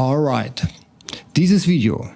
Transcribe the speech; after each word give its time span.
Alright. 0.00 0.66
Dieses 1.36 1.68
Video 1.68 2.08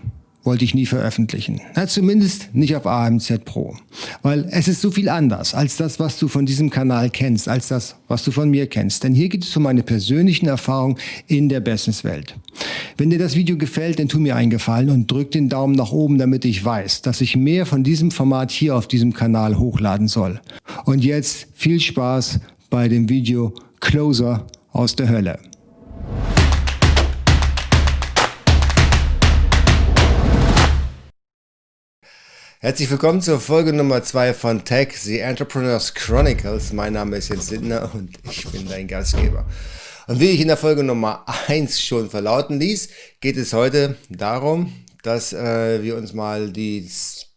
wollte 0.43 0.65
ich 0.65 0.75
nie 0.75 0.87
veröffentlichen. 0.87 1.61
Na, 1.77 1.87
zumindest 1.87 2.55
nicht 2.55 2.75
auf 2.77 2.87
AMZ 2.87 3.45
Pro. 3.45 3.77
Weil 4.23 4.49
es 4.53 4.69
ist 4.69 4.81
so 4.81 4.91
viel 4.91 5.11
anders 5.11 5.53
als 5.53 5.77
das, 5.77 6.01
was 6.01 6.19
du 6.19 6.29
von 6.29 6.47
diesem 6.47 6.71
Kanal 6.71 7.11
kennst, 7.11 7.47
als 7.47 7.69
das, 7.69 7.97
was 8.09 8.25
du 8.25 8.31
von 8.31 8.49
mir 8.49 8.69
kennst. 8.69 9.05
Denn 9.05 9.13
hier 9.13 9.29
geht 9.29 9.45
es 9.45 9.55
um 9.55 9.65
meine 9.65 9.83
persönlichen 9.83 10.47
Erfahrungen 10.47 10.97
in 11.27 11.51
der 11.51 11.61
Businesswelt. 11.61 12.35
Wenn 12.97 13.11
dir 13.11 13.19
das 13.19 13.37
Video 13.37 13.59
gefällt, 13.59 13.99
dann 13.99 14.09
tu 14.09 14.19
mir 14.19 14.35
einen 14.35 14.49
Gefallen 14.49 14.89
und 14.89 15.11
drück 15.11 15.31
den 15.33 15.51
Daumen 15.51 15.75
nach 15.75 15.93
oben, 15.93 16.17
damit 16.17 16.47
ich 16.47 16.65
weiß, 16.65 17.03
dass 17.03 17.21
ich 17.21 17.37
mehr 17.37 17.67
von 17.67 17.85
diesem 17.85 18.11
Format 18.11 18.51
hier 18.51 18.77
auf 18.77 18.89
diesem 18.89 19.13
Kanal 19.13 19.59
hochladen 19.59 20.09
soll. 20.09 20.41
Und 20.87 21.05
jetzt 21.05 21.49
viel 21.53 21.81
Spaß 21.81 22.41
bei 22.71 22.89
dem 22.89 23.11
Video 23.11 23.53
Closer 23.81 24.47
aus 24.73 24.97
der 24.97 25.11
Hölle. 25.11 25.39
Herzlich 32.65 32.91
willkommen 32.91 33.21
zur 33.21 33.41
Folge 33.41 33.75
Nummer 33.75 34.03
2 34.03 34.33
von 34.33 34.65
Tech, 34.65 34.97
The 34.97 35.19
Entrepreneurs 35.19 35.93
Chronicles. 35.93 36.73
Mein 36.73 36.95
Name 36.95 37.19
ist 37.19 37.29
Jens 37.29 37.51
Lindner 37.51 37.91
und 37.93 38.17
ich 38.31 38.51
bin 38.51 38.67
dein 38.67 38.89
Gastgeber. 38.89 39.45
Und 40.07 40.19
wie 40.19 40.31
ich 40.31 40.41
in 40.41 40.49
der 40.49 40.57
Folge 40.57 40.83
Nummer 40.83 41.27
1 41.49 41.79
schon 41.79 42.09
verlauten 42.09 42.59
ließ, 42.59 42.89
geht 43.21 43.37
es 43.37 43.53
heute 43.53 43.97
darum, 44.09 44.73
dass 45.03 45.35
äh, 45.35 45.83
wir 45.83 45.95
uns 45.95 46.15
mal 46.15 46.51
die 46.53 46.89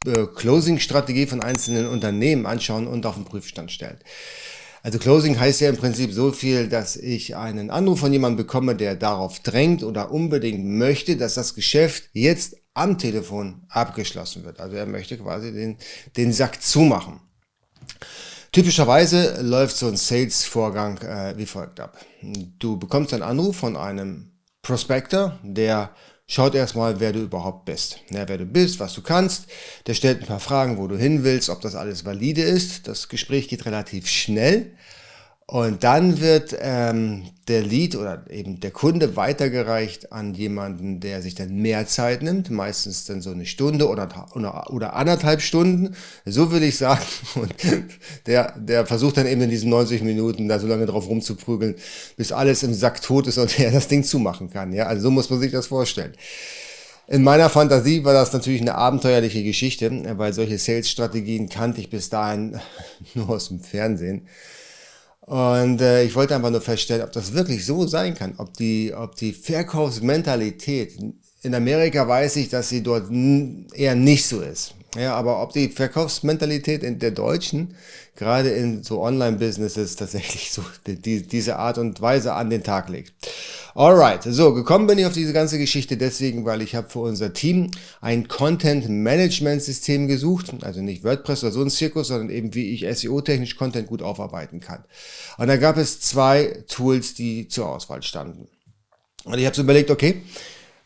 äh, 0.06 0.28
Closing-Strategie 0.34 1.26
von 1.26 1.42
einzelnen 1.42 1.88
Unternehmen 1.88 2.46
anschauen 2.46 2.88
und 2.88 3.06
auf 3.06 3.16
den 3.16 3.26
Prüfstand 3.26 3.70
stellen. 3.70 4.00
Also 4.82 4.98
Closing 4.98 5.38
heißt 5.38 5.60
ja 5.60 5.68
im 5.68 5.76
Prinzip 5.76 6.14
so 6.14 6.32
viel, 6.32 6.70
dass 6.70 6.96
ich 6.96 7.36
einen 7.36 7.70
Anruf 7.70 8.00
von 8.00 8.14
jemandem 8.14 8.38
bekomme, 8.38 8.78
der 8.78 8.96
darauf 8.96 9.40
drängt 9.42 9.84
oder 9.84 10.10
unbedingt 10.10 10.64
möchte, 10.64 11.18
dass 11.18 11.34
das 11.34 11.54
Geschäft 11.54 12.04
jetzt 12.14 12.56
am 12.78 12.98
Telefon 12.98 13.64
abgeschlossen 13.70 14.44
wird. 14.46 14.60
Also 14.60 14.76
er 14.76 14.86
möchte 14.86 15.18
quasi 15.18 15.52
den, 15.52 15.78
den 16.16 16.34
Sack 16.34 16.62
zumachen. 16.62 17.20
Typischerweise 18.52 19.42
läuft 19.42 19.76
so 19.78 19.88
ein 19.88 19.98
Sales-Vorgang 19.98 20.98
äh, 21.00 21.38
wie 21.38 21.46
folgt 21.46 21.80
ab. 21.80 21.98
Du 22.60 22.78
bekommst 22.78 23.14
einen 23.14 23.24
Anruf 23.24 23.58
von 23.58 23.76
einem 23.76 24.32
Prospector, 24.62 25.38
der 25.44 25.92
schaut 26.28 26.56
erstmal, 26.56 27.00
wer 27.00 27.14
du 27.14 27.20
überhaupt 27.20 27.66
bist. 27.66 28.00
Ja, 28.10 28.28
wer 28.28 28.38
du 28.38 28.46
bist, 28.46 28.80
was 28.80 28.94
du 28.94 29.02
kannst. 29.02 29.46
Der 29.86 29.94
stellt 29.94 30.22
ein 30.22 30.28
paar 30.28 30.40
Fragen, 30.40 30.78
wo 30.78 30.88
du 30.88 30.98
hin 30.98 31.24
willst, 31.24 31.50
ob 31.50 31.62
das 31.62 31.76
alles 31.76 32.06
valide 32.06 32.42
ist. 32.42 32.88
Das 32.88 33.10
Gespräch 33.10 33.48
geht 33.48 33.66
relativ 33.66 34.08
schnell. 34.08 34.76
Und 35.50 35.86
dann 35.86 36.20
wird 36.20 36.58
ähm, 36.60 37.24
der 37.48 37.62
Lead 37.62 37.96
oder 37.96 38.26
eben 38.30 38.60
der 38.60 38.72
Kunde 38.72 39.16
weitergereicht 39.16 40.12
an 40.12 40.34
jemanden, 40.34 41.00
der 41.00 41.22
sich 41.22 41.36
dann 41.36 41.56
mehr 41.56 41.88
Zeit 41.88 42.22
nimmt, 42.22 42.50
meistens 42.50 43.06
dann 43.06 43.22
so 43.22 43.32
eine 43.32 43.46
Stunde 43.46 43.88
oder, 43.88 44.10
oder, 44.36 44.70
oder 44.74 44.94
anderthalb 44.98 45.42
Stunden, 45.42 45.96
so 46.26 46.52
will 46.52 46.64
ich 46.64 46.78
sagen. 46.78 47.06
Und 47.36 47.54
der, 48.26 48.56
der 48.58 48.86
versucht 48.86 49.16
dann 49.16 49.26
eben 49.26 49.40
in 49.40 49.50
diesen 49.50 49.70
90 49.70 50.02
Minuten 50.02 50.50
da 50.50 50.60
so 50.60 50.68
lange 50.68 50.86
drauf 50.86 51.08
rumzuprügeln, 51.08 51.76
bis 52.18 52.34
alles 52.34 52.64
im 52.64 52.74
Sack 52.74 53.02
tot 53.02 53.28
ist 53.28 53.38
und 53.38 53.58
er 53.60 53.72
das 53.72 53.88
Ding 53.88 54.04
zumachen 54.04 54.50
kann. 54.50 54.74
Ja, 54.74 54.88
also 54.88 55.04
so 55.04 55.12
muss 55.12 55.30
man 55.30 55.40
sich 55.40 55.54
das 55.54 55.68
vorstellen. 55.68 56.12
In 57.08 57.24
meiner 57.24 57.50
Fantasie 57.50 58.04
war 58.04 58.12
das 58.12 58.34
natürlich 58.34 58.60
eine 58.60 58.76
abenteuerliche 58.76 59.42
Geschichte, 59.46 59.90
weil 60.18 60.34
solche 60.34 60.58
Sales-Strategien 60.58 61.48
kannte 61.48 61.80
ich 61.80 61.90
bis 61.90 62.10
dahin 62.10 62.60
nur 63.14 63.30
aus 63.30 63.48
dem 63.48 63.62
Fernsehen. 63.62 64.28
Und 65.28 65.82
äh, 65.82 66.04
ich 66.04 66.16
wollte 66.16 66.36
einfach 66.36 66.52
nur 66.52 66.62
feststellen, 66.62 67.04
ob 67.04 67.12
das 67.12 67.34
wirklich 67.34 67.66
so 67.66 67.86
sein 67.86 68.16
kann, 68.16 68.36
ob 68.38 68.54
die, 68.54 68.94
ob 68.96 69.16
die 69.16 69.34
Verkaufsmentalität, 69.34 70.98
in 71.44 71.54
Amerika 71.54 72.08
weiß 72.08 72.38
ich, 72.38 72.48
dass 72.48 72.70
sie 72.70 72.82
dort 72.82 73.12
eher 73.74 73.96
nicht 73.96 74.26
so 74.26 74.40
ist. 74.40 74.74
Ja, 74.98 75.14
aber 75.16 75.44
ob 75.44 75.54
die 75.54 75.70
Verkaufsmentalität 75.70 76.82
in 76.82 76.98
der 76.98 77.12
Deutschen, 77.12 77.76
gerade 78.16 78.50
in 78.50 78.82
so 78.82 79.02
Online-Businesses, 79.04 79.96
tatsächlich 79.96 80.52
so 80.52 80.64
die, 80.88 81.22
diese 81.22 81.58
Art 81.58 81.78
und 81.78 82.02
Weise 82.02 82.34
an 82.34 82.50
den 82.50 82.64
Tag 82.64 82.90
legt. 82.90 83.14
Alright, 83.76 84.24
so 84.24 84.56
gekommen 84.56 84.88
bin 84.88 84.98
ich 84.98 85.06
auf 85.06 85.14
diese 85.14 85.34
ganze 85.34 85.60
Geschichte 85.60 85.98
deswegen, 85.98 86.46
weil 86.46 86.64
ich 86.64 86.74
habe 86.74 86.90
für 86.90 87.00
unser 87.00 87.32
Team 87.32 87.70
ein 88.02 88.28
Content-Management-System 88.28 90.08
gesucht, 90.08 90.48
also 90.62 90.82
nicht 90.82 91.04
WordPress 91.04 91.44
oder 91.44 91.54
so 91.54 91.62
ein 91.62 91.70
Zirkus, 91.70 92.08
sondern 92.08 92.32
eben 92.32 92.56
wie 92.56 92.74
ich 92.74 92.88
SEO-technisch 92.98 93.56
Content 93.56 93.88
gut 93.88 94.02
aufarbeiten 94.02 94.62
kann. 94.62 94.84
Und 95.38 95.48
da 95.48 95.58
gab 95.58 95.78
es 95.78 96.02
zwei 96.02 96.64
Tools, 96.68 97.14
die 97.14 97.48
zur 97.50 97.70
Auswahl 97.70 98.02
standen. 98.02 98.48
Und 99.26 99.38
ich 99.38 99.46
habe 99.46 99.56
so 99.56 99.62
überlegt, 99.62 99.92
okay, 99.92 100.24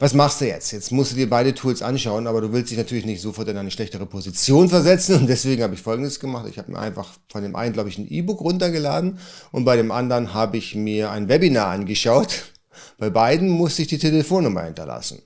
was 0.02 0.14
machst 0.14 0.42
du 0.42 0.48
jetzt? 0.48 0.72
Jetzt 0.72 0.92
musst 0.92 1.12
du 1.12 1.16
dir 1.16 1.30
beide 1.30 1.54
Tools 1.54 1.82
anschauen, 1.82 2.28
aber 2.28 2.42
du 2.42 2.52
willst 2.52 2.72
dich 2.72 2.78
natürlich 2.78 3.06
nicht 3.06 3.22
sofort 3.22 3.48
in 3.48 3.58
eine 3.58 3.72
schlechtere 3.72 4.06
Position 4.06 4.68
versetzen. 4.68 5.16
Und 5.16 5.28
deswegen 5.28 5.64
habe 5.64 5.76
ich 5.76 5.82
Folgendes 5.82 6.20
gemacht. 6.20 6.48
Ich 6.50 6.58
habe 6.58 6.72
mir 6.72 6.80
einfach 6.80 7.14
von 7.30 7.44
dem 7.44 7.56
einen, 7.56 7.72
glaube 7.72 7.88
ich, 7.88 7.98
ein 7.98 8.08
E-Book 8.10 8.42
runtergeladen 8.42 9.20
und 9.52 9.64
bei 9.64 9.78
dem 9.78 9.92
anderen 9.92 10.34
habe 10.34 10.58
ich 10.58 10.76
mir 10.76 11.12
ein 11.12 11.30
Webinar 11.30 11.68
angeschaut 11.68 12.52
bei 12.98 13.10
beiden 13.10 13.50
musste 13.50 13.82
ich 13.82 13.88
die 13.88 13.98
Telefonnummer 13.98 14.64
hinterlassen. 14.64 15.22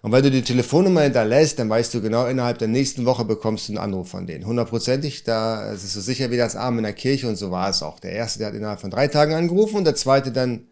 Und 0.00 0.12
wenn 0.12 0.22
du 0.22 0.30
die 0.30 0.42
Telefonnummer 0.42 1.02
hinterlässt, 1.02 1.58
dann 1.58 1.68
weißt 1.68 1.92
du 1.92 2.00
genau, 2.00 2.26
innerhalb 2.26 2.58
der 2.58 2.68
nächsten 2.68 3.04
Woche 3.04 3.24
bekommst 3.24 3.68
du 3.68 3.72
einen 3.72 3.78
Anruf 3.78 4.08
von 4.08 4.26
denen. 4.26 4.46
Hundertprozentig, 4.46 5.24
da 5.24 5.72
ist 5.72 5.82
es 5.82 5.92
so 5.92 6.00
sicher 6.00 6.30
wie 6.30 6.36
das 6.36 6.54
Arm 6.54 6.78
in 6.78 6.84
der 6.84 6.92
Kirche 6.92 7.28
und 7.28 7.36
so 7.36 7.50
war 7.50 7.68
es 7.68 7.82
auch. 7.82 7.98
Der 7.98 8.12
erste, 8.12 8.38
der 8.38 8.48
hat 8.48 8.54
innerhalb 8.54 8.80
von 8.80 8.90
drei 8.90 9.08
Tagen 9.08 9.34
angerufen 9.34 9.76
und 9.76 9.84
der 9.84 9.96
zweite 9.96 10.30
dann 10.30 10.68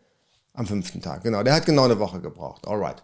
am 0.57 0.67
fünften 0.67 1.01
Tag. 1.01 1.23
Genau, 1.23 1.43
der 1.43 1.55
hat 1.55 1.67
genau 1.67 1.85
eine 1.85 1.99
Woche 1.99 2.21
gebraucht. 2.21 2.67
Alright. 2.67 3.03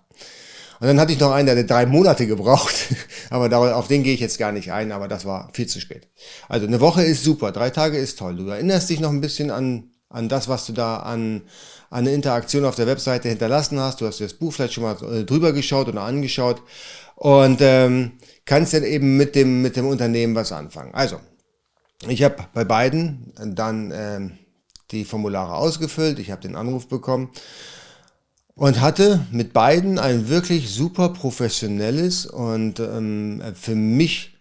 Und 0.81 0.89
dann 0.89 0.99
hatte 0.99 1.13
ich 1.13 1.21
noch 1.21 1.31
einen, 1.31 1.47
der 1.47 1.57
hat 1.57 1.71
drei 1.71 1.87
Monate 1.87 2.27
gebraucht. 2.27 2.75
aber 3.31 3.77
auf 3.77 3.87
den 3.87 4.03
gehe 4.03 4.15
ich 4.15 4.21
jetzt 4.21 4.39
gar 4.39 4.51
nicht 4.51 4.73
ein, 4.73 4.91
aber 4.91 5.07
das 5.07 5.25
war 5.25 5.49
viel 5.53 5.69
zu 5.69 5.81
spät. 5.81 6.09
Also 6.49 6.67
eine 6.67 6.81
Woche 6.81 7.05
ist 7.05 7.23
super, 7.23 7.53
drei 7.53 7.71
Tage 7.71 7.99
ist 7.99 8.19
toll. 8.19 8.37
Du 8.37 8.49
erinnerst 8.49 8.91
dich 8.91 8.99
noch 8.99 9.11
ein 9.11 9.21
bisschen 9.21 9.51
an, 9.51 9.91
an 10.09 10.29
das, 10.29 10.49
was 10.49 10.67
du 10.67 10.73
da 10.73 10.97
an, 10.97 11.43
eine 11.91 12.13
Interaktion 12.13 12.65
auf 12.65 12.75
der 12.75 12.87
Webseite 12.87 13.29
hinterlassen 13.29 13.79
hast. 13.79 14.01
Du 14.01 14.07
hast 14.07 14.21
das 14.21 14.35
Buch 14.35 14.53
vielleicht 14.53 14.75
schon 14.75 14.85
mal 14.85 14.97
äh, 15.05 15.25
drüber 15.25 15.53
geschaut 15.53 15.89
oder 15.89 16.03
angeschaut 16.03 16.63
und 17.15 17.61
ähm, 17.61 18.13
kannst 18.45 18.75
dann 18.75 18.83
eben 18.83 19.17
mit 19.17 19.37
dem, 19.37 19.63
mit 19.63 19.77
dem 19.77 19.87
Unternehmen 19.87 20.35
was 20.35 20.51
anfangen. 20.51 20.95
Also, 20.95 21.21
ich 22.09 22.25
habe 22.25 22.49
bei 22.53 22.65
beiden 22.65 23.33
dann 23.55 23.93
ähm, 23.95 24.39
die 24.93 25.05
Formulare 25.05 25.55
ausgefüllt, 25.55 26.19
ich 26.19 26.31
habe 26.31 26.43
den 26.43 26.57
Anruf 26.57 26.87
bekommen 26.87 27.31
und 28.55 28.81
hatte 28.81 29.27
mit 29.33 29.53
beiden 29.53 29.99
ein 29.99 30.29
wirklich 30.29 30.71
super 30.71 31.09
professionelles 31.09 32.27
und 32.27 32.81
ähm, 32.81 33.43
für 33.55 33.75
mich 33.75 34.39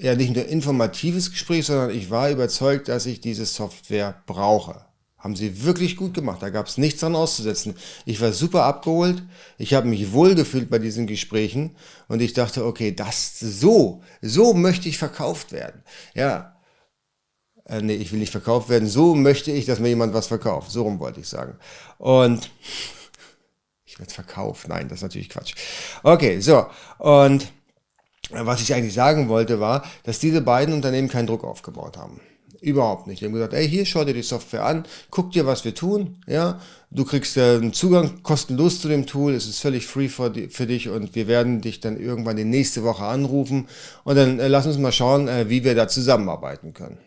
ja 0.00 0.14
nicht 0.14 0.34
nur 0.34 0.46
informatives 0.46 1.30
Gespräch, 1.30 1.66
sondern 1.66 1.90
ich 1.90 2.10
war 2.10 2.30
überzeugt, 2.30 2.88
dass 2.88 3.06
ich 3.06 3.20
diese 3.20 3.46
Software 3.46 4.22
brauche. 4.26 4.84
Haben 5.16 5.34
sie 5.34 5.64
wirklich 5.64 5.96
gut 5.96 6.14
gemacht. 6.14 6.42
Da 6.42 6.50
gab 6.50 6.68
es 6.68 6.78
nichts 6.78 7.00
dran 7.00 7.16
auszusetzen. 7.16 7.74
Ich 8.06 8.20
war 8.20 8.32
super 8.32 8.62
abgeholt. 8.64 9.24
Ich 9.56 9.74
habe 9.74 9.88
mich 9.88 10.12
wohlgefühlt 10.12 10.70
bei 10.70 10.78
diesen 10.78 11.08
Gesprächen 11.08 11.74
und 12.06 12.22
ich 12.22 12.34
dachte, 12.34 12.64
okay, 12.64 12.94
das 12.94 13.40
so, 13.40 14.02
so 14.22 14.54
möchte 14.54 14.88
ich 14.88 14.96
verkauft 14.96 15.50
werden. 15.50 15.82
Ja, 16.14 16.57
äh, 17.68 17.82
nee, 17.82 17.94
ich 17.94 18.12
will 18.12 18.18
nicht 18.18 18.32
verkauft 18.32 18.68
werden. 18.68 18.88
So 18.88 19.14
möchte 19.14 19.52
ich, 19.52 19.66
dass 19.66 19.78
mir 19.78 19.88
jemand 19.88 20.14
was 20.14 20.26
verkauft. 20.26 20.70
So 20.70 20.82
rum 20.82 20.98
wollte 20.98 21.20
ich 21.20 21.28
sagen. 21.28 21.56
Und 21.98 22.50
ich 23.84 23.98
werde 23.98 24.12
verkauft. 24.12 24.68
Nein, 24.68 24.88
das 24.88 24.98
ist 24.98 25.02
natürlich 25.02 25.28
Quatsch. 25.28 25.54
Okay, 26.02 26.40
so 26.40 26.66
und 26.98 27.52
was 28.30 28.60
ich 28.60 28.74
eigentlich 28.74 28.94
sagen 28.94 29.28
wollte 29.28 29.60
war, 29.60 29.84
dass 30.02 30.18
diese 30.18 30.40
beiden 30.40 30.74
Unternehmen 30.74 31.08
keinen 31.08 31.26
Druck 31.26 31.44
aufgebaut 31.44 31.96
haben. 31.96 32.20
Überhaupt 32.60 33.06
nicht. 33.06 33.20
Die 33.20 33.24
haben 33.24 33.32
gesagt, 33.32 33.54
ey, 33.54 33.68
hier, 33.68 33.86
schau 33.86 34.04
dir 34.04 34.14
die 34.14 34.22
Software 34.22 34.64
an, 34.64 34.84
guck 35.10 35.30
dir, 35.30 35.46
was 35.46 35.64
wir 35.64 35.74
tun, 35.74 36.20
ja. 36.26 36.60
Du 36.90 37.04
kriegst 37.04 37.36
äh, 37.36 37.54
einen 37.54 37.72
Zugang 37.72 38.22
kostenlos 38.22 38.80
zu 38.80 38.88
dem 38.88 39.06
Tool, 39.06 39.34
es 39.34 39.46
ist 39.46 39.60
völlig 39.60 39.86
free 39.86 40.08
für, 40.08 40.30
die, 40.30 40.48
für 40.48 40.66
dich 40.66 40.88
und 40.88 41.14
wir 41.14 41.28
werden 41.28 41.60
dich 41.60 41.80
dann 41.80 42.00
irgendwann 42.00 42.36
die 42.36 42.44
nächste 42.44 42.82
Woche 42.82 43.04
anrufen 43.04 43.68
und 44.04 44.16
dann 44.16 44.40
äh, 44.40 44.48
lass 44.48 44.66
uns 44.66 44.78
mal 44.78 44.90
schauen, 44.90 45.28
äh, 45.28 45.48
wie 45.48 45.62
wir 45.62 45.76
da 45.76 45.86
zusammenarbeiten 45.86 46.74
können. 46.74 46.98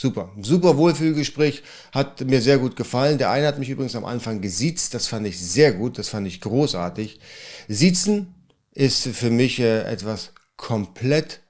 Super, 0.00 0.30
super 0.40 0.76
Wohlfühlgespräch, 0.76 1.64
hat 1.90 2.20
mir 2.20 2.40
sehr 2.40 2.58
gut 2.58 2.76
gefallen. 2.76 3.18
Der 3.18 3.32
eine 3.32 3.48
hat 3.48 3.58
mich 3.58 3.68
übrigens 3.68 3.96
am 3.96 4.04
Anfang 4.04 4.40
gesiezt, 4.40 4.94
das 4.94 5.08
fand 5.08 5.26
ich 5.26 5.40
sehr 5.40 5.72
gut, 5.72 5.98
das 5.98 6.08
fand 6.08 6.28
ich 6.28 6.40
großartig. 6.40 7.18
Siezen 7.66 8.32
ist 8.70 9.08
für 9.08 9.30
mich 9.30 9.58
äh, 9.58 9.80
etwas 9.80 10.30
komplett 10.56 11.40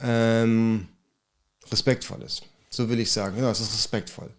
ähm, 0.00 0.88
Respektvolles. 1.70 2.40
So 2.70 2.88
will 2.88 3.00
ich 3.00 3.12
sagen. 3.12 3.36
Ja, 3.38 3.50
es 3.50 3.60
ist 3.60 3.74
respektvoll. 3.74 4.30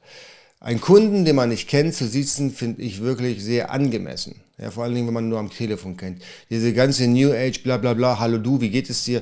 Einen 0.59 0.81
Kunden, 0.81 1.24
den 1.24 1.36
man 1.36 1.50
nicht 1.50 1.69
kennt, 1.69 1.94
zu 1.94 2.07
sitzen, 2.07 2.51
finde 2.51 2.81
ich 2.81 3.01
wirklich 3.01 3.44
sehr 3.44 3.69
angemessen. 3.69 4.42
Ja, 4.57 4.71
vor 4.71 4.86
allen 4.86 4.95
Dingen, 4.95 5.06
wenn 5.06 5.13
man 5.13 5.30
nur 5.30 5.38
am 5.38 5.51
Telefon 5.51 5.97
kennt. 5.97 6.24
Diese 6.50 6.74
ganze 6.74 7.07
New 7.07 7.31
Age, 7.31 7.62
bla 7.62 7.77
bla 7.77 7.94
bla, 7.94 8.18
hallo 8.18 8.39
du, 8.39 8.59
wie 8.59 8.71
geht 8.71 8.89
es 8.89 9.03
dir? 9.03 9.21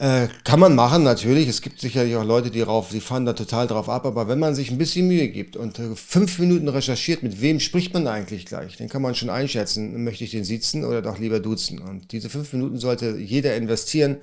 Äh, 0.00 0.28
kann 0.44 0.58
man 0.58 0.74
machen, 0.74 1.02
natürlich. 1.02 1.46
Es 1.46 1.60
gibt 1.60 1.78
sicherlich 1.78 2.16
auch 2.16 2.24
Leute, 2.24 2.50
die 2.50 2.62
rauf, 2.62 2.88
die 2.88 3.02
fahren 3.02 3.26
da 3.26 3.34
total 3.34 3.66
drauf 3.66 3.90
ab. 3.90 4.06
Aber 4.06 4.28
wenn 4.28 4.38
man 4.38 4.54
sich 4.54 4.70
ein 4.70 4.78
bisschen 4.78 5.06
Mühe 5.06 5.28
gibt 5.28 5.58
und 5.58 5.78
äh, 5.78 5.94
fünf 5.94 6.38
Minuten 6.38 6.68
recherchiert, 6.68 7.22
mit 7.22 7.42
wem 7.42 7.60
spricht 7.60 7.92
man 7.92 8.06
eigentlich 8.06 8.46
gleich, 8.46 8.78
dann 8.78 8.88
kann 8.88 9.02
man 9.02 9.14
schon 9.14 9.28
einschätzen, 9.28 10.02
möchte 10.02 10.24
ich 10.24 10.30
den 10.30 10.44
sitzen 10.44 10.86
oder 10.86 11.02
doch 11.02 11.18
lieber 11.18 11.38
duzen. 11.38 11.80
Und 11.80 12.12
diese 12.12 12.30
fünf 12.30 12.50
Minuten 12.54 12.78
sollte 12.78 13.18
jeder 13.18 13.54
investieren, 13.56 14.16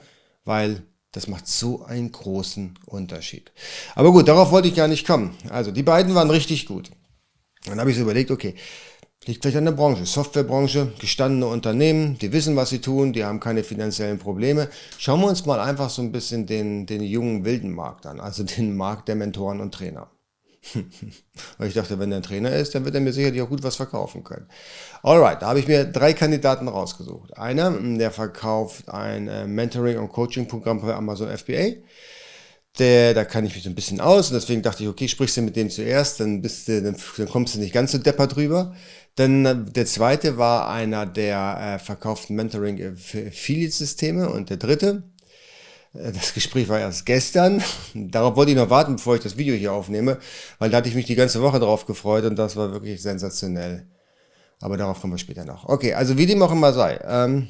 weil 0.46 0.82
das 1.12 1.28
macht 1.28 1.48
so 1.48 1.86
einen 1.86 2.12
großen 2.12 2.80
Unterschied. 2.88 3.52
Aber 3.94 4.12
gut, 4.12 4.28
darauf 4.28 4.50
wollte 4.50 4.70
ich 4.70 4.76
gar 4.76 4.88
nicht 4.88 5.06
kommen. 5.06 5.36
Also, 5.48 5.70
die 5.70 5.84
beiden 5.84 6.16
waren 6.16 6.32
richtig 6.32 6.66
gut. 6.66 6.90
Dann 7.66 7.80
habe 7.80 7.92
ich 7.92 7.98
so 7.98 8.02
überlegt, 8.02 8.32
okay, 8.32 8.56
Liegt 9.26 9.42
vielleicht 9.42 9.58
an 9.58 9.66
der 9.66 9.72
Branche. 9.74 10.06
Softwarebranche, 10.06 10.94
gestandene 11.00 11.48
Unternehmen, 11.48 12.18
die 12.18 12.32
wissen, 12.32 12.56
was 12.56 12.70
sie 12.70 12.80
tun, 12.80 13.12
die 13.12 13.26
haben 13.26 13.40
keine 13.40 13.64
finanziellen 13.64 14.20
Probleme. 14.20 14.70
Schauen 14.98 15.20
wir 15.20 15.28
uns 15.28 15.46
mal 15.46 15.60
einfach 15.60 15.90
so 15.90 16.02
ein 16.02 16.12
bisschen 16.12 16.46
den, 16.46 16.86
den 16.86 17.02
jungen 17.02 17.44
wilden 17.44 17.72
Markt 17.74 18.06
an, 18.06 18.22
also 18.22 18.44
den 18.44 18.78
Markt 18.78 19.10
der 19.10 19.16
Mentoren 19.16 19.60
und 19.60 19.74
Trainer. 19.74 20.10
Weil 21.58 21.68
ich 21.68 21.74
dachte, 21.74 22.00
wenn 22.00 22.12
er 22.12 22.18
ein 22.18 22.24
Trainer 22.24 22.52
ist, 22.52 22.74
dann 22.76 22.86
wird 22.86 22.96
er 22.96 23.02
mir 23.02 23.14
sicherlich 23.14 23.42
auch 23.42 23.50
gut 23.50 23.64
was 23.64 23.76
verkaufen 23.76 24.24
können. 24.24 24.48
Alright, 25.04 25.42
da 25.42 25.48
habe 25.48 25.60
ich 25.60 25.68
mir 25.68 25.86
drei 25.86 26.14
Kandidaten 26.14 26.68
rausgesucht. 26.68 27.38
Einer, 27.38 27.72
der 27.72 28.12
verkauft 28.12 28.88
ein 28.90 29.28
äh, 29.28 29.46
Mentoring- 29.46 30.00
und 30.00 30.10
Coaching-Programm 30.10 30.82
bei 30.82 30.94
Amazon 30.94 31.36
FBA. 31.36 31.82
Der, 32.80 33.16
da 33.16 33.26
kann 33.26 33.44
ich 33.44 33.56
mich 33.56 33.64
so 33.64 33.70
ein 33.70 33.76
bisschen 33.76 34.00
aus 34.00 34.30
und 34.30 34.36
deswegen 34.36 34.62
dachte 34.62 34.84
ich, 34.84 34.90
okay, 34.90 35.08
sprichst 35.08 35.38
du 35.38 35.42
mit 35.42 35.56
dem 35.56 35.70
zuerst, 35.70 36.20
dann, 36.20 36.44
bist 36.44 36.68
du, 36.68 36.82
dann, 36.82 36.96
dann 37.18 37.28
kommst 37.28 37.56
du 37.56 37.60
nicht 37.60 37.74
ganz 37.74 37.92
so 37.92 37.98
deppert 37.98 38.36
drüber. 38.36 38.76
Dann 39.18 39.46
äh, 39.46 39.56
der 39.56 39.86
zweite 39.86 40.38
war 40.38 40.70
einer 40.70 41.06
der 41.06 41.76
äh, 41.76 41.80
verkauften 41.84 42.36
Mentoring 42.36 42.82
Affiliate-Systeme 42.82 44.30
und 44.30 44.50
der 44.50 44.58
dritte, 44.58 45.04
äh, 45.94 46.12
das 46.12 46.34
Gespräch 46.34 46.70
war 46.70 46.80
erst 46.80 47.06
gestern. 47.06 47.64
Darauf 47.94 48.36
wollte 48.36 48.52
ich 48.52 48.58
noch 48.58 48.70
warten, 48.70 48.96
bevor 48.96 49.16
ich 49.16 49.24
das 49.24 49.36
Video 49.36 49.56
hier 49.56 49.74
aufnehme, 49.74 50.20
weil 50.60 50.70
da 50.70 50.78
hatte 50.78 50.90
ich 50.90 50.96
mich 50.96 51.08
die 51.08 51.16
ganze 51.16 51.42
Woche 51.42 51.60
drauf 51.60 51.86
gefreut 51.86 52.26
und 52.26 52.38
das 52.38 52.56
war 52.56 52.72
wirklich 52.72 53.02
sensationell. 53.02 53.88
Aber 54.62 54.78
darauf 54.78 55.02
kommen 55.02 55.14
wir 55.14 55.18
später 55.20 55.46
noch. 55.46 55.68
Okay, 55.68 55.94
also 55.94 56.18
wie 56.18 56.26
dem 56.28 56.42
auch 56.42 56.52
immer 56.52 56.74
sei. 56.74 57.00
Ähm, 57.04 57.48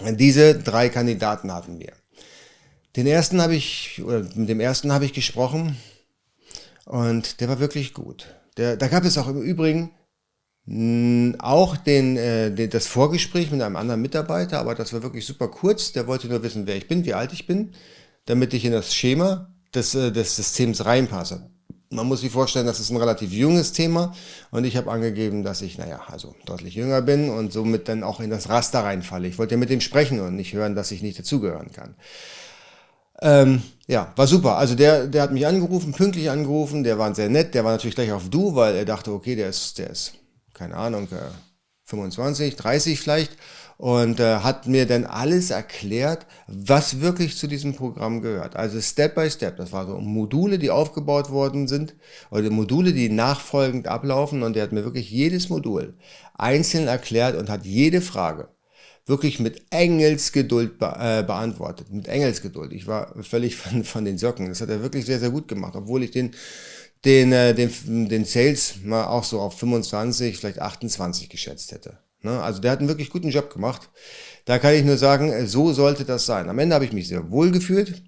diese 0.00 0.58
drei 0.58 0.90
Kandidaten 0.90 1.52
hatten 1.52 1.78
wir. 1.78 1.92
Den 2.96 3.06
ersten 3.06 3.40
habe 3.40 3.54
ich, 3.54 4.02
oder 4.04 4.20
mit 4.34 4.48
dem 4.50 4.60
ersten 4.60 4.92
habe 4.92 5.06
ich 5.06 5.14
gesprochen 5.14 5.76
und 6.84 7.40
der 7.40 7.48
war 7.48 7.60
wirklich 7.60 7.94
gut. 7.94 8.34
Der, 8.58 8.76
da 8.76 8.88
gab 8.88 9.04
es 9.04 9.16
auch 9.16 9.28
im 9.28 9.40
Übrigen 9.40 9.90
auch 10.66 11.76
den, 11.76 12.16
äh, 12.16 12.52
den, 12.52 12.70
das 12.70 12.86
Vorgespräch 12.86 13.50
mit 13.50 13.60
einem 13.60 13.76
anderen 13.76 14.00
Mitarbeiter, 14.00 14.60
aber 14.60 14.74
das 14.74 14.92
war 14.92 15.02
wirklich 15.02 15.26
super 15.26 15.48
kurz. 15.48 15.92
Der 15.92 16.06
wollte 16.06 16.28
nur 16.28 16.42
wissen, 16.42 16.66
wer 16.66 16.76
ich 16.76 16.86
bin, 16.86 17.04
wie 17.04 17.14
alt 17.14 17.32
ich 17.32 17.46
bin, 17.46 17.72
damit 18.26 18.54
ich 18.54 18.64
in 18.64 18.72
das 18.72 18.94
Schema 18.94 19.52
des, 19.74 19.94
äh, 19.94 20.12
des 20.12 20.36
Systems 20.36 20.84
reinpasse. 20.84 21.50
Man 21.90 22.06
muss 22.06 22.20
sich 22.20 22.30
vorstellen, 22.30 22.64
das 22.64 22.80
ist 22.80 22.90
ein 22.90 22.96
relativ 22.96 23.32
junges 23.32 23.72
Thema 23.72 24.14
und 24.50 24.64
ich 24.64 24.76
habe 24.76 24.90
angegeben, 24.90 25.42
dass 25.42 25.60
ich, 25.60 25.76
naja, 25.76 26.00
also 26.06 26.34
deutlich 26.46 26.74
jünger 26.74 27.02
bin 27.02 27.28
und 27.28 27.52
somit 27.52 27.88
dann 27.88 28.02
auch 28.02 28.20
in 28.20 28.30
das 28.30 28.48
Raster 28.48 28.84
reinfalle. 28.84 29.28
Ich 29.28 29.38
wollte 29.38 29.56
ja 29.56 29.58
mit 29.58 29.68
dem 29.68 29.82
sprechen 29.82 30.20
und 30.20 30.36
nicht 30.36 30.54
hören, 30.54 30.74
dass 30.74 30.90
ich 30.90 31.02
nicht 31.02 31.18
dazugehören 31.18 31.70
kann. 31.72 31.96
Ähm, 33.20 33.62
ja, 33.88 34.12
war 34.16 34.26
super. 34.26 34.56
Also 34.56 34.74
der, 34.74 35.06
der 35.06 35.22
hat 35.22 35.32
mich 35.32 35.46
angerufen, 35.46 35.92
pünktlich 35.92 36.30
angerufen, 36.30 36.82
der 36.82 36.98
war 36.98 37.14
sehr 37.14 37.28
nett, 37.28 37.52
der 37.54 37.64
war 37.64 37.72
natürlich 37.72 37.94
gleich 37.94 38.12
auf 38.12 38.30
Du, 38.30 38.54
weil 38.54 38.74
er 38.74 38.84
dachte, 38.84 39.12
okay, 39.12 39.36
der 39.36 39.48
ist, 39.48 39.76
der 39.78 39.90
ist 39.90 40.14
keine 40.54 40.76
Ahnung, 40.76 41.08
25, 41.84 42.52
äh, 42.52 42.56
30 42.56 43.00
vielleicht 43.00 43.36
und 43.78 44.20
äh, 44.20 44.36
hat 44.36 44.68
mir 44.68 44.86
dann 44.86 45.04
alles 45.04 45.50
erklärt, 45.50 46.26
was 46.46 47.00
wirklich 47.00 47.36
zu 47.36 47.48
diesem 47.48 47.74
Programm 47.74 48.22
gehört. 48.22 48.54
Also 48.54 48.80
Step 48.80 49.16
by 49.16 49.28
Step. 49.28 49.56
Das 49.56 49.72
war 49.72 49.86
so 49.86 49.98
Module, 49.98 50.58
die 50.58 50.70
aufgebaut 50.70 51.30
worden 51.30 51.66
sind 51.66 51.96
oder 52.30 52.48
Module, 52.50 52.92
die 52.92 53.08
nachfolgend 53.08 53.88
ablaufen 53.88 54.42
und 54.42 54.56
er 54.56 54.64
hat 54.64 54.72
mir 54.72 54.84
wirklich 54.84 55.10
jedes 55.10 55.48
Modul 55.48 55.94
einzeln 56.34 56.86
erklärt 56.86 57.36
und 57.36 57.50
hat 57.50 57.66
jede 57.66 58.00
Frage 58.00 58.48
wirklich 59.06 59.40
mit 59.40 59.62
Engelsgeduld 59.70 60.78
be 60.78 60.86
äh, 60.98 61.22
beantwortet. 61.24 61.90
Mit 61.90 62.08
Engelsgeduld. 62.08 62.72
Ich 62.72 62.86
war 62.86 63.14
völlig 63.22 63.56
von, 63.56 63.84
von 63.84 64.04
den 64.04 64.18
Socken. 64.18 64.48
Das 64.48 64.60
hat 64.60 64.68
er 64.68 64.82
wirklich 64.82 65.06
sehr, 65.06 65.18
sehr 65.18 65.30
gut 65.30 65.48
gemacht, 65.48 65.74
obwohl 65.76 66.02
ich 66.02 66.10
den 66.10 66.32
den, 67.04 67.32
äh, 67.32 67.54
den, 67.54 68.08
den 68.08 68.24
Sales 68.24 68.76
mal 68.84 69.06
auch 69.06 69.24
so 69.24 69.40
auf 69.40 69.58
25, 69.58 70.36
vielleicht 70.36 70.60
28 70.60 71.28
geschätzt 71.28 71.72
hätte. 71.72 71.98
Ne? 72.22 72.40
Also 72.40 72.60
der 72.60 72.70
hat 72.70 72.78
einen 72.78 72.88
wirklich 72.88 73.10
guten 73.10 73.30
Job 73.30 73.52
gemacht. 73.52 73.90
Da 74.44 74.58
kann 74.58 74.74
ich 74.74 74.84
nur 74.84 74.96
sagen, 74.96 75.32
äh, 75.32 75.46
so 75.46 75.72
sollte 75.72 76.04
das 76.04 76.26
sein. 76.26 76.48
Am 76.48 76.58
Ende 76.58 76.74
habe 76.74 76.84
ich 76.84 76.92
mich 76.92 77.08
sehr 77.08 77.30
wohl 77.30 77.50
gefühlt. 77.50 78.02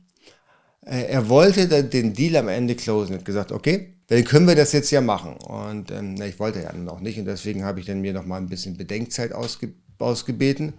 Äh, 0.87 1.07
er 1.07 1.29
wollte 1.29 1.85
den 1.85 2.13
Deal 2.13 2.37
am 2.37 2.49
Ende 2.49 2.75
closen. 2.75 3.17
Hat 3.17 3.25
gesagt, 3.25 3.53
okay, 3.53 3.95
dann 4.09 4.25
können 4.25 4.47
wir 4.47 4.55
das 4.55 4.73
jetzt 4.73 4.91
ja 4.91 5.01
machen. 5.01 5.37
Und 5.37 5.91
ähm, 5.91 6.21
ich 6.23 6.39
wollte 6.39 6.63
ja 6.63 6.73
noch 6.73 7.01
nicht. 7.01 7.19
Und 7.19 7.25
deswegen 7.25 7.65
habe 7.65 7.81
ich 7.81 7.87
dann 7.87 8.01
mir 8.01 8.13
noch 8.13 8.27
mal 8.27 8.37
ein 8.37 8.49
bisschen 8.49 8.77
Bedenkzeit 8.77 9.33
ausge, 9.33 9.75
ausgebeten. 9.99 10.75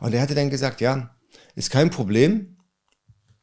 Und 0.00 0.14
er 0.14 0.20
hatte 0.20 0.34
dann 0.34 0.50
gesagt, 0.50 0.80
ja, 0.80 1.14
ist 1.54 1.70
kein 1.70 1.90
Problem. 1.90 2.56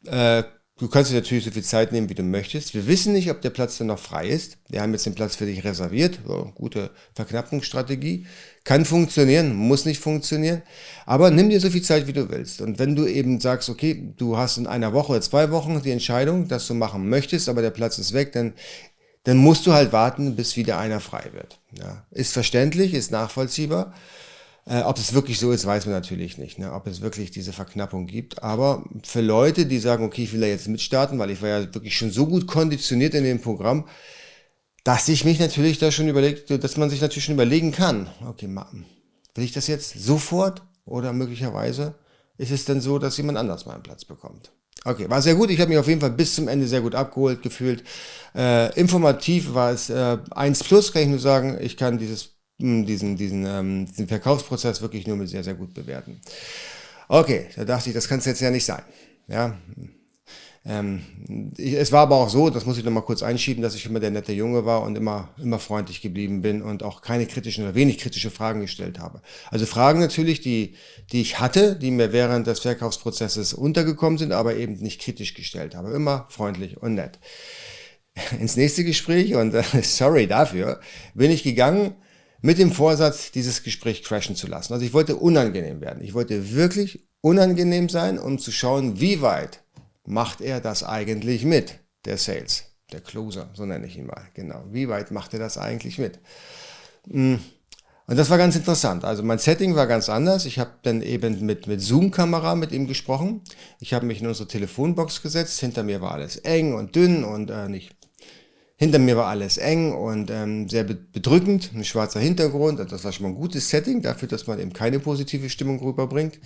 Äh, 0.06 0.44
Du 0.78 0.90
kannst 0.90 1.10
dir 1.10 1.16
natürlich 1.16 1.46
so 1.46 1.52
viel 1.52 1.64
Zeit 1.64 1.94
nehmen, 1.94 2.10
wie 2.10 2.16
du 2.16 2.24
möchtest. 2.24 2.74
Wir 2.74 2.86
wissen 2.86 3.14
nicht, 3.14 3.32
ob 3.32 3.42
der 3.42 3.50
Platz 3.50 3.78
dann 3.78 3.88
noch 3.88 4.00
frei 4.00 4.28
ist. 4.28 4.58
Wir 4.68 4.82
haben 4.82 4.92
jetzt 4.92 5.06
den 5.06 5.16
Platz 5.16 5.38
für 5.38 5.46
dich 5.46 5.64
reserviert. 5.64 6.20
So, 6.28 6.52
gute 6.54 6.92
Verknappungsstrategie. 7.14 8.26
Kann 8.66 8.84
funktionieren, 8.84 9.56
muss 9.56 9.86
nicht 9.86 10.02
funktionieren. 10.02 10.64
Aber 11.06 11.32
nimm 11.32 11.50
dir 11.50 11.62
so 11.62 11.70
viel 11.70 11.82
Zeit, 11.82 12.08
wie 12.08 12.14
du 12.14 12.30
willst. 12.30 12.60
Und 12.60 12.78
wenn 12.78 12.94
du 12.94 13.08
eben 13.08 13.40
sagst, 13.40 13.70
okay, 13.70 14.14
du 14.18 14.36
hast 14.36 14.58
in 14.58 14.68
einer 14.68 14.92
Woche 14.92 15.14
oder 15.14 15.22
zwei 15.22 15.50
Wochen 15.50 15.82
die 15.82 15.92
Entscheidung, 15.92 16.50
dass 16.50 16.68
du 16.68 16.74
machen 16.74 17.08
möchtest, 17.08 17.48
aber 17.48 17.62
der 17.62 17.70
Platz 17.70 17.98
ist 17.98 18.12
weg, 18.12 18.34
dann, 18.34 18.52
dann 19.24 19.38
musst 19.38 19.66
du 19.66 19.72
halt 19.72 19.94
warten, 19.94 20.36
bis 20.36 20.58
wieder 20.58 20.78
einer 20.78 21.00
frei 21.00 21.30
wird. 21.32 21.58
Ja, 21.80 22.06
ist 22.12 22.34
verständlich, 22.34 22.94
ist 22.94 23.12
nachvollziehbar. 23.12 23.94
Äh, 24.68 24.82
ob 24.82 24.98
es 24.98 25.14
wirklich 25.14 25.40
so 25.40 25.52
ist, 25.52 25.66
weiß 25.66 25.86
man 25.86 25.94
natürlich 25.94 26.40
nicht, 26.40 26.58
ne? 26.58 26.74
ob 26.74 26.88
es 26.88 27.02
wirklich 27.02 27.30
diese 27.30 27.54
Verknappung 27.54 28.08
gibt. 28.08 28.42
Aber 28.42 28.84
für 29.04 29.22
Leute, 29.22 29.68
die 29.68 29.78
sagen, 29.78 30.04
okay, 30.04 30.24
ich 30.24 30.34
will 30.34 30.42
da 30.42 30.48
jetzt 30.48 30.68
mitstarten, 30.68 31.20
weil 31.20 31.30
ich 31.30 31.42
war 31.42 31.50
ja 31.50 31.74
wirklich 31.74 31.96
schon 31.96 32.10
so 32.10 32.26
gut 32.26 32.48
konditioniert 32.48 33.14
in 33.14 33.24
dem 33.24 33.42
Programm, 33.42 33.88
dass 34.84 35.08
ich 35.08 35.24
mich 35.24 35.40
natürlich 35.40 35.78
da 35.78 35.92
schon 35.92 36.08
überlegt, 36.08 36.50
dass 36.50 36.78
man 36.78 36.90
sich 36.90 37.02
natürlich 37.02 37.26
schon 37.26 37.36
überlegen 37.36 37.72
kann, 37.72 38.08
okay, 38.28 38.48
will 38.48 39.44
ich 39.44 39.52
das 39.52 39.68
jetzt 39.68 40.00
sofort 40.00 40.64
oder 40.86 41.14
möglicherweise 41.14 41.96
ist 42.38 42.52
es 42.52 42.66
denn 42.66 42.82
so, 42.82 43.00
dass 43.00 43.18
jemand 43.18 43.38
anders 43.38 43.66
meinen 43.66 43.84
Platz 43.84 44.06
bekommt? 44.06 44.52
Okay, 44.84 45.10
war 45.10 45.22
sehr 45.22 45.36
gut. 45.36 45.50
Ich 45.50 45.60
habe 45.60 45.70
mich 45.70 45.80
auf 45.80 45.88
jeden 45.88 46.02
Fall 46.02 46.12
bis 46.12 46.36
zum 46.36 46.48
Ende 46.48 46.68
sehr 46.68 46.82
gut 46.82 46.94
abgeholt 46.94 47.42
gefühlt. 47.42 47.84
Äh, 48.36 48.78
informativ 48.80 49.54
war 49.54 49.72
es 49.72 49.90
äh, 49.90 50.18
1 50.30 50.64
plus, 50.64 50.94
kann 50.94 51.02
ich 51.04 51.08
nur 51.08 51.20
sagen. 51.20 51.58
Ich 51.60 51.76
kann 51.76 51.98
dieses 51.98 52.35
diesen, 52.58 53.18
diesen, 53.18 53.46
ähm, 53.46 53.86
diesen 53.86 54.08
Verkaufsprozess 54.08 54.82
wirklich 54.82 55.08
nur 55.08 55.18
mit 55.18 55.30
sehr, 55.30 55.44
sehr 55.44 55.56
gut 55.56 55.74
bewerten. 55.74 56.22
Okay, 57.08 57.48
da 57.56 57.66
dachte 57.66 57.90
ich, 57.90 57.96
das 57.96 58.08
kann 58.08 58.20
es 58.20 58.26
jetzt 58.26 58.42
ja 58.42 58.50
nicht 58.50 58.66
sein. 58.66 58.84
Ja, 59.28 59.58
ähm, 60.68 61.02
ich, 61.58 61.74
es 61.74 61.92
war 61.92 62.02
aber 62.02 62.16
auch 62.16 62.30
so, 62.30 62.50
das 62.50 62.66
muss 62.66 62.78
ich 62.78 62.84
nochmal 62.84 63.04
kurz 63.04 63.22
einschieben, 63.22 63.62
dass 63.62 63.76
ich 63.76 63.86
immer 63.86 64.00
der 64.00 64.10
nette 64.10 64.34
Junge 64.34 64.66
war 64.66 64.82
und 64.82 64.98
immer, 64.98 65.30
immer 65.38 65.60
freundlich 65.60 66.02
geblieben 66.02 66.42
bin 66.42 66.64
und 66.64 66.82
auch 66.82 67.02
keine 67.02 67.28
kritischen 67.28 67.64
oder 67.64 67.76
wenig 67.76 68.00
kritische 68.00 68.32
Fragen 68.32 68.62
gestellt 68.62 69.00
habe. 69.00 69.22
Also 69.52 69.68
Fragen 69.68 70.00
natürlich, 70.00 70.42
die, 70.42 70.76
die 71.12 71.22
ich 71.22 71.40
hatte, 71.40 71.76
die 71.76 71.92
mir 71.92 72.12
während 72.14 72.48
des 72.48 72.62
Verkaufsprozesses 72.62 73.54
untergekommen 73.54 74.18
sind, 74.18 74.32
aber 74.32 74.56
eben 74.56 74.74
nicht 74.78 75.02
kritisch 75.02 75.36
gestellt 75.36 75.76
habe. 75.76 75.92
Immer 75.92 76.26
freundlich 76.30 76.78
und 76.78 76.96
nett. 76.96 77.20
Ins 78.40 78.56
nächste 78.56 78.84
Gespräch 78.84 79.36
und 79.36 79.54
äh, 79.54 79.64
sorry 79.84 80.26
dafür, 80.26 80.80
bin 81.14 81.30
ich 81.30 81.44
gegangen 81.44 81.96
mit 82.46 82.60
dem 82.60 82.72
Vorsatz, 82.72 83.32
dieses 83.32 83.64
Gespräch 83.64 84.04
crashen 84.04 84.36
zu 84.36 84.46
lassen. 84.46 84.72
Also 84.72 84.86
ich 84.86 84.94
wollte 84.94 85.16
unangenehm 85.16 85.82
werden. 85.82 86.04
Ich 86.04 86.14
wollte 86.14 86.54
wirklich 86.54 87.04
unangenehm 87.22 87.90
sein, 87.90 88.20
um 88.20 88.38
zu 88.38 88.52
schauen, 88.52 89.02
wie 89.02 89.24
weit 89.24 89.64
macht 90.06 90.42
er 90.42 90.62
das 90.62 90.84
eigentlich 90.84 91.44
mit, 91.44 91.80
der 92.06 92.18
Sales, 92.18 92.66
der 92.92 93.02
Closer, 93.02 93.50
so 93.56 93.66
nenne 93.66 93.88
ich 93.88 93.98
ihn 93.98 94.06
mal. 94.06 94.22
Genau, 94.36 94.64
wie 94.70 94.88
weit 94.90 95.10
macht 95.10 95.34
er 95.34 95.40
das 95.40 95.58
eigentlich 95.58 95.98
mit? 95.98 96.20
Hm. 97.10 97.40
Und 98.06 98.16
das 98.16 98.30
war 98.30 98.38
ganz 98.38 98.56
interessant. 98.56 99.06
Also 99.06 99.24
mein 99.24 99.40
Setting 99.40 99.76
war 99.76 99.88
ganz 99.88 100.08
anders. 100.08 100.46
Ich 100.46 100.60
habe 100.60 100.70
dann 100.84 101.02
eben 101.02 101.44
mit, 101.44 101.66
mit 101.66 101.82
Zoom-Kamera 101.82 102.54
mit 102.54 102.72
ihm 102.72 102.86
gesprochen. 102.86 103.42
Ich 103.80 103.96
habe 103.96 104.06
mich 104.06 104.22
in 104.22 104.28
unsere 104.28 104.48
Telefonbox 104.48 105.24
gesetzt. 105.24 105.60
Hinter 105.60 105.82
mir 105.82 106.00
war 106.00 106.12
alles 106.12 106.38
eng 106.38 106.76
und 106.76 106.96
dünn 106.96 107.24
und 107.24 107.50
äh, 107.50 107.68
nicht 107.68 107.96
hinter 108.78 109.00
mir 109.00 109.16
war 109.16 109.28
alles 109.28 109.58
eng 109.58 109.94
und 109.94 110.30
ähm, 110.30 110.68
sehr 110.68 110.84
bedrückend, 110.84 111.72
ein 111.74 111.86
schwarzer 111.86 112.20
Hintergrund. 112.20 112.80
Das 112.92 113.04
war 113.04 113.12
schon 113.12 113.24
mal 113.24 113.30
ein 113.30 113.36
gutes 113.36 113.70
Setting 113.70 114.02
dafür, 114.02 114.28
dass 114.28 114.48
man 114.48 114.60
eben 114.60 114.74
keine 114.74 115.00
positive 115.00 115.50
Stimmung 115.50 115.80
rüberbringt. 115.80 116.40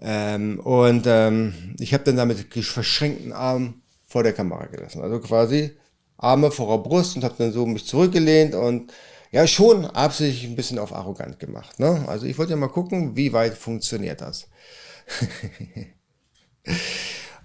Ähm, 0.00 0.60
und 0.60 1.04
ähm, 1.06 1.76
ich 1.78 1.94
habe 1.94 2.04
dann 2.04 2.16
damit 2.16 2.52
verschränkten 2.52 3.32
Armen 3.32 3.82
vor 4.06 4.22
der 4.22 4.32
Kamera 4.32 4.66
gelassen. 4.66 5.02
Also 5.02 5.20
quasi 5.20 5.70
Arme 6.18 6.50
vor 6.50 6.76
der 6.76 6.82
Brust 6.82 7.16
und 7.16 7.24
habe 7.24 7.34
dann 7.38 7.52
so 7.52 7.64
mich 7.64 7.86
zurückgelehnt 7.86 8.54
und 8.54 8.92
ja 9.30 9.46
schon 9.46 9.84
absichtlich 9.86 10.50
ein 10.50 10.56
bisschen 10.56 10.78
auf 10.78 10.92
arrogant 10.92 11.38
gemacht. 11.38 11.78
Ne? 11.78 12.04
Also 12.08 12.26
ich 12.26 12.38
wollte 12.38 12.52
ja 12.52 12.56
mal 12.56 12.68
gucken, 12.68 13.16
wie 13.16 13.32
weit 13.32 13.54
funktioniert 13.54 14.20
das. 14.20 14.48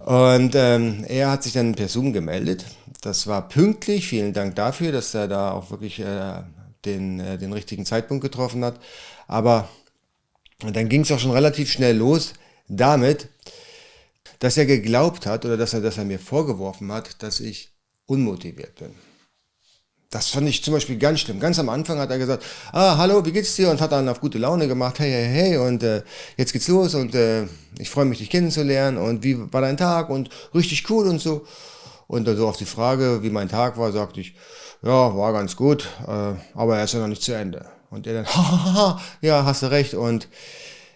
Und 0.05 0.55
ähm, 0.55 1.05
er 1.07 1.29
hat 1.29 1.43
sich 1.43 1.53
dann 1.53 1.75
per 1.75 1.87
Zoom 1.87 2.11
gemeldet. 2.11 2.65
Das 3.01 3.25
war 3.25 3.47
pünktlich. 3.47 4.07
Vielen 4.07 4.33
Dank 4.33 4.55
dafür, 4.55 4.91
dass 4.91 5.13
er 5.13 5.27
da 5.27 5.51
auch 5.51 5.71
wirklich 5.71 5.99
äh, 5.99 6.43
den, 6.85 7.19
äh, 7.19 7.37
den 7.37 7.51
richtigen 7.51 7.85
Zeitpunkt 7.85 8.23
getroffen 8.23 8.63
hat. 8.63 8.79
Aber 9.27 9.67
dann 10.59 10.87
ging 10.87 11.01
es 11.01 11.11
auch 11.11 11.19
schon 11.19 11.31
relativ 11.31 11.71
schnell 11.71 11.97
los 11.97 12.33
damit, 12.67 13.27
dass 14.39 14.57
er 14.57 14.65
geglaubt 14.65 15.25
hat 15.25 15.45
oder 15.45 15.57
dass 15.57 15.73
er, 15.73 15.81
dass 15.81 15.97
er 15.97 16.05
mir 16.05 16.19
vorgeworfen 16.19 16.91
hat, 16.91 17.21
dass 17.23 17.39
ich 17.39 17.71
unmotiviert 18.05 18.75
bin. 18.75 18.91
Das 20.11 20.27
fand 20.27 20.47
ich 20.49 20.61
zum 20.63 20.73
Beispiel 20.73 20.97
ganz 20.97 21.21
schlimm. 21.21 21.39
Ganz 21.39 21.57
am 21.57 21.69
Anfang 21.69 21.97
hat 21.97 22.11
er 22.11 22.17
gesagt, 22.17 22.43
ah, 22.73 22.97
hallo, 22.97 23.25
wie 23.25 23.31
geht's 23.31 23.55
dir? 23.55 23.69
Und 23.69 23.79
hat 23.79 23.93
dann 23.93 24.09
auf 24.09 24.19
gute 24.19 24.37
Laune 24.37 24.67
gemacht, 24.67 24.99
hey, 24.99 25.09
hey, 25.09 25.27
hey, 25.27 25.57
und 25.57 25.83
äh, 25.83 26.03
jetzt 26.37 26.51
geht's 26.51 26.67
los 26.67 26.95
und 26.95 27.15
äh, 27.15 27.47
ich 27.79 27.89
freue 27.89 28.05
mich, 28.05 28.17
dich 28.17 28.29
kennenzulernen 28.29 28.97
und 28.97 29.23
wie 29.23 29.51
war 29.53 29.61
dein 29.61 29.77
Tag 29.77 30.09
und 30.09 30.29
richtig 30.53 30.89
cool 30.89 31.07
und 31.07 31.19
so. 31.19 31.47
Und 32.11 32.27
dann 32.27 32.35
so 32.35 32.45
auf 32.45 32.57
die 32.57 32.65
Frage, 32.65 33.23
wie 33.23 33.29
mein 33.29 33.47
Tag 33.47 33.77
war, 33.77 33.89
sagte 33.93 34.19
ich, 34.19 34.35
ja, 34.81 35.15
war 35.15 35.31
ganz 35.31 35.55
gut, 35.55 35.87
äh, 36.05 36.33
aber 36.53 36.77
er 36.77 36.83
ist 36.83 36.93
ja 36.93 36.99
noch 36.99 37.07
nicht 37.07 37.21
zu 37.21 37.31
Ende. 37.31 37.65
Und 37.89 38.05
er 38.05 38.15
dann, 38.15 38.25
hahaha, 38.35 38.99
ja, 39.21 39.45
hast 39.45 39.63
du 39.63 39.71
recht. 39.71 39.93
Und 39.93 40.27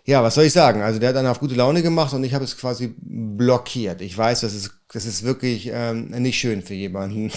ja, 0.03 0.22
was 0.24 0.36
soll 0.36 0.43
ich 0.43 0.51
sagen? 0.51 0.81
Also 0.81 1.00
der 1.00 1.07
hat 1.07 1.15
dann 1.15 1.25
auf 1.25 1.39
gute 1.39 1.55
Laune 1.55 1.81
gemacht 1.81 2.13
und 2.13 2.25
ich 2.25 2.34
habe 2.34 2.43
es 2.43 2.57
quasi 2.57 2.95
blockiert. 2.98 4.01
Ich 4.01 4.17
weiß, 4.17 4.41
das 4.41 4.53
ist, 4.53 4.72
das 4.91 5.05
ist 5.05 5.24
wirklich 5.24 5.69
ähm, 5.72 6.10
nicht 6.10 6.38
schön 6.38 6.62
für 6.62 6.74
jemanden. 6.74 7.31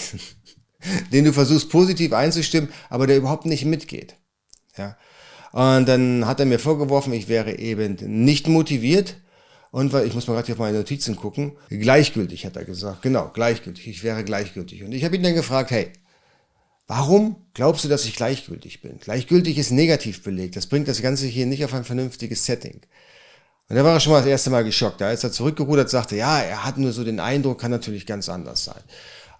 den 1.13 1.23
du 1.23 1.31
versuchst 1.31 1.69
positiv 1.69 2.11
einzustimmen, 2.11 2.67
aber 2.89 3.07
der 3.07 3.15
überhaupt 3.15 3.45
nicht 3.45 3.63
mitgeht. 3.63 4.15
Ja. 4.77 4.97
Und 5.53 5.87
dann 5.87 6.27
hat 6.27 6.41
er 6.41 6.45
mir 6.45 6.59
vorgeworfen, 6.59 7.13
ich 7.13 7.29
wäre 7.29 7.57
eben 7.57 7.95
nicht 8.25 8.49
motiviert 8.49 9.15
und 9.71 9.93
weil 9.93 10.07
ich 10.07 10.13
muss 10.13 10.27
mal 10.27 10.33
gerade 10.33 10.47
hier 10.47 10.55
auf 10.55 10.59
meine 10.59 10.77
Notizen 10.77 11.15
gucken, 11.15 11.53
gleichgültig 11.69 12.45
hat 12.45 12.55
er 12.55 12.65
gesagt. 12.65 13.03
Genau, 13.03 13.29
gleichgültig. 13.33 13.87
Ich 13.87 14.03
wäre 14.03 14.23
gleichgültig. 14.23 14.83
Und 14.83 14.91
ich 14.93 15.05
habe 15.05 15.15
ihn 15.15 15.23
dann 15.23 15.35
gefragt, 15.35 15.69
hey, 15.69 15.91
warum 16.87 17.35
glaubst 17.53 17.83
du, 17.83 17.87
dass 17.87 18.05
ich 18.05 18.15
gleichgültig 18.15 18.81
bin? 18.81 18.99
Gleichgültig 18.99 19.57
ist 19.57 19.71
negativ 19.71 20.23
belegt. 20.23 20.55
Das 20.55 20.65
bringt 20.65 20.87
das 20.87 21.01
Ganze 21.01 21.27
hier 21.27 21.45
nicht 21.45 21.63
auf 21.63 21.73
ein 21.73 21.83
vernünftiges 21.83 22.45
Setting. 22.45 22.81
Und 23.69 23.75
da 23.75 23.83
war 23.83 23.93
er 23.93 23.99
schon 23.99 24.13
mal 24.13 24.19
das 24.19 24.27
erste 24.27 24.49
Mal 24.49 24.63
geschockt. 24.63 24.99
Da 24.99 25.11
ist 25.11 25.23
er 25.23 25.31
zurückgerudert, 25.31 25.91
sagte, 25.91 26.15
ja, 26.15 26.39
er 26.39 26.65
hat 26.65 26.79
nur 26.79 26.91
so 26.91 27.03
den 27.03 27.19
Eindruck, 27.19 27.61
kann 27.61 27.69
natürlich 27.69 28.07
ganz 28.07 28.27
anders 28.27 28.63
sein. 28.63 28.81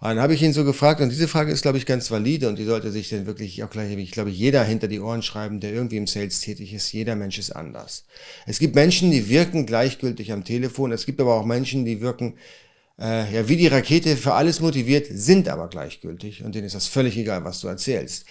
Und 0.00 0.08
dann 0.08 0.20
habe 0.20 0.32
ich 0.32 0.42
ihn 0.42 0.54
so 0.54 0.64
gefragt, 0.64 1.02
und 1.02 1.10
diese 1.10 1.28
Frage 1.28 1.52
ist, 1.52 1.60
glaube 1.60 1.76
ich, 1.76 1.84
ganz 1.84 2.10
valide 2.10 2.48
und 2.48 2.58
die 2.58 2.64
sollte 2.64 2.90
sich 2.90 3.10
dann 3.10 3.26
wirklich 3.26 3.62
auch 3.62 3.68
gleich, 3.68 3.94
ich 3.94 4.12
glaube, 4.12 4.30
jeder 4.30 4.64
hinter 4.64 4.88
die 4.88 4.98
Ohren 4.98 5.22
schreiben, 5.22 5.60
der 5.60 5.74
irgendwie 5.74 5.98
im 5.98 6.06
Sales 6.06 6.40
tätig 6.40 6.72
ist. 6.72 6.90
Jeder 6.92 7.16
Mensch 7.16 7.38
ist 7.38 7.50
anders. 7.50 8.06
Es 8.46 8.58
gibt 8.58 8.74
Menschen, 8.74 9.10
die 9.10 9.28
wirken 9.28 9.66
gleichgültig 9.66 10.32
am 10.32 10.42
Telefon. 10.42 10.90
Es 10.92 11.04
gibt 11.04 11.20
aber 11.20 11.34
auch 11.34 11.44
Menschen, 11.44 11.84
die 11.84 12.00
wirken 12.00 12.38
äh, 12.98 13.34
ja 13.34 13.48
wie 13.48 13.56
die 13.56 13.66
Rakete 13.66 14.16
für 14.16 14.34
alles 14.34 14.60
motiviert, 14.60 15.06
sind 15.10 15.48
aber 15.48 15.68
gleichgültig 15.68 16.44
und 16.44 16.54
denen 16.54 16.66
ist 16.66 16.74
das 16.74 16.86
völlig 16.86 17.16
egal, 17.16 17.44
was 17.44 17.60
du 17.60 17.68
erzählst. 17.68 18.26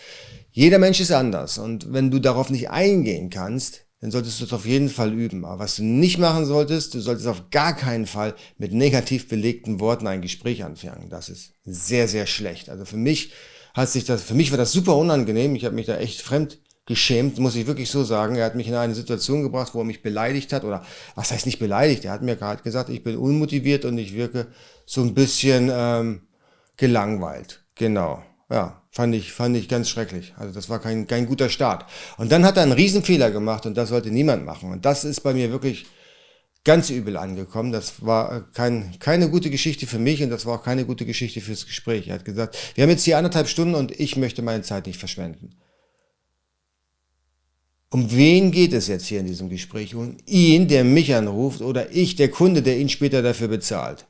Jeder 0.52 0.80
Mensch 0.80 1.00
ist 1.00 1.12
anders 1.12 1.58
und 1.58 1.92
wenn 1.92 2.12
du 2.12 2.20
darauf 2.20 2.50
nicht 2.50 2.70
eingehen 2.70 3.30
kannst, 3.30 3.86
dann 4.02 4.12
solltest 4.12 4.40
du 4.40 4.46
es 4.46 4.54
auf 4.54 4.66
jeden 4.66 4.90
Fall 4.90 5.14
üben. 5.14 5.44
Aber 5.44 5.60
was 5.60 5.76
du 5.76 5.84
nicht 5.84 6.18
machen 6.18 6.46
solltest, 6.46 6.94
du 6.94 7.02
solltest 7.02 7.28
auf 7.28 7.50
gar 7.52 7.76
keinen 7.76 8.08
Fall 8.08 8.34
mit 8.58 8.74
negativ 8.74 9.28
belegten 9.28 9.80
Worten 9.80 10.08
ein 10.08 10.22
Gespräch 10.22 10.64
anfangen. 10.64 11.10
Das 11.10 11.30
ist 11.30 11.54
sehr, 11.66 12.08
sehr 12.08 12.26
schlecht. 12.26 12.70
Also 12.70 12.86
für 12.86 12.98
mich 12.98 13.34
hat 13.74 13.90
sich 13.90 14.06
das, 14.06 14.24
für 14.24 14.36
mich 14.36 14.52
war 14.52 14.58
das 14.58 14.72
super 14.72 14.96
unangenehm. 14.96 15.56
Ich 15.56 15.66
habe 15.66 15.76
mich 15.76 15.86
da 15.86 15.98
echt 15.98 16.22
fremd 16.22 16.60
geschämt, 16.86 17.38
muss 17.38 17.56
ich 17.56 17.68
wirklich 17.68 17.92
so 17.92 18.04
sagen. 18.04 18.36
Er 18.36 18.46
hat 18.46 18.56
mich 18.56 18.68
in 18.68 18.74
eine 18.74 18.96
Situation 18.96 19.44
gebracht, 19.44 19.76
wo 19.76 19.80
er 19.80 19.86
mich 19.86 20.02
beleidigt 20.02 20.54
hat. 20.54 20.64
Oder 20.64 20.84
was 21.16 21.32
heißt 21.32 21.46
nicht 21.46 21.60
beleidigt? 21.60 22.06
Er 22.06 22.12
hat 22.12 22.24
mir 22.24 22.36
gerade 22.36 22.64
gesagt, 22.64 22.90
ich 22.90 23.04
bin 23.04 23.18
unmotiviert 23.18 23.86
und 23.86 23.98
ich 23.98 24.16
wirke 24.16 24.48
so 24.86 25.02
ein 25.02 25.14
bisschen 25.14 25.70
ähm, 25.72 26.22
gelangweilt. 26.78 27.64
Genau. 27.76 28.24
Ja, 28.50 28.79
fand 28.92 29.16
ich, 29.16 29.32
fand 29.32 29.56
ich 29.56 29.68
ganz 29.68 29.90
schrecklich. 29.90 30.34
Also 30.38 30.54
das 30.54 30.70
war 30.70 30.80
kein, 30.80 31.08
kein 31.08 31.26
guter 31.26 31.50
Start. 31.50 31.86
Und 32.18 32.32
dann 32.32 32.46
hat 32.46 32.58
er 32.58 32.64
einen 32.64 32.72
Riesenfehler 32.72 33.32
gemacht 33.32 33.66
und 33.66 33.76
das 33.76 33.90
sollte 33.90 34.12
niemand 34.12 34.46
machen. 34.46 34.72
Und 34.72 34.86
das 34.86 35.04
ist 35.04 35.22
bei 35.22 35.34
mir 35.34 35.52
wirklich 35.52 35.86
ganz 36.64 36.90
übel 36.90 37.18
angekommen. 37.18 37.72
Das 37.72 38.06
war 38.06 38.38
äh, 38.38 38.42
kein, 38.54 38.98
keine 39.00 39.30
gute 39.30 39.50
Geschichte 39.50 39.88
für 39.88 40.00
mich 40.00 40.22
und 40.24 40.30
das 40.30 40.46
war 40.46 40.60
auch 40.60 40.64
keine 40.64 40.86
gute 40.86 41.06
Geschichte 41.06 41.42
fürs 41.42 41.66
Gespräch. 41.66 42.08
Er 42.08 42.16
hat 42.16 42.26
gesagt, 42.26 42.58
wir 42.76 42.84
haben 42.84 42.90
jetzt 42.90 43.06
hier 43.06 43.18
anderthalb 43.18 43.48
Stunden 43.48 43.76
und 43.76 43.92
ich 44.00 44.18
möchte 44.18 44.42
meine 44.42 44.64
Zeit 44.64 44.88
nicht 44.88 45.00
verschwenden. 45.00 45.56
Um 47.92 48.12
wen 48.12 48.52
geht 48.52 48.74
es 48.74 48.88
jetzt 48.88 49.08
hier 49.08 49.20
in 49.20 49.26
diesem 49.26 49.50
Gespräch? 49.50 49.96
Um 49.96 50.18
ihn, 50.28 50.68
der 50.68 50.84
mich 50.84 51.16
anruft 51.16 51.62
oder 51.62 51.92
ich, 51.92 52.16
der 52.16 52.30
Kunde, 52.30 52.62
der 52.62 52.78
ihn 52.78 52.90
später 52.90 53.24
dafür 53.24 53.48
bezahlt? 53.48 54.06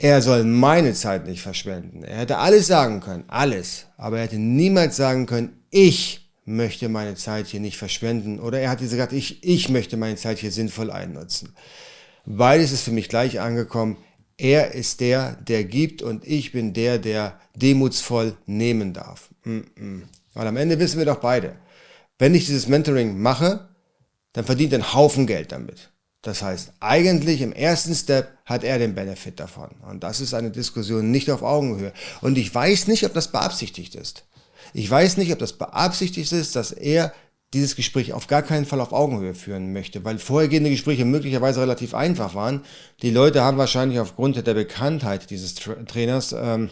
Er 0.00 0.22
soll 0.22 0.44
meine 0.44 0.94
Zeit 0.94 1.26
nicht 1.26 1.42
verschwenden. 1.42 2.04
Er 2.04 2.18
hätte 2.18 2.38
alles 2.38 2.68
sagen 2.68 3.00
können, 3.00 3.24
alles, 3.26 3.86
aber 3.96 4.18
er 4.18 4.24
hätte 4.24 4.38
niemals 4.38 4.96
sagen 4.96 5.26
können, 5.26 5.60
ich 5.70 6.30
möchte 6.44 6.88
meine 6.88 7.16
Zeit 7.16 7.48
hier 7.48 7.58
nicht 7.58 7.76
verschwenden 7.76 8.38
oder 8.38 8.60
er 8.60 8.70
hat 8.70 8.78
gesagt, 8.78 9.12
ich, 9.12 9.42
ich 9.42 9.68
möchte 9.68 9.96
meine 9.96 10.14
Zeit 10.14 10.38
hier 10.38 10.52
sinnvoll 10.52 10.92
einnutzen. 10.92 11.52
Beides 12.24 12.70
ist 12.70 12.82
für 12.82 12.92
mich 12.92 13.08
gleich 13.08 13.40
angekommen. 13.40 13.96
Er 14.36 14.72
ist 14.72 15.00
der, 15.00 15.32
der 15.32 15.64
gibt 15.64 16.00
und 16.00 16.24
ich 16.24 16.52
bin 16.52 16.74
der, 16.74 16.98
der 16.98 17.40
demutsvoll 17.56 18.36
nehmen 18.46 18.92
darf. 18.92 19.30
Weil 19.42 20.46
am 20.46 20.56
Ende 20.56 20.78
wissen 20.78 20.98
wir 20.98 21.06
doch 21.06 21.18
beide, 21.18 21.56
wenn 22.20 22.36
ich 22.36 22.46
dieses 22.46 22.68
Mentoring 22.68 23.18
mache, 23.18 23.68
dann 24.32 24.44
verdient 24.44 24.72
er 24.72 24.76
einen 24.76 24.94
Haufen 24.94 25.26
Geld 25.26 25.50
damit. 25.50 25.90
Das 26.22 26.42
heißt, 26.42 26.72
eigentlich 26.80 27.42
im 27.42 27.52
ersten 27.52 27.94
Step 27.94 28.36
hat 28.44 28.64
er 28.64 28.78
den 28.78 28.94
Benefit 28.94 29.38
davon. 29.38 29.70
Und 29.88 30.02
das 30.02 30.20
ist 30.20 30.34
eine 30.34 30.50
Diskussion 30.50 31.10
nicht 31.10 31.30
auf 31.30 31.42
Augenhöhe. 31.42 31.92
Und 32.20 32.38
ich 32.38 32.52
weiß 32.52 32.88
nicht, 32.88 33.04
ob 33.04 33.14
das 33.14 33.30
beabsichtigt 33.30 33.94
ist. 33.94 34.24
Ich 34.74 34.90
weiß 34.90 35.16
nicht, 35.16 35.32
ob 35.32 35.38
das 35.38 35.52
beabsichtigt 35.52 36.32
ist, 36.32 36.56
dass 36.56 36.72
er 36.72 37.12
dieses 37.54 37.76
Gespräch 37.76 38.12
auf 38.12 38.26
gar 38.26 38.42
keinen 38.42 38.66
Fall 38.66 38.80
auf 38.80 38.92
Augenhöhe 38.92 39.32
führen 39.32 39.72
möchte, 39.72 40.04
weil 40.04 40.18
vorhergehende 40.18 40.68
Gespräche 40.68 41.06
möglicherweise 41.06 41.62
relativ 41.62 41.94
einfach 41.94 42.34
waren. 42.34 42.62
Die 43.00 43.10
Leute 43.10 43.42
haben 43.42 43.56
wahrscheinlich 43.56 44.00
aufgrund 44.00 44.46
der 44.46 44.54
Bekanntheit 44.54 45.30
dieses 45.30 45.54
Tra 45.54 45.74
Trainers 45.86 46.34
ähm, 46.38 46.68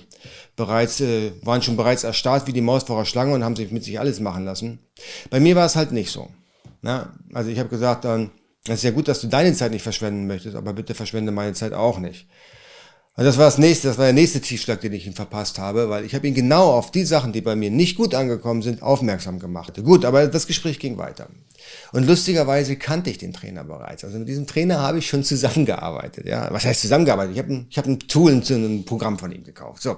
bereits 0.54 1.00
äh, 1.00 1.32
waren 1.42 1.62
schon 1.62 1.76
bereits 1.76 2.04
erstarrt 2.04 2.46
wie 2.46 2.52
die 2.52 2.60
Maus 2.60 2.82
vor 2.82 2.98
der 2.98 3.06
Schlange 3.06 3.32
und 3.32 3.42
haben 3.42 3.56
sich 3.56 3.70
mit 3.70 3.84
sich 3.84 3.98
alles 3.98 4.20
machen 4.20 4.44
lassen. 4.44 4.80
Bei 5.30 5.40
mir 5.40 5.56
war 5.56 5.64
es 5.64 5.76
halt 5.76 5.92
nicht 5.92 6.10
so. 6.10 6.28
Na, 6.82 7.14
also 7.32 7.48
ich 7.48 7.58
habe 7.58 7.70
gesagt 7.70 8.04
dann, 8.04 8.30
es 8.74 8.80
ist 8.80 8.84
ja 8.84 8.90
gut, 8.90 9.08
dass 9.08 9.20
du 9.20 9.26
deine 9.26 9.52
Zeit 9.52 9.72
nicht 9.72 9.82
verschwenden 9.82 10.26
möchtest, 10.26 10.56
aber 10.56 10.72
bitte 10.72 10.94
verschwende 10.94 11.32
meine 11.32 11.52
Zeit 11.52 11.72
auch 11.72 11.98
nicht. 11.98 12.26
Und 13.16 13.24
das 13.24 13.38
war 13.38 13.46
das 13.46 13.56
nächste, 13.56 13.88
das 13.88 13.96
war 13.96 14.04
der 14.04 14.12
nächste 14.12 14.42
Tiefschlag, 14.42 14.82
den 14.82 14.92
ich 14.92 15.06
ihm 15.06 15.14
verpasst 15.14 15.58
habe, 15.58 15.88
weil 15.88 16.04
ich 16.04 16.14
habe 16.14 16.26
ihn 16.26 16.34
genau 16.34 16.72
auf 16.72 16.90
die 16.90 17.04
Sachen, 17.04 17.32
die 17.32 17.40
bei 17.40 17.56
mir 17.56 17.70
nicht 17.70 17.96
gut 17.96 18.14
angekommen 18.14 18.60
sind, 18.60 18.82
aufmerksam 18.82 19.38
gemacht. 19.38 19.72
Gut, 19.82 20.04
aber 20.04 20.26
das 20.26 20.46
Gespräch 20.46 20.78
ging 20.78 20.98
weiter. 20.98 21.28
Und 21.92 22.06
lustigerweise 22.06 22.76
kannte 22.76 23.08
ich 23.08 23.16
den 23.16 23.32
Trainer 23.32 23.64
bereits. 23.64 24.04
Also 24.04 24.18
mit 24.18 24.28
diesem 24.28 24.46
Trainer 24.46 24.80
habe 24.80 24.98
ich 24.98 25.08
schon 25.08 25.24
zusammengearbeitet. 25.24 26.26
Ja, 26.26 26.48
was 26.52 26.66
heißt 26.66 26.82
zusammengearbeitet? 26.82 27.32
Ich 27.32 27.38
habe 27.38 27.54
ein, 27.54 27.66
ich 27.70 27.78
habe 27.78 27.90
ein 27.90 28.00
Tool, 28.00 28.32
ein 28.32 28.84
Programm 28.84 29.18
von 29.18 29.32
ihm 29.32 29.44
gekauft. 29.44 29.82
So. 29.82 29.96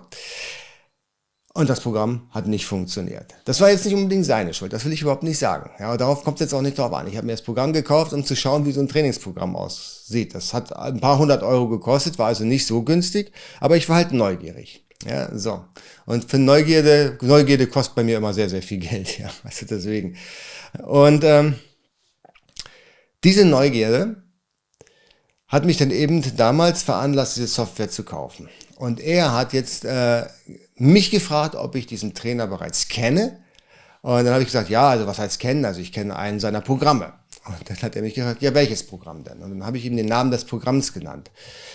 Und 1.59 1.69
das 1.69 1.81
Programm 1.81 2.29
hat 2.31 2.47
nicht 2.47 2.67
funktioniert. 2.67 3.35
Das 3.45 3.61
war 3.61 3.69
jetzt 3.69 3.85
nicht 3.85 3.97
unbedingt 3.97 4.25
seine 4.25 4.55
Schuld, 4.55 4.73
das 4.73 4.85
will 4.85 4.93
ich 4.93 5.03
überhaupt 5.03 5.25
nicht 5.25 5.41
sagen. 5.41 5.71
Ja, 5.81 5.97
darauf 5.97 6.23
kommt 6.23 6.37
es 6.37 6.43
jetzt 6.43 6.55
auch 6.55 6.63
nicht 6.63 6.79
drauf 6.79 6.93
an. 6.93 7.09
Ich 7.09 7.17
habe 7.17 7.27
mir 7.27 7.33
das 7.33 7.43
Programm 7.43 7.73
gekauft, 7.73 8.13
um 8.13 8.25
zu 8.25 8.37
schauen, 8.37 8.65
wie 8.65 8.71
so 8.71 8.81
ein 8.81 8.87
Trainingsprogramm 8.87 9.57
aussieht. 9.57 10.37
Das 10.37 10.55
hat 10.55 10.73
ein 10.77 11.01
paar 11.01 11.19
hundert 11.19 11.43
Euro 11.43 11.69
gekostet, 11.69 12.17
war 12.17 12.29
also 12.29 12.45
nicht 12.45 12.65
so 12.65 12.83
günstig, 12.83 13.33
aber 13.59 13.77
ich 13.77 13.89
war 13.89 13.97
halt 13.97 14.13
neugierig. 14.13 14.87
Ja, 15.05 15.37
so. 15.37 15.65
Und 16.07 16.31
für 16.31 16.39
Neugierde, 16.39 17.19
Neugierde 17.23 17.67
kostet 17.67 17.97
bei 17.97 18.05
mir 18.05 18.19
immer 18.19 18.33
sehr, 18.33 18.49
sehr 18.49 18.63
viel 18.63 18.79
Geld, 18.89 19.19
ja, 19.19 19.29
also 19.43 19.67
deswegen. 19.69 20.17
Und 20.85 21.25
ähm, 21.25 21.57
diese 23.25 23.45
Neugierde 23.45 24.23
hat 25.49 25.65
mich 25.65 25.77
dann 25.77 25.91
eben 25.91 26.23
damals 26.37 26.85
veranlasst, 26.85 27.37
diese 27.37 27.49
Software 27.49 27.91
zu 27.91 28.05
kaufen. 28.05 28.49
Und 28.77 29.01
er 29.01 29.33
hat 29.33 29.55
jetzt 29.55 29.85
äh, 29.85 30.25
mich 30.81 31.11
gefragt, 31.11 31.55
ob 31.55 31.75
ich 31.75 31.87
diesen 31.87 32.15
Trainer 32.15 32.47
bereits 32.47 32.89
kenne. 32.89 33.39
Und 34.03 34.25
dann 34.25 34.29
habe 34.33 34.43
ich 34.43 34.49
gesagt, 34.49 34.71
ja, 34.71 34.89
also 34.89 35.07
was 35.07 35.19
heißt 35.19 35.41
kennen? 35.41 35.65
Also 35.65 35.81
ich 35.81 35.93
kenne 35.93 36.17
einen 36.17 36.41
seiner 36.41 36.61
Programme. 36.61 37.15
Und 37.47 37.69
dann 37.69 37.83
hat 37.83 37.97
er 37.97 38.03
mich 38.03 38.15
gefragt, 38.15 38.43
ja, 38.43 38.55
welches 38.55 38.87
Programm 38.87 39.25
denn? 39.25 39.39
Und 39.39 39.51
dann 39.51 39.67
habe 39.67 39.79
ich 39.79 39.85
ihm 39.85 39.97
den 39.97 40.07
Namen 40.07 40.31
des 40.31 40.45
Programms 40.45 40.93
genannt. 40.93 41.31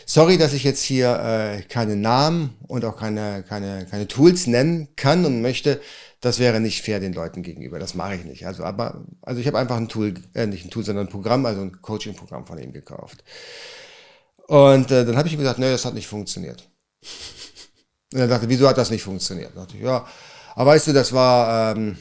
Sorry, 0.06 0.38
dass 0.38 0.54
ich 0.54 0.64
jetzt 0.64 0.84
hier 0.84 1.20
äh, 1.20 1.62
keine 1.64 1.96
Namen 1.96 2.56
und 2.68 2.86
auch 2.86 2.98
keine, 2.98 3.44
keine, 3.48 3.86
keine 3.90 4.08
Tools 4.08 4.48
nennen 4.48 4.90
kann 4.96 5.26
und 5.26 5.42
möchte. 5.42 5.82
Das 6.22 6.40
wäre 6.40 6.60
nicht 6.60 6.84
fair 6.84 7.00
den 7.00 7.14
Leuten 7.14 7.44
gegenüber. 7.44 7.80
Das 7.80 7.96
mache 7.96 8.16
ich 8.16 8.24
nicht. 8.24 8.46
Also, 8.46 8.64
aber, 8.64 9.04
also 9.22 9.42
ich 9.42 9.48
habe 9.48 9.58
einfach 9.58 9.78
ein 9.78 9.90
Tool, 9.90 10.14
äh, 10.34 10.46
nicht 10.46 10.66
ein 10.66 10.70
Tool, 10.70 10.86
sondern 10.86 11.08
ein 11.08 11.12
Programm, 11.12 11.46
also 11.46 11.62
ein 11.62 11.82
Coaching-Programm 11.82 12.46
von 12.46 12.60
ihm 12.60 12.72
gekauft. 12.72 13.24
Und 14.48 14.92
äh, 14.92 15.06
dann 15.06 15.18
habe 15.18 15.28
ich 15.28 15.34
ihm 15.34 15.40
gesagt, 15.40 15.60
nee, 15.60 15.72
das 15.72 15.86
hat 15.86 15.94
nicht 15.94 16.08
funktioniert. 16.08 16.70
Und 18.14 18.20
er 18.20 18.28
dachte, 18.28 18.48
wieso 18.48 18.68
hat 18.68 18.78
das 18.78 18.92
nicht 18.92 19.04
funktioniert? 19.04 19.52
Da 19.56 19.62
dachte 19.62 19.76
ich, 19.78 19.84
ja, 19.84 20.06
aber 20.56 20.72
weißt 20.72 20.88
du, 20.88 20.94
das 20.94 21.12
war, 21.12 21.76
ähm, 21.76 21.98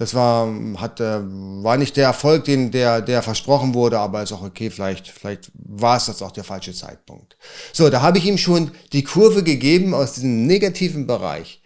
Das 0.00 0.14
war, 0.14 0.46
hat, 0.76 1.00
äh, 1.00 1.18
war 1.64 1.76
nicht 1.76 1.96
der 1.96 2.06
Erfolg, 2.06 2.44
den, 2.44 2.70
der, 2.70 3.02
der 3.02 3.20
versprochen 3.20 3.74
wurde, 3.74 3.98
aber 3.98 4.22
ist 4.22 4.32
auch 4.32 4.44
okay, 4.44 4.70
vielleicht, 4.70 5.08
vielleicht 5.08 5.50
war 5.54 5.96
es 5.96 6.06
das 6.06 6.22
auch 6.22 6.30
der 6.30 6.44
falsche 6.44 6.72
Zeitpunkt. 6.72 7.36
So, 7.72 7.90
da 7.90 8.00
habe 8.00 8.18
ich 8.18 8.24
ihm 8.24 8.38
schon 8.38 8.70
die 8.92 9.02
Kurve 9.02 9.42
gegeben 9.42 9.94
aus 9.94 10.12
diesem 10.12 10.46
negativen 10.46 11.08
Bereich 11.08 11.62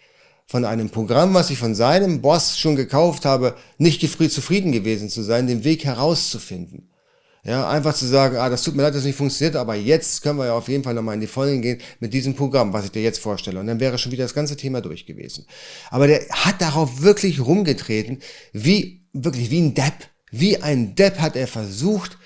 von 0.47 0.65
einem 0.65 0.89
Programm, 0.89 1.35
was 1.35 1.51
ich 1.51 1.59
von 1.59 1.75
seinem 1.75 2.21
Boss 2.21 2.57
schon 2.57 2.75
gekauft 2.75 3.23
habe, 3.25 3.53
nicht 3.77 4.01
zufrieden 4.31 4.71
gewesen 4.71 5.09
zu 5.09 5.21
sein, 5.21 5.45
den 5.45 5.63
Weg 5.63 5.85
herauszufinden. 5.85 6.89
Ja, 7.45 7.69
einfach 7.69 7.93
zu 7.93 8.05
sagen, 8.05 8.37
ah, 8.37 8.49
das 8.49 8.63
tut 8.63 8.73
mir 8.73 8.83
leid, 8.83 8.93
dass 8.93 9.01
es 9.01 9.05
nicht 9.05 9.17
funktioniert, 9.17 9.57
aber 9.57 9.75
jetzt 9.75 10.21
können 10.21 10.39
wir 10.39 10.45
ja 10.45 10.53
auf 10.53 10.69
jeden 10.69 10.81
Fall 10.81 10.93
nochmal 10.93 11.15
in 11.15 11.21
die 11.21 11.27
Vollen 11.27 11.61
gehen 11.61 11.81
mit 11.99 12.13
diesem 12.13 12.35
Programm, 12.35 12.71
was 12.71 12.85
ich 12.85 12.91
dir 12.91 13.01
jetzt 13.01 13.19
vorstelle. 13.19 13.59
Und 13.59 13.67
dann 13.67 13.81
wäre 13.81 13.97
schon 13.97 14.13
wieder 14.13 14.23
das 14.23 14.33
ganze 14.33 14.55
Thema 14.55 14.79
durch 14.79 15.05
gewesen. 15.05 15.45
Aber 15.89 16.07
der 16.07 16.25
hat 16.29 16.61
darauf 16.61 17.01
wirklich 17.01 17.41
rumgetreten, 17.41 18.19
wie, 18.53 19.05
wirklich 19.11 19.51
wie 19.51 19.59
ein 19.59 19.73
Depp. 19.73 19.93
Wie 20.31 20.63
ein 20.63 20.95
Depp 20.95 21.19
hat 21.19 21.35
er 21.35 21.47
versucht, 21.47 22.17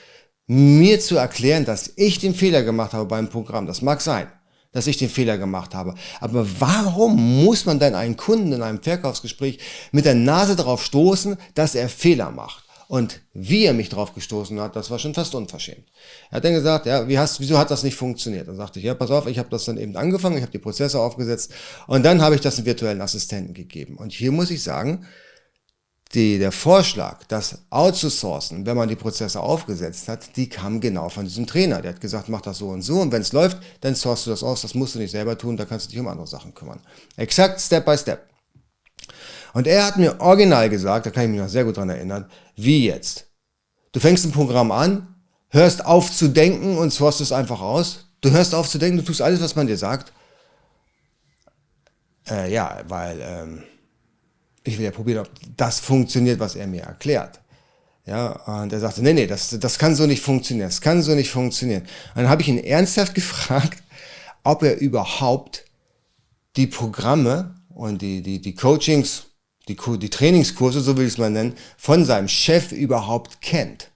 mir 0.45 0.99
zu 0.99 1.17
erklären, 1.17 1.65
dass 1.65 1.93
ich 1.95 2.19
den 2.19 2.35
Fehler 2.35 2.61
gemacht 2.61 2.93
habe 2.93 3.05
beim 3.05 3.27
Programm. 3.27 3.65
Das 3.65 3.81
mag 3.81 4.01
sein, 4.01 4.27
dass 4.71 4.85
ich 4.85 4.97
den 4.97 5.09
Fehler 5.09 5.39
gemacht 5.39 5.73
habe. 5.73 5.95
Aber 6.19 6.47
warum 6.59 7.43
muss 7.43 7.65
man 7.65 7.79
denn 7.79 7.95
einen 7.95 8.17
Kunden 8.17 8.53
in 8.53 8.61
einem 8.61 8.83
Verkaufsgespräch 8.83 9.57
mit 9.91 10.05
der 10.05 10.13
Nase 10.13 10.55
drauf 10.55 10.83
stoßen, 10.83 11.37
dass 11.55 11.73
er 11.73 11.89
Fehler 11.89 12.29
macht? 12.29 12.66
Und 12.87 13.21
wie 13.33 13.65
er 13.65 13.73
mich 13.73 13.89
drauf 13.89 14.13
gestoßen 14.13 14.59
hat, 14.61 14.77
das 14.77 14.89
war 14.89 14.97
schon 14.97 15.13
fast 15.13 15.35
unverschämt. 15.35 15.85
Er 16.31 16.37
hat 16.37 16.45
dann 16.45 16.53
gesagt, 16.53 16.85
ja, 16.85 17.07
wie 17.07 17.19
hast, 17.19 17.41
wieso 17.41 17.57
hat 17.57 17.69
das 17.69 17.83
nicht 17.83 17.95
funktioniert? 17.95 18.47
Dann 18.47 18.55
sagte 18.55 18.79
ich, 18.79 18.85
ja, 18.85 18.93
pass 18.93 19.11
auf, 19.11 19.27
ich 19.27 19.39
habe 19.39 19.49
das 19.49 19.65
dann 19.65 19.77
eben 19.77 19.95
angefangen, 19.97 20.37
ich 20.37 20.41
habe 20.41 20.53
die 20.53 20.57
Prozesse 20.57 20.99
aufgesetzt 20.99 21.53
und 21.87 22.03
dann 22.03 22.21
habe 22.21 22.35
ich 22.35 22.41
das 22.41 22.57
einem 22.57 22.65
virtuellen 22.65 23.01
Assistenten 23.01 23.53
gegeben. 23.53 23.97
Und 23.97 24.13
hier 24.13 24.31
muss 24.31 24.51
ich 24.51 24.63
sagen, 24.63 25.05
die, 26.13 26.39
der 26.39 26.53
Vorschlag, 26.53 27.25
das 27.27 27.63
outzusourcen, 27.69 28.65
wenn 28.65 28.77
man 28.77 28.87
die 28.87 28.95
Prozesse 28.95 29.41
aufgesetzt 29.41 30.07
hat, 30.07 30.37
die 30.37 30.47
kam 30.47 30.79
genau 30.79 31.09
von 31.09 31.25
diesem 31.25 31.45
Trainer. 31.45 31.81
Der 31.81 31.93
hat 31.93 32.01
gesagt, 32.01 32.29
mach 32.29 32.41
das 32.41 32.59
so 32.59 32.69
und 32.69 32.83
so 32.83 33.01
und 33.01 33.11
wenn 33.11 33.21
es 33.21 33.33
läuft, 33.33 33.57
dann 33.81 33.95
sourcest 33.95 34.27
du 34.27 34.31
das 34.31 34.43
aus, 34.43 34.61
das 34.61 34.73
musst 34.73 34.95
du 34.95 34.99
nicht 34.99 35.11
selber 35.11 35.37
tun, 35.37 35.57
da 35.57 35.65
kannst 35.65 35.87
du 35.87 35.91
dich 35.91 35.99
um 35.99 36.07
andere 36.07 36.27
Sachen 36.27 36.53
kümmern. 36.53 36.79
Exakt, 37.17 37.59
Step 37.59 37.85
by 37.85 37.97
Step. 37.97 38.36
Und 39.57 39.65
er 39.65 39.87
hat 39.87 39.97
mir 39.97 40.21
original 40.21 40.69
gesagt, 40.69 41.07
da 41.07 41.09
kann 41.09 41.23
ich 41.23 41.29
mich 41.31 41.39
noch 41.39 41.49
sehr 41.49 41.65
gut 41.65 41.77
dran 41.77 41.89
erinnern, 41.89 42.29
wie 42.55 42.85
jetzt. 42.85 43.25
Du 43.91 43.99
fängst 43.99 44.23
ein 44.23 44.31
Programm 44.31 44.71
an, 44.71 45.15
hörst 45.49 45.83
auf 45.83 46.15
zu 46.15 46.27
denken 46.27 46.77
und 46.77 46.93
sourst 46.93 47.21
es 47.21 47.31
einfach 47.31 47.59
aus. 47.59 48.05
Du 48.21 48.29
hörst 48.29 48.53
auf 48.53 48.69
zu 48.69 48.77
denken, 48.77 48.97
du 48.97 49.03
tust 49.03 49.19
alles, 49.19 49.41
was 49.41 49.55
man 49.55 49.65
dir 49.65 49.75
sagt. 49.75 50.13
Äh, 52.29 52.53
ja, 52.53 52.83
weil 52.87 53.19
ähm, 53.19 53.63
ich 54.63 54.77
will 54.77 54.85
ja 54.85 54.91
probieren, 54.91 55.25
ob 55.25 55.29
das 55.55 55.79
funktioniert, 55.79 56.39
was 56.39 56.55
er 56.55 56.67
mir 56.67 56.83
erklärt. 56.83 57.39
Ja, 58.05 58.33
und 58.61 58.71
er 58.71 58.79
sagte, 58.79 59.01
nee, 59.01 59.13
nee, 59.13 59.25
das, 59.25 59.57
das 59.59 59.79
kann 59.79 59.95
so 59.95 60.05
nicht 60.05 60.21
funktionieren, 60.21 60.67
das 60.67 60.81
kann 60.81 61.01
so 61.01 61.15
nicht 61.15 61.31
funktionieren. 61.31 61.81
Und 62.13 62.21
dann 62.21 62.29
habe 62.29 62.43
ich 62.43 62.47
ihn 62.47 62.63
ernsthaft 62.63 63.15
gefragt, 63.15 63.81
ob 64.43 64.61
er 64.61 64.77
überhaupt 64.77 65.65
die 66.57 66.67
Programme 66.67 67.55
und 67.69 68.03
die, 68.03 68.21
die, 68.21 68.39
die 68.39 68.53
Coachings 68.53 69.23
die, 69.67 69.77
die 69.97 70.09
Trainingskurse, 70.09 70.81
so 70.81 70.97
will 70.97 71.05
ich 71.05 71.13
es 71.13 71.17
mal 71.17 71.29
nennen, 71.29 71.55
von 71.77 72.05
seinem 72.05 72.27
Chef 72.27 72.71
überhaupt 72.71 73.41
kennt. 73.41 73.91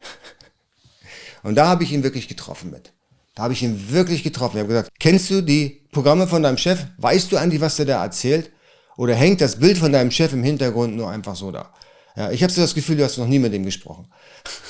Und 1.42 1.54
da 1.54 1.68
habe 1.68 1.84
ich 1.84 1.92
ihn 1.92 2.02
wirklich 2.02 2.28
getroffen 2.28 2.70
mit. 2.70 2.92
Da 3.34 3.44
habe 3.44 3.52
ich 3.52 3.62
ihn 3.62 3.90
wirklich 3.92 4.24
getroffen. 4.24 4.56
Ich 4.56 4.62
habe 4.62 4.68
gesagt, 4.68 4.90
kennst 4.98 5.30
du 5.30 5.42
die 5.42 5.86
Programme 5.92 6.26
von 6.26 6.42
deinem 6.42 6.58
Chef? 6.58 6.86
Weißt 6.98 7.30
du 7.30 7.36
eigentlich, 7.36 7.60
was 7.60 7.76
der 7.76 7.86
da 7.86 8.02
erzählt? 8.02 8.50
Oder 8.96 9.14
hängt 9.14 9.40
das 9.40 9.60
Bild 9.60 9.78
von 9.78 9.92
deinem 9.92 10.10
Chef 10.10 10.32
im 10.32 10.42
Hintergrund 10.42 10.96
nur 10.96 11.08
einfach 11.08 11.36
so 11.36 11.52
da? 11.52 11.72
Ja, 12.16 12.32
ich 12.32 12.42
habe 12.42 12.52
so 12.52 12.60
das 12.60 12.74
Gefühl, 12.74 12.96
du 12.96 13.04
hast 13.04 13.16
noch 13.16 13.28
nie 13.28 13.38
mit 13.38 13.52
ihm 13.52 13.64
gesprochen. 13.64 14.08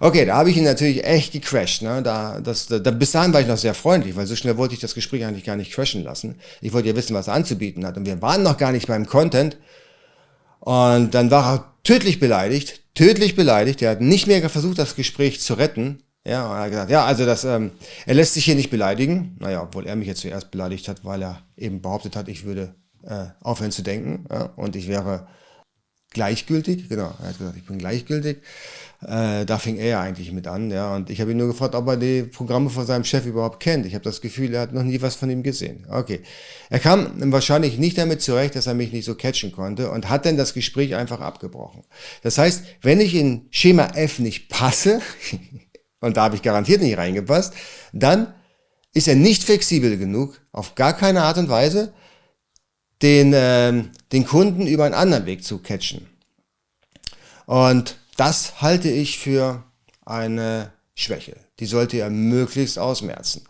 Okay, 0.00 0.26
da 0.26 0.36
habe 0.36 0.50
ich 0.50 0.56
ihn 0.56 0.64
natürlich 0.64 1.04
echt 1.04 1.32
gecrashed. 1.32 1.82
Ne? 1.82 2.02
Da, 2.02 2.40
das, 2.40 2.66
da, 2.66 2.78
bis 2.90 3.12
dahin 3.12 3.32
war 3.32 3.40
ich 3.40 3.46
noch 3.46 3.56
sehr 3.56 3.74
freundlich, 3.74 4.16
weil 4.16 4.26
so 4.26 4.36
schnell 4.36 4.56
wollte 4.56 4.74
ich 4.74 4.80
das 4.80 4.94
Gespräch 4.94 5.24
eigentlich 5.24 5.44
gar 5.44 5.56
nicht 5.56 5.72
crashen 5.72 6.04
lassen. 6.04 6.36
Ich 6.60 6.72
wollte 6.72 6.88
ja 6.88 6.96
wissen, 6.96 7.14
was 7.14 7.28
er 7.28 7.34
anzubieten 7.34 7.86
hat. 7.86 7.96
Und 7.96 8.06
wir 8.06 8.20
waren 8.20 8.42
noch 8.42 8.58
gar 8.58 8.72
nicht 8.72 8.88
beim 8.88 9.06
Content. 9.06 9.56
Und 10.60 11.14
dann 11.14 11.30
war 11.30 11.54
er 11.54 11.74
tödlich 11.84 12.20
beleidigt, 12.20 12.82
tödlich 12.94 13.36
beleidigt. 13.36 13.80
Er 13.82 13.92
hat 13.92 14.00
nicht 14.00 14.26
mehr 14.26 14.48
versucht, 14.50 14.78
das 14.78 14.96
Gespräch 14.96 15.40
zu 15.40 15.54
retten. 15.54 16.02
Ja, 16.26 16.46
und 16.50 16.56
er 16.56 16.62
hat 16.62 16.70
gesagt, 16.70 16.90
ja, 16.90 17.04
also 17.04 17.24
das, 17.24 17.44
ähm, 17.44 17.70
er 18.04 18.14
lässt 18.14 18.34
sich 18.34 18.44
hier 18.44 18.56
nicht 18.56 18.70
beleidigen. 18.70 19.36
Naja, 19.38 19.62
obwohl 19.62 19.86
er 19.86 19.94
mich 19.94 20.08
jetzt 20.08 20.22
zuerst 20.22 20.50
beleidigt 20.50 20.88
hat, 20.88 21.04
weil 21.04 21.22
er 21.22 21.42
eben 21.56 21.80
behauptet 21.80 22.16
hat, 22.16 22.28
ich 22.28 22.44
würde 22.44 22.74
äh, 23.04 23.26
aufhören 23.40 23.70
zu 23.70 23.82
denken. 23.82 24.26
Ja, 24.30 24.52
und 24.56 24.74
ich 24.74 24.88
wäre 24.88 25.28
gleichgültig. 26.10 26.88
Genau, 26.88 27.14
er 27.20 27.28
hat 27.28 27.38
gesagt, 27.38 27.56
ich 27.56 27.66
bin 27.66 27.78
gleichgültig. 27.78 28.38
Äh, 29.02 29.44
da 29.44 29.58
fing 29.58 29.76
er 29.76 30.00
eigentlich 30.00 30.32
mit 30.32 30.46
an, 30.46 30.70
ja. 30.70 30.94
Und 30.94 31.10
ich 31.10 31.20
habe 31.20 31.30
ihn 31.30 31.36
nur 31.36 31.48
gefragt, 31.48 31.74
ob 31.74 31.86
er 31.88 31.96
die 31.96 32.22
Programme 32.22 32.70
von 32.70 32.86
seinem 32.86 33.04
Chef 33.04 33.26
überhaupt 33.26 33.60
kennt. 33.60 33.84
Ich 33.84 33.94
habe 33.94 34.04
das 34.04 34.20
Gefühl, 34.20 34.54
er 34.54 34.62
hat 34.62 34.72
noch 34.72 34.82
nie 34.82 35.02
was 35.02 35.16
von 35.16 35.28
ihm 35.28 35.42
gesehen. 35.42 35.86
Okay. 35.90 36.20
Er 36.70 36.78
kam 36.78 37.10
wahrscheinlich 37.32 37.78
nicht 37.78 37.98
damit 37.98 38.22
zurecht, 38.22 38.56
dass 38.56 38.66
er 38.66 38.74
mich 38.74 38.92
nicht 38.92 39.04
so 39.04 39.14
catchen 39.14 39.52
konnte 39.52 39.90
und 39.90 40.08
hat 40.08 40.24
dann 40.24 40.36
das 40.36 40.54
Gespräch 40.54 40.94
einfach 40.94 41.20
abgebrochen. 41.20 41.82
Das 42.22 42.38
heißt, 42.38 42.64
wenn 42.80 43.00
ich 43.00 43.14
in 43.14 43.46
Schema 43.50 43.88
F 43.94 44.18
nicht 44.18 44.48
passe, 44.48 45.00
und 46.00 46.16
da 46.16 46.24
habe 46.24 46.36
ich 46.36 46.42
garantiert 46.42 46.80
nicht 46.80 46.96
reingepasst, 46.96 47.52
dann 47.92 48.34
ist 48.94 49.08
er 49.08 49.14
nicht 49.14 49.44
flexibel 49.44 49.98
genug, 49.98 50.40
auf 50.52 50.74
gar 50.74 50.94
keine 50.94 51.22
Art 51.22 51.36
und 51.36 51.50
Weise, 51.50 51.92
den, 53.02 53.34
äh, 53.34 53.84
den 54.12 54.26
Kunden 54.26 54.66
über 54.66 54.84
einen 54.84 54.94
anderen 54.94 55.26
Weg 55.26 55.44
zu 55.44 55.58
catchen. 55.58 56.06
Und 57.44 57.98
das 58.16 58.60
halte 58.60 58.88
ich 58.88 59.18
für 59.18 59.64
eine 60.04 60.72
Schwäche. 60.94 61.36
Die 61.60 61.66
sollte 61.66 61.98
er 61.98 62.10
möglichst 62.10 62.78
ausmerzen. 62.78 63.44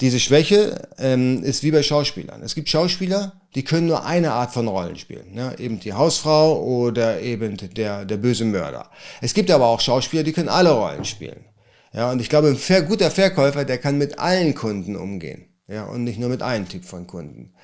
Diese 0.00 0.18
Schwäche 0.18 0.88
ähm, 0.98 1.44
ist 1.44 1.62
wie 1.62 1.70
bei 1.70 1.82
Schauspielern. 1.82 2.42
Es 2.42 2.54
gibt 2.54 2.68
Schauspieler, 2.68 3.40
die 3.54 3.62
können 3.62 3.86
nur 3.86 4.04
eine 4.04 4.32
Art 4.32 4.52
von 4.52 4.66
Rollen 4.66 4.96
spielen. 4.96 5.32
Ne? 5.32 5.54
Eben 5.58 5.80
die 5.80 5.92
Hausfrau 5.92 6.60
oder 6.60 7.20
eben 7.20 7.56
der, 7.56 8.04
der 8.04 8.16
böse 8.16 8.44
Mörder. 8.44 8.90
Es 9.20 9.34
gibt 9.34 9.50
aber 9.50 9.66
auch 9.66 9.80
Schauspieler, 9.80 10.22
die 10.22 10.32
können 10.32 10.48
alle 10.48 10.72
Rollen 10.72 11.04
spielen. 11.04 11.44
Ja, 11.92 12.10
und 12.10 12.20
ich 12.20 12.30
glaube, 12.30 12.48
ein 12.48 12.86
guter 12.88 13.10
Verkäufer, 13.10 13.64
der 13.64 13.78
kann 13.78 13.98
mit 13.98 14.18
allen 14.18 14.54
Kunden 14.54 14.96
umgehen. 14.96 15.46
Ja, 15.68 15.84
und 15.84 16.04
nicht 16.04 16.18
nur 16.18 16.30
mit 16.30 16.42
einem 16.42 16.68
Typ 16.68 16.84
von 16.84 17.06
Kunden. 17.06 17.54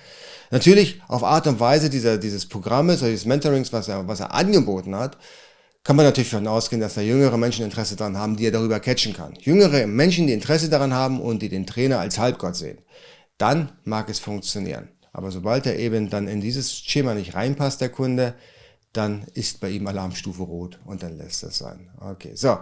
Natürlich 0.50 1.00
auf 1.08 1.24
Art 1.24 1.46
und 1.46 1.61
Weise 1.61 1.90
dieser, 1.90 2.18
dieses 2.18 2.46
Programmes 2.46 3.00
dieses 3.00 3.24
Mentorings, 3.24 3.72
was 3.72 3.88
er, 3.88 4.06
was 4.06 4.20
er 4.20 4.34
angeboten 4.34 4.94
hat, 4.94 5.16
kann 5.88 5.96
man 5.96 6.05
natürlich 6.05 6.29
davon 6.29 6.46
ausgehen, 6.46 6.83
dass 6.83 6.96
da 6.96 7.01
jüngere 7.01 7.38
Menschen 7.38 7.64
Interesse 7.64 7.96
daran 7.96 8.18
haben, 8.18 8.37
die 8.37 8.44
er 8.44 8.53
darüber 8.53 8.79
catchen 8.79 9.14
kann. 9.14 9.33
Jüngere 9.40 9.87
Menschen, 9.87 10.27
die 10.27 10.35
Interesse 10.35 10.68
daran 10.68 10.92
haben 10.92 11.18
und 11.18 11.40
die 11.40 11.48
den 11.48 11.64
Trainer 11.64 11.98
als 11.98 12.18
Halbgott 12.18 12.57
sehen. 12.57 12.77
Dann 13.38 13.72
mag 13.85 14.11
es 14.11 14.18
funktionieren. 14.18 14.90
Aber 15.14 15.31
sobald 15.31 15.64
er 15.64 15.79
eben 15.79 16.11
dann 16.11 16.29
in 16.29 16.42
dieses 16.42 16.77
Schema 16.77 17.14
nicht 17.14 17.35
reinpasst, 17.35 17.81
der 17.81 17.88
Kunde, 17.88 18.35
dann 18.92 19.27
ist 19.33 19.61
bei 19.61 19.70
ihm 19.70 19.87
Alarmstufe 19.87 20.42
rot 20.42 20.79
und 20.85 21.03
dann 21.03 21.16
lässt 21.16 21.42
das 21.42 21.57
sein. 21.57 21.88
Okay, 21.98 22.33
so. 22.35 22.59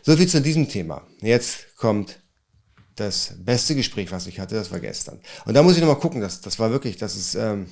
So 0.00 0.16
viel 0.16 0.28
zu 0.28 0.40
diesem 0.40 0.66
Thema. 0.66 1.06
Jetzt 1.20 1.76
kommt 1.76 2.18
das 2.96 3.34
beste 3.40 3.74
Gespräch, 3.74 4.10
was 4.10 4.26
ich 4.26 4.40
hatte, 4.40 4.54
das 4.54 4.70
war 4.72 4.80
gestern. 4.80 5.20
Und 5.44 5.52
da 5.52 5.62
muss 5.62 5.74
ich 5.74 5.82
nochmal 5.82 6.00
gucken, 6.00 6.22
das, 6.22 6.40
das 6.40 6.58
war 6.58 6.70
wirklich, 6.70 6.96
das 6.96 7.14
ist 7.14 7.34
ähm, 7.34 7.66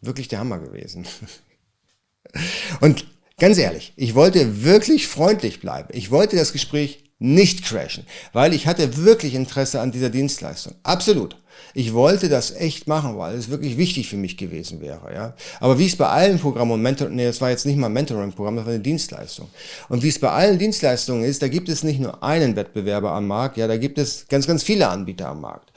wirklich 0.00 0.28
der 0.28 0.38
Hammer 0.38 0.58
gewesen. 0.58 1.04
Und 2.80 3.04
Ganz 3.38 3.58
ehrlich, 3.58 3.92
ich 3.96 4.14
wollte 4.14 4.62
wirklich 4.62 5.08
freundlich 5.08 5.60
bleiben. 5.60 5.88
Ich 5.92 6.12
wollte 6.12 6.36
das 6.36 6.52
Gespräch 6.52 7.04
nicht 7.18 7.64
crashen, 7.64 8.06
weil 8.32 8.54
ich 8.54 8.66
hatte 8.66 8.96
wirklich 8.96 9.34
Interesse 9.34 9.80
an 9.80 9.90
dieser 9.90 10.10
Dienstleistung. 10.10 10.74
Absolut. 10.82 11.36
Ich 11.72 11.94
wollte 11.94 12.28
das 12.28 12.52
echt 12.52 12.86
machen, 12.86 13.16
weil 13.18 13.34
es 13.34 13.50
wirklich 13.50 13.76
wichtig 13.76 14.08
für 14.08 14.16
mich 14.16 14.36
gewesen 14.36 14.80
wäre, 14.80 15.12
ja. 15.12 15.34
Aber 15.58 15.78
wie 15.78 15.86
es 15.86 15.96
bei 15.96 16.06
allen 16.06 16.38
Programmen 16.38 16.72
und 16.72 16.82
Mentor, 16.82 17.08
nee, 17.08 17.24
das 17.24 17.40
war 17.40 17.50
jetzt 17.50 17.66
nicht 17.66 17.76
mal 17.76 17.86
ein 17.86 17.92
Mentoring-Programm, 17.92 18.56
das 18.56 18.66
war 18.66 18.72
eine 18.72 18.82
Dienstleistung. 18.82 19.48
Und 19.88 20.02
wie 20.02 20.08
es 20.08 20.18
bei 20.18 20.30
allen 20.30 20.58
Dienstleistungen 20.58 21.24
ist, 21.24 21.42
da 21.42 21.48
gibt 21.48 21.68
es 21.68 21.82
nicht 21.82 22.00
nur 22.00 22.22
einen 22.22 22.54
Wettbewerber 22.54 23.12
am 23.12 23.26
Markt, 23.26 23.56
ja, 23.56 23.66
da 23.66 23.76
gibt 23.76 23.98
es 23.98 24.26
ganz, 24.28 24.46
ganz 24.46 24.62
viele 24.62 24.88
Anbieter 24.88 25.28
am 25.28 25.40
Markt. 25.40 25.72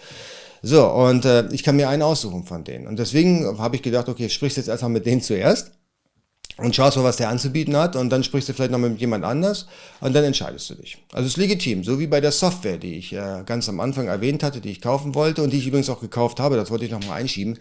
So, 0.61 0.87
und 0.87 1.25
äh, 1.25 1.47
ich 1.51 1.63
kann 1.63 1.75
mir 1.75 1.89
einen 1.89 2.01
aussuchen 2.01 2.43
von 2.43 2.63
denen. 2.63 2.87
Und 2.87 2.99
deswegen 2.99 3.57
habe 3.59 3.75
ich 3.75 3.81
gedacht, 3.81 4.09
okay, 4.09 4.29
sprichst 4.29 4.57
jetzt 4.57 4.69
erstmal 4.69 4.91
mit 4.91 5.05
denen 5.05 5.21
zuerst 5.21 5.71
und 6.55 6.75
schaust 6.75 6.97
mal, 6.97 7.03
was 7.03 7.17
der 7.17 7.29
anzubieten 7.29 7.75
hat 7.75 7.95
und 7.95 8.09
dann 8.09 8.23
sprichst 8.23 8.49
du 8.49 8.53
vielleicht 8.53 8.71
noch 8.71 8.79
mit 8.79 8.99
jemand 8.99 9.23
anders 9.23 9.67
und 9.99 10.13
dann 10.13 10.23
entscheidest 10.23 10.69
du 10.69 10.75
dich. 10.75 10.97
Also 11.11 11.25
es 11.25 11.33
ist 11.33 11.37
legitim, 11.37 11.83
so 11.83 11.99
wie 11.99 12.07
bei 12.07 12.19
der 12.19 12.31
Software, 12.31 12.77
die 12.77 12.95
ich 12.95 13.13
äh, 13.13 13.43
ganz 13.45 13.69
am 13.69 13.79
Anfang 13.79 14.07
erwähnt 14.07 14.41
hatte, 14.41 14.59
die 14.59 14.71
ich 14.71 14.81
kaufen 14.81 15.13
wollte 15.13 15.43
und 15.43 15.53
die 15.53 15.57
ich 15.57 15.67
übrigens 15.67 15.89
auch 15.89 16.01
gekauft 16.01 16.39
habe, 16.39 16.55
das 16.55 16.71
wollte 16.71 16.85
ich 16.85 16.91
nochmal 16.91 17.19
einschieben. 17.21 17.59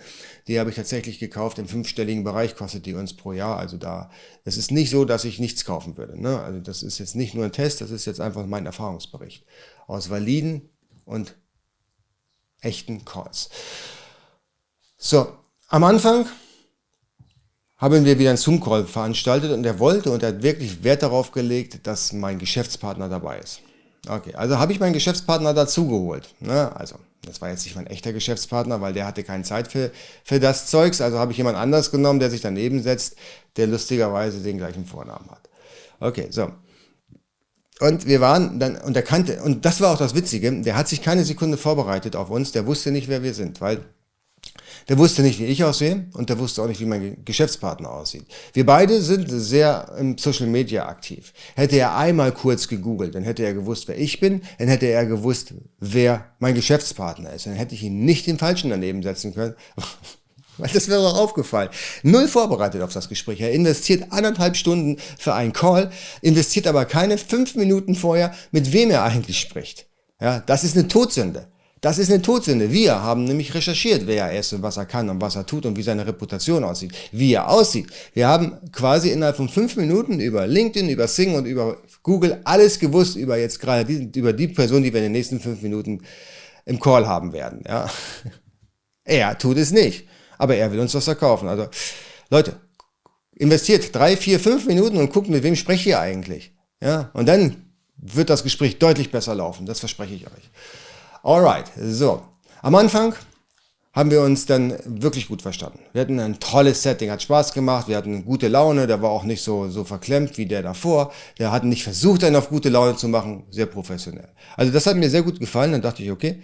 Die 0.49 0.59
habe 0.59 0.71
ich 0.71 0.77
tatsächlich 0.77 1.19
gekauft, 1.19 1.59
im 1.59 1.69
fünfstelligen 1.69 2.25
Bereich 2.25 2.57
kostet 2.57 2.87
die 2.87 2.95
uns 2.95 3.15
pro 3.15 3.33
Jahr. 3.33 3.59
Also 3.59 3.77
da, 3.77 4.11
es 4.45 4.57
ist 4.57 4.71
nicht 4.71 4.89
so, 4.89 5.05
dass 5.05 5.25
ich 5.25 5.41
nichts 5.41 5.67
kaufen 5.67 5.99
würde. 5.99 6.21
Ne? 6.21 6.41
Also 6.41 6.61
das 6.61 6.83
ist 6.83 6.99
jetzt 6.99 7.17
nicht 7.17 7.35
nur 7.35 7.45
ein 7.45 7.53
Test, 7.53 7.83
das 7.83 7.91
ist 7.91 8.07
jetzt 8.07 8.21
einfach 8.21 8.47
mein 8.47 8.65
Erfahrungsbericht 8.65 9.45
aus 9.87 10.09
validen 10.09 10.71
und 11.05 11.37
echten 12.63 13.05
Calls. 13.05 13.51
So, 14.97 15.29
am 15.69 15.85
Anfang 15.85 16.27
haben 17.79 18.05
wir 18.05 18.19
wieder 18.19 18.31
einen 18.31 18.39
Zoom-Call 18.39 18.87
veranstaltet 18.87 19.53
und 19.53 19.65
er 19.65 19.79
wollte 19.79 20.11
und 20.11 20.23
er 20.23 20.31
hat 20.31 20.43
wirklich 20.43 20.83
Wert 20.83 21.03
darauf 21.03 21.33
gelegt, 21.33 21.87
dass 21.87 22.13
mein 22.13 22.39
Geschäftspartner 22.39 23.09
dabei 23.09 23.39
ist. 23.39 23.61
Okay, 24.09 24.35
also 24.35 24.59
habe 24.59 24.73
ich 24.73 24.81
meinen 24.81 24.93
Geschäftspartner 24.93 25.53
dazugeholt. 25.53 26.35
Ne? 26.41 26.75
Also, 26.75 26.97
das 27.23 27.41
war 27.41 27.51
jetzt 27.51 27.65
nicht 27.65 27.75
mein 27.75 27.89
echter 27.89 28.13
Geschäftspartner, 28.13 28.81
weil 28.81 28.93
der 28.93 29.07
hatte 29.07 29.25
keine 29.25 29.43
Zeit 29.43 29.71
für, 29.71 29.91
für 30.25 30.39
das 30.39 30.69
Zeugs. 30.69 31.01
Also 31.01 31.19
habe 31.19 31.33
ich 31.33 31.39
jemand 31.39 31.59
anders 31.59 31.91
genommen, 31.91 32.21
der 32.21 32.31
sich 32.31 32.41
daneben 32.41 32.83
setzt, 32.83 33.17
der 33.57 33.67
lustigerweise 33.67 34.41
den 34.41 34.59
gleichen 34.59 34.87
Vornamen 34.87 35.29
hat. 35.31 35.49
Okay, 35.99 36.29
so. 36.31 36.53
Und 37.81 38.07
wir 38.07 38.21
waren 38.21 38.59
dann, 38.59 38.77
und 38.77 38.97
er 38.97 39.03
kannte, 39.03 39.43
und 39.43 39.65
das 39.65 39.81
war 39.81 39.93
auch 39.93 39.99
das 39.99 40.15
Witzige, 40.15 40.63
der 40.63 40.77
hat 40.77 40.89
sich 40.89 41.03
keine 41.03 41.25
Sekunde 41.25 41.59
vorbereitet 41.59 42.17
auf 42.17 42.31
uns, 42.31 42.53
der 42.53 42.67
wusste 42.67 42.91
nicht, 42.91 43.09
wer 43.09 43.23
wir 43.23 43.35
sind, 43.35 43.61
weil 43.61 43.85
der 44.89 44.99
wusste 44.99 45.23
nicht, 45.23 45.41
wie 45.41 45.47
ich 45.47 45.65
aussehe 45.65 46.07
und 46.13 46.31
der 46.31 46.39
wusste 46.39 46.63
auch 46.63 46.69
nicht, 46.69 46.81
wie 46.81 46.87
mein 46.87 47.25
Geschäftspartner 47.25 47.91
aussieht. 47.91 48.25
Wir 48.53 48.65
beide 48.65 49.01
sind 49.03 49.29
sehr 49.29 49.93
im 49.99 50.17
Social 50.17 50.47
Media 50.47 50.87
aktiv. 50.87 51.33
Hätte 51.57 51.77
er 51.77 51.97
einmal 51.97 52.33
kurz 52.33 52.69
gegoogelt, 52.69 53.15
dann 53.15 53.25
hätte 53.25 53.43
er 53.43 53.55
gewusst, 53.55 53.89
wer 53.89 53.99
ich 53.99 54.21
bin, 54.21 54.43
dann 54.59 54.69
hätte 54.69 54.87
er 54.87 55.05
gewusst, 55.07 55.55
wer 55.81 56.27
mein 56.39 56.55
Geschäftspartner 56.55 57.33
ist. 57.33 57.47
Dann 57.47 57.55
hätte 57.55 57.75
ich 57.75 57.83
ihn 57.83 58.05
nicht 58.05 58.27
den 58.27 58.39
Falschen 58.39 58.71
daneben 58.71 59.03
setzen 59.03 59.35
können. 59.35 59.55
Weil 60.57 60.71
das 60.73 60.89
wäre 60.89 61.07
auch 61.07 61.19
aufgefallen. 61.19 61.71
Null 62.03 62.29
vorbereitet 62.29 62.83
auf 62.83 62.93
das 62.93 63.09
Gespräch. 63.09 63.41
Er 63.41 63.53
investiert 63.53 64.13
anderthalb 64.13 64.57
Stunden 64.57 64.99
für 65.19 65.35
einen 65.35 65.53
Call, 65.53 65.91
investiert 66.23 66.67
aber 66.69 66.85
keine 66.85 67.19
fünf 67.19 67.57
Minuten 67.57 67.95
vorher, 67.95 68.35
mit 68.53 68.73
wem 68.73 68.91
er 68.91 69.03
eigentlich 69.03 69.41
spricht. 69.41 69.87
Ja, 70.21 70.41
das 70.41 70.65
ist 70.65 70.77
eine 70.77 70.89
Todsünde. 70.89 71.49
Das 71.87 71.99
ist 71.99 72.11
eine 72.11 72.21
Todsünde. 72.21 72.73
Wir 72.73 73.01
haben 73.01 73.23
nämlich 73.27 73.55
recherchiert, 73.55 74.09
wer 74.09 74.25
er 74.25 74.41
ist 74.41 74.53
und 74.53 74.61
was 74.61 74.77
er 74.77 74.87
kann 74.87 75.09
und 75.09 75.21
was 75.21 75.37
er 75.37 75.47
tut 75.47 75.67
und 75.67 75.77
wie 75.77 75.85
seine 75.85 76.05
Reputation 76.05 76.65
aussieht, 76.65 76.91
wie 77.13 77.33
er 77.33 77.49
aussieht. 77.49 77.87
Wir 78.13 78.27
haben 78.27 78.59
quasi 78.73 79.11
innerhalb 79.11 79.37
von 79.37 79.49
fünf 79.49 79.77
Minuten 79.77 80.19
über 80.19 80.49
LinkedIn, 80.49 80.91
über 80.91 81.07
Sing 81.07 81.37
und 81.37 81.45
über 81.45 81.77
Google 82.03 82.41
alles 82.43 82.81
gewusst 82.81 83.15
über 83.15 83.39
jetzt 83.39 83.61
gerade 83.61 83.85
die, 83.85 84.19
über 84.19 84.33
die 84.33 84.49
Person, 84.49 84.83
die 84.83 84.93
wir 84.93 84.99
in 84.99 85.05
den 85.05 85.13
nächsten 85.13 85.39
fünf 85.39 85.63
Minuten 85.63 86.03
im 86.65 86.81
Call 86.81 87.07
haben 87.07 87.33
werden. 87.33 87.63
Ja. 87.69 87.89
Er 89.05 89.39
tut 89.39 89.57
es 89.57 89.71
nicht, 89.71 90.09
aber 90.37 90.57
er 90.57 90.73
will 90.73 90.81
uns 90.81 90.93
was 90.93 91.05
verkaufen. 91.05 91.47
Also 91.47 91.69
Leute, 92.31 92.57
investiert 93.37 93.95
drei, 93.95 94.17
vier, 94.17 94.41
fünf 94.41 94.67
Minuten 94.67 94.97
und 94.97 95.13
guckt, 95.13 95.29
mit 95.29 95.45
wem 95.45 95.55
spreche 95.55 95.91
ihr 95.91 96.01
eigentlich. 96.01 96.53
Ja, 96.83 97.11
und 97.15 97.27
dann 97.27 97.71
wird 97.97 98.29
das 98.29 98.43
Gespräch 98.43 98.81
deutlich 98.81 99.13
besser 99.13 99.37
laufen. 99.37 99.67
Das 99.67 99.79
verspreche 99.79 100.15
ich 100.15 100.27
euch. 100.27 100.51
Alright, 101.27 101.73
so. 101.77 102.23
Am 102.63 102.77
Anfang 102.77 103.13
haben 103.93 104.13
wir 104.13 104.23
uns 104.23 104.47
dann 104.47 104.79
wirklich 104.85 105.27
gut 105.27 105.43
verstanden. 105.43 105.81
Wir 105.93 106.03
hatten 106.03 106.21
ein 106.21 106.39
tolles 106.39 106.85
Setting, 106.85 107.11
hat 107.11 107.21
Spaß 107.21 107.53
gemacht, 107.53 107.89
wir 107.89 107.97
hatten 107.97 108.25
gute 108.25 108.47
Laune, 108.47 108.87
der 108.87 109.03
war 109.03 109.11
auch 109.11 109.25
nicht 109.25 109.43
so, 109.43 109.69
so 109.69 109.83
verklemmt 109.83 110.39
wie 110.39 110.47
der 110.47 110.63
davor. 110.63 111.13
Der 111.41 111.51
hat 111.51 111.65
nicht 111.65 111.83
versucht, 111.83 112.23
einen 112.23 112.37
auf 112.37 112.49
gute 112.49 112.69
Laune 112.69 112.95
zu 112.95 113.09
machen, 113.09 113.43
sehr 113.51 113.67
professionell. 113.67 114.29
Also 114.57 114.73
das 114.73 114.87
hat 114.87 114.97
mir 114.97 115.11
sehr 115.11 115.25
gut 115.25 115.41
gefallen, 115.41 115.73
dann 115.73 115.83
dachte 115.83 116.05
ich, 116.05 116.13
okay, 116.13 116.41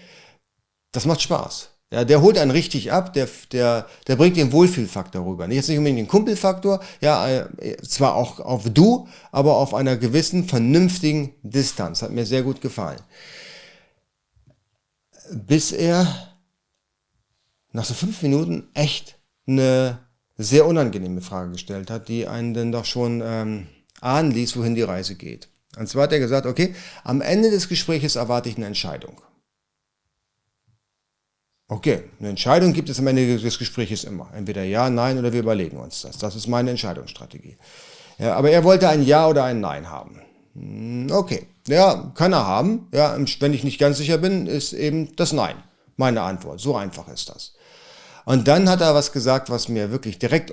das 0.91 1.07
macht 1.07 1.23
Spaß. 1.23 1.69
Ja, 1.93 2.05
der 2.05 2.21
holt 2.21 2.37
einen 2.37 2.51
richtig 2.51 2.91
ab, 2.91 3.13
der, 3.13 3.29
der, 3.53 3.87
der 4.09 4.17
bringt 4.17 4.37
den 4.37 4.51
Wohlfühlfaktor 4.51 5.25
rüber. 5.25 5.49
Jetzt 5.49 5.69
nicht 5.69 5.79
unbedingt 5.79 6.01
den 6.01 6.09
Kumpelfaktor, 6.09 6.81
ja, 7.01 7.29
äh, 7.29 7.77
zwar 7.83 8.17
auch 8.17 8.41
auf 8.41 8.69
du, 8.69 9.07
aber 9.31 9.59
auf 9.59 9.75
einer 9.75 9.97
gewissen 9.97 10.49
vernünftigen 10.49 11.37
Distanz. 11.45 12.03
Hat 12.03 12.11
mir 12.11 12.27
sehr 12.27 12.43
gut 12.43 12.61
gefallen 12.61 12.99
bis 15.31 15.73
er 15.73 16.07
nach 17.73 17.85
so 17.85 17.95
fünf 17.95 18.23
Minuten 18.23 18.69
echt 18.75 19.19
eine 19.47 19.99
sehr 20.37 20.67
unangenehme 20.67 21.21
Frage 21.21 21.53
gestellt 21.53 21.91
hat, 21.91 22.09
die 22.09 22.27
einen 22.27 22.55
dann 22.55 22.73
doch 22.73 22.85
schon 22.85 23.23
ähm, 23.25 23.67
ahnen 24.01 24.31
ließ, 24.31 24.57
wohin 24.57 24.75
die 24.75 24.83
Reise 24.83 25.15
geht. 25.15 25.49
Und 25.77 25.89
zwar 25.89 26.05
hat 26.05 26.13
er 26.13 26.19
gesagt, 26.19 26.47
okay, 26.47 26.75
am 27.05 27.21
Ende 27.21 27.51
des 27.51 27.69
Gesprächs 27.69 28.17
erwarte 28.17 28.49
ich 28.49 28.57
eine 28.57 28.67
Entscheidung. 28.67 29.21
Okay, 31.69 32.03
eine 32.19 32.29
Entscheidung 32.29 32.75
gibt 32.75 32.91
es 32.91 32.99
am 32.99 33.07
Ende 33.07 33.39
des 33.39 33.59
Gesprächs 33.59 34.05
immer. 34.05 34.31
Entweder 34.35 34.63
ja, 34.63 34.91
nein 34.91 35.19
oder 35.19 35.33
wir 35.33 35.41
überlegen 35.41 35.79
uns 35.79 36.03
das. 36.03 36.19
Das 36.19 36.37
ist 36.37 36.47
meine 36.47 36.71
Entscheidungsstrategie. 36.71 37.57
Ja, 38.19 38.35
aber 38.37 38.51
er 38.51 38.63
wollte 38.63 38.91
ein 38.91 39.03
Ja 39.03 39.27
oder 39.27 39.45
ein 39.45 39.61
Nein 39.61 39.89
haben. 39.89 40.21
Hm, 40.55 41.11
okay, 41.11 41.47
ja, 41.69 42.13
kann 42.15 42.33
er 42.33 42.47
haben. 42.47 42.89
Ja, 42.93 43.17
wenn 43.41 43.55
ich 43.55 43.65
nicht 43.65 43.79
ganz 43.79 43.99
sicher 43.99 44.19
bin, 44.19 44.47
ist 44.47 44.73
eben 44.73 45.15
das 45.17 45.33
Nein. 45.33 45.57
Meine 45.97 46.23
Antwort. 46.23 46.61
So 46.61 46.77
einfach 46.77 47.09
ist 47.09 47.29
das. 47.29 47.53
Und 48.25 48.49
dann 48.49 48.69
hat 48.69 48.81
er 48.81 48.95
was 48.95 49.13
gesagt, 49.13 49.51
was 49.51 49.69
mir 49.69 49.91
wirklich 49.91 50.19
direkt, 50.19 50.53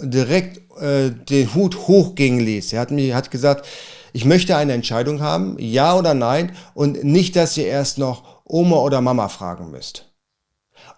direkt 0.00 0.58
äh, 0.80 1.10
den 1.10 1.54
Hut 1.54 1.86
hochgehen 1.86 2.40
ließ. 2.40 2.72
Er 2.72 2.80
hat 2.80 2.90
mir 2.90 3.14
hat 3.14 3.30
gesagt, 3.30 3.66
ich 4.12 4.24
möchte 4.24 4.56
eine 4.56 4.72
Entscheidung 4.72 5.20
haben, 5.20 5.56
ja 5.58 5.96
oder 5.96 6.14
nein, 6.14 6.56
und 6.74 7.02
nicht, 7.02 7.34
dass 7.34 7.56
ihr 7.56 7.66
erst 7.66 7.98
noch 7.98 8.42
Oma 8.44 8.76
oder 8.76 9.00
Mama 9.00 9.28
fragen 9.28 9.70
müsst. 9.70 10.12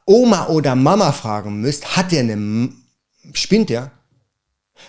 Oma 0.05 0.49
oder 0.49 0.75
Mama 0.75 1.13
fragen 1.13 1.61
müsst, 1.61 1.97
hat 1.97 2.13
der 2.13 2.21
eine, 2.21 2.69
spinnt 3.33 3.71
der? 3.71 3.91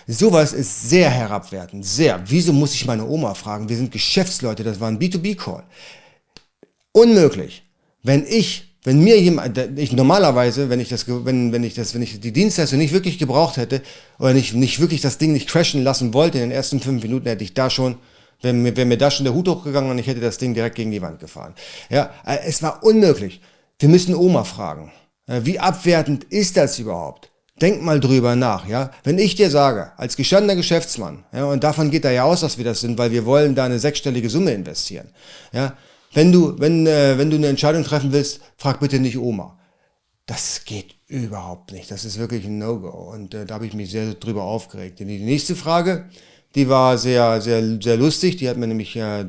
Sowas 0.06 0.52
ist 0.52 0.88
sehr 0.88 1.10
herabwertend, 1.10 1.84
sehr. 1.84 2.22
Wieso 2.26 2.52
muss 2.52 2.74
ich 2.74 2.86
meine 2.86 3.06
Oma 3.06 3.34
fragen? 3.34 3.68
Wir 3.68 3.76
sind 3.76 3.92
Geschäftsleute, 3.92 4.64
das 4.64 4.80
war 4.80 4.88
ein 4.88 4.98
B2B-Call. 4.98 5.64
Unmöglich. 6.92 7.62
Wenn 8.02 8.24
ich, 8.26 8.76
wenn 8.84 9.02
mir 9.02 9.20
jemand, 9.20 9.58
ich 9.76 9.92
normalerweise, 9.92 10.70
wenn 10.70 10.80
ich 10.80 10.88
das, 10.88 11.06
wenn, 11.06 11.52
wenn 11.52 11.64
ich 11.64 11.74
das, 11.74 11.94
wenn 11.94 12.02
ich 12.02 12.20
die 12.20 12.32
Dienstleistung 12.32 12.78
nicht 12.78 12.92
wirklich 12.92 13.18
gebraucht 13.18 13.56
hätte, 13.56 13.82
oder 14.18 14.34
nicht, 14.34 14.54
nicht 14.54 14.80
wirklich 14.80 15.00
das 15.00 15.18
Ding 15.18 15.32
nicht 15.32 15.48
crashen 15.48 15.84
lassen 15.84 16.14
wollte, 16.14 16.38
in 16.38 16.48
den 16.48 16.56
ersten 16.56 16.80
fünf 16.80 17.02
Minuten 17.02 17.26
hätte 17.26 17.44
ich 17.44 17.54
da 17.54 17.68
schon, 17.68 17.96
wäre 18.40 18.54
mir, 18.54 18.76
wär 18.76 18.86
mir 18.86 18.98
da 18.98 19.10
schon 19.10 19.24
der 19.24 19.34
Hut 19.34 19.48
hochgegangen 19.48 19.90
und 19.90 19.98
ich 19.98 20.06
hätte 20.06 20.20
das 20.20 20.38
Ding 20.38 20.54
direkt 20.54 20.76
gegen 20.76 20.90
die 20.90 21.02
Wand 21.02 21.20
gefahren. 21.20 21.54
Ja, 21.90 22.10
äh, 22.24 22.38
es 22.46 22.62
war 22.62 22.82
unmöglich. 22.82 23.40
Wir 23.78 23.88
müssen 23.88 24.14
Oma 24.14 24.44
fragen. 24.44 24.92
Wie 25.26 25.58
abwertend 25.58 26.24
ist 26.24 26.56
das 26.56 26.78
überhaupt? 26.78 27.30
Denk 27.60 27.82
mal 27.82 28.00
drüber 28.00 28.36
nach, 28.36 28.68
ja. 28.68 28.90
Wenn 29.04 29.18
ich 29.18 29.34
dir 29.34 29.50
sage, 29.50 29.92
als 29.96 30.16
gestandener 30.16 30.56
Geschäftsmann, 30.56 31.24
ja, 31.32 31.46
und 31.46 31.64
davon 31.64 31.90
geht 31.90 32.04
er 32.04 32.12
ja 32.12 32.24
aus, 32.24 32.40
dass 32.40 32.58
wir 32.58 32.64
das 32.64 32.80
sind, 32.80 32.98
weil 32.98 33.10
wir 33.10 33.26
wollen 33.26 33.54
da 33.54 33.64
eine 33.64 33.78
sechsstellige 33.78 34.30
Summe 34.30 34.52
investieren, 34.52 35.08
ja. 35.52 35.74
Wenn 36.12 36.32
du, 36.32 36.58
wenn, 36.58 36.86
äh, 36.86 37.18
wenn 37.18 37.30
du 37.30 37.36
eine 37.36 37.48
Entscheidung 37.48 37.84
treffen 37.84 38.12
willst, 38.12 38.40
frag 38.56 38.80
bitte 38.80 38.98
nicht 38.98 39.18
Oma. 39.18 39.58
Das 40.26 40.64
geht 40.64 40.94
überhaupt 41.06 41.72
nicht. 41.72 41.90
Das 41.90 42.04
ist 42.04 42.18
wirklich 42.18 42.44
ein 42.44 42.58
No-Go. 42.58 42.88
Und 42.88 43.34
äh, 43.34 43.44
da 43.44 43.54
habe 43.54 43.66
ich 43.66 43.74
mich 43.74 43.90
sehr 43.90 44.14
drüber 44.14 44.42
aufgeregt. 44.42 45.00
Die 45.00 45.04
nächste 45.04 45.54
Frage, 45.54 46.06
die 46.54 46.68
war 46.68 46.98
sehr, 46.98 47.40
sehr, 47.40 47.78
sehr 47.80 47.96
lustig. 47.96 48.36
Die 48.36 48.48
hat 48.48 48.56
mir 48.56 48.66
nämlich 48.66 48.96
äh, 48.96 49.26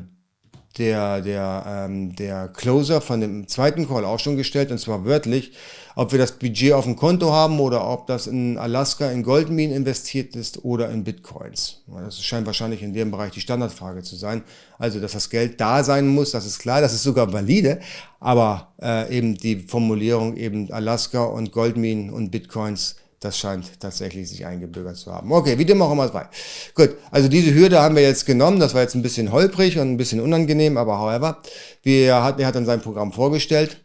der, 0.78 1.20
der, 1.20 1.64
ähm, 1.66 2.14
der 2.16 2.48
Closer 2.48 3.00
von 3.00 3.20
dem 3.20 3.48
zweiten 3.48 3.88
Call 3.88 4.04
auch 4.04 4.20
schon 4.20 4.36
gestellt, 4.36 4.70
und 4.70 4.78
zwar 4.78 5.04
wörtlich, 5.04 5.52
ob 5.96 6.12
wir 6.12 6.18
das 6.18 6.32
Budget 6.32 6.72
auf 6.72 6.84
dem 6.84 6.96
Konto 6.96 7.32
haben 7.32 7.60
oder 7.60 7.88
ob 7.88 8.06
das 8.06 8.26
in 8.26 8.58
Alaska 8.58 9.10
in 9.10 9.22
Goldminen 9.22 9.74
investiert 9.74 10.36
ist 10.36 10.64
oder 10.64 10.90
in 10.90 11.04
Bitcoins. 11.04 11.82
Das 11.86 12.22
scheint 12.22 12.46
wahrscheinlich 12.46 12.82
in 12.82 12.92
dem 12.92 13.10
Bereich 13.10 13.32
die 13.32 13.40
Standardfrage 13.40 14.02
zu 14.02 14.16
sein. 14.16 14.42
Also, 14.78 15.00
dass 15.00 15.12
das 15.12 15.30
Geld 15.30 15.60
da 15.60 15.84
sein 15.84 16.08
muss, 16.08 16.30
das 16.30 16.46
ist 16.46 16.58
klar, 16.58 16.80
das 16.80 16.92
ist 16.92 17.02
sogar 17.02 17.32
valide, 17.32 17.80
aber 18.18 18.72
äh, 18.80 19.16
eben 19.16 19.36
die 19.36 19.60
Formulierung 19.60 20.36
eben 20.36 20.72
Alaska 20.72 21.24
und 21.24 21.52
Goldminen 21.52 22.10
und 22.10 22.30
Bitcoins 22.30 22.96
das 23.20 23.36
scheint 23.36 23.78
tatsächlich 23.80 24.30
sich 24.30 24.46
eingebürgert 24.46 24.96
zu 24.96 25.12
haben. 25.12 25.30
Okay, 25.30 25.58
wie 25.58 25.66
dem 25.66 25.82
auch 25.82 25.92
immer 25.92 26.08
sei. 26.08 26.26
Gut, 26.74 26.96
also 27.10 27.28
diese 27.28 27.54
Hürde 27.54 27.78
haben 27.80 27.94
wir 27.94 28.02
jetzt 28.02 28.24
genommen. 28.24 28.58
Das 28.58 28.72
war 28.72 28.80
jetzt 28.80 28.94
ein 28.94 29.02
bisschen 29.02 29.30
holprig 29.30 29.78
und 29.78 29.90
ein 29.90 29.96
bisschen 29.98 30.20
unangenehm, 30.20 30.78
aber 30.78 30.98
however, 30.98 31.42
wir 31.82 32.22
hat, 32.24 32.40
er 32.40 32.46
hat 32.46 32.54
dann 32.54 32.64
sein 32.64 32.80
Programm 32.80 33.12
vorgestellt. 33.12 33.84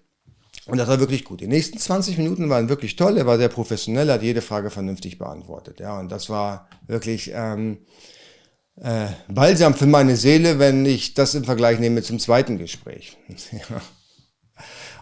Und 0.68 0.78
das 0.78 0.88
war 0.88 1.00
wirklich 1.00 1.26
gut. 1.26 1.42
Die 1.42 1.48
nächsten 1.48 1.78
20 1.78 2.18
Minuten 2.18 2.50
waren 2.50 2.70
wirklich 2.70 2.96
toll. 2.96 3.18
Er 3.18 3.28
war 3.28 3.38
sehr 3.38 3.50
professionell, 3.50 4.12
hat 4.12 4.24
jede 4.24 4.42
Frage 4.42 4.72
vernünftig 4.72 5.20
beantwortet. 5.20 5.80
Ja, 5.80 6.00
und 6.00 6.12
das 6.12 6.30
war 6.30 6.68
wirklich 6.88 7.32
ähm, 7.34 7.80
äh, 8.78 9.08
balsam 9.28 9.76
für 9.76 9.86
meine 9.86 10.16
Seele, 10.16 10.58
wenn 10.58 10.86
ich 10.86 11.14
das 11.14 11.36
im 11.36 11.44
Vergleich 11.44 11.80
nehme 11.80 12.02
zum 12.02 12.20
zweiten 12.20 12.58
Gespräch. 12.58 13.18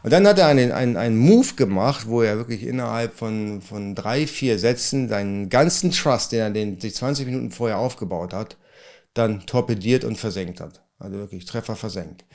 Und 0.04 0.12
dann 0.12 0.28
hat 0.28 0.38
er 0.38 0.48
einen, 0.48 0.74
einen, 0.74 0.98
einen 0.98 1.16
Move 1.16 1.54
gemacht, 1.56 2.08
wo 2.08 2.22
er 2.22 2.36
wirklich 2.36 2.64
innerhalb 2.64 3.14
von, 3.14 3.62
von 3.62 3.96
drei, 3.96 4.28
vier 4.28 4.60
Sätzen 4.60 5.08
seinen 5.08 5.48
ganzen 5.48 5.92
Trust, 5.92 6.34
den 6.34 6.40
er 6.40 6.50
den, 6.50 6.82
sich 6.82 6.94
20 6.96 7.26
Minuten 7.26 7.52
vorher 7.52 7.78
aufgebaut 7.78 8.34
hat, 8.34 8.58
dann 9.14 9.46
torpediert 9.46 10.04
und 10.04 10.18
versenkt 10.18 10.60
hat. 10.60 10.84
Also 11.00 11.18
wirklich 11.18 11.46
Treffer 11.46 11.78
versenkt. 11.78 12.26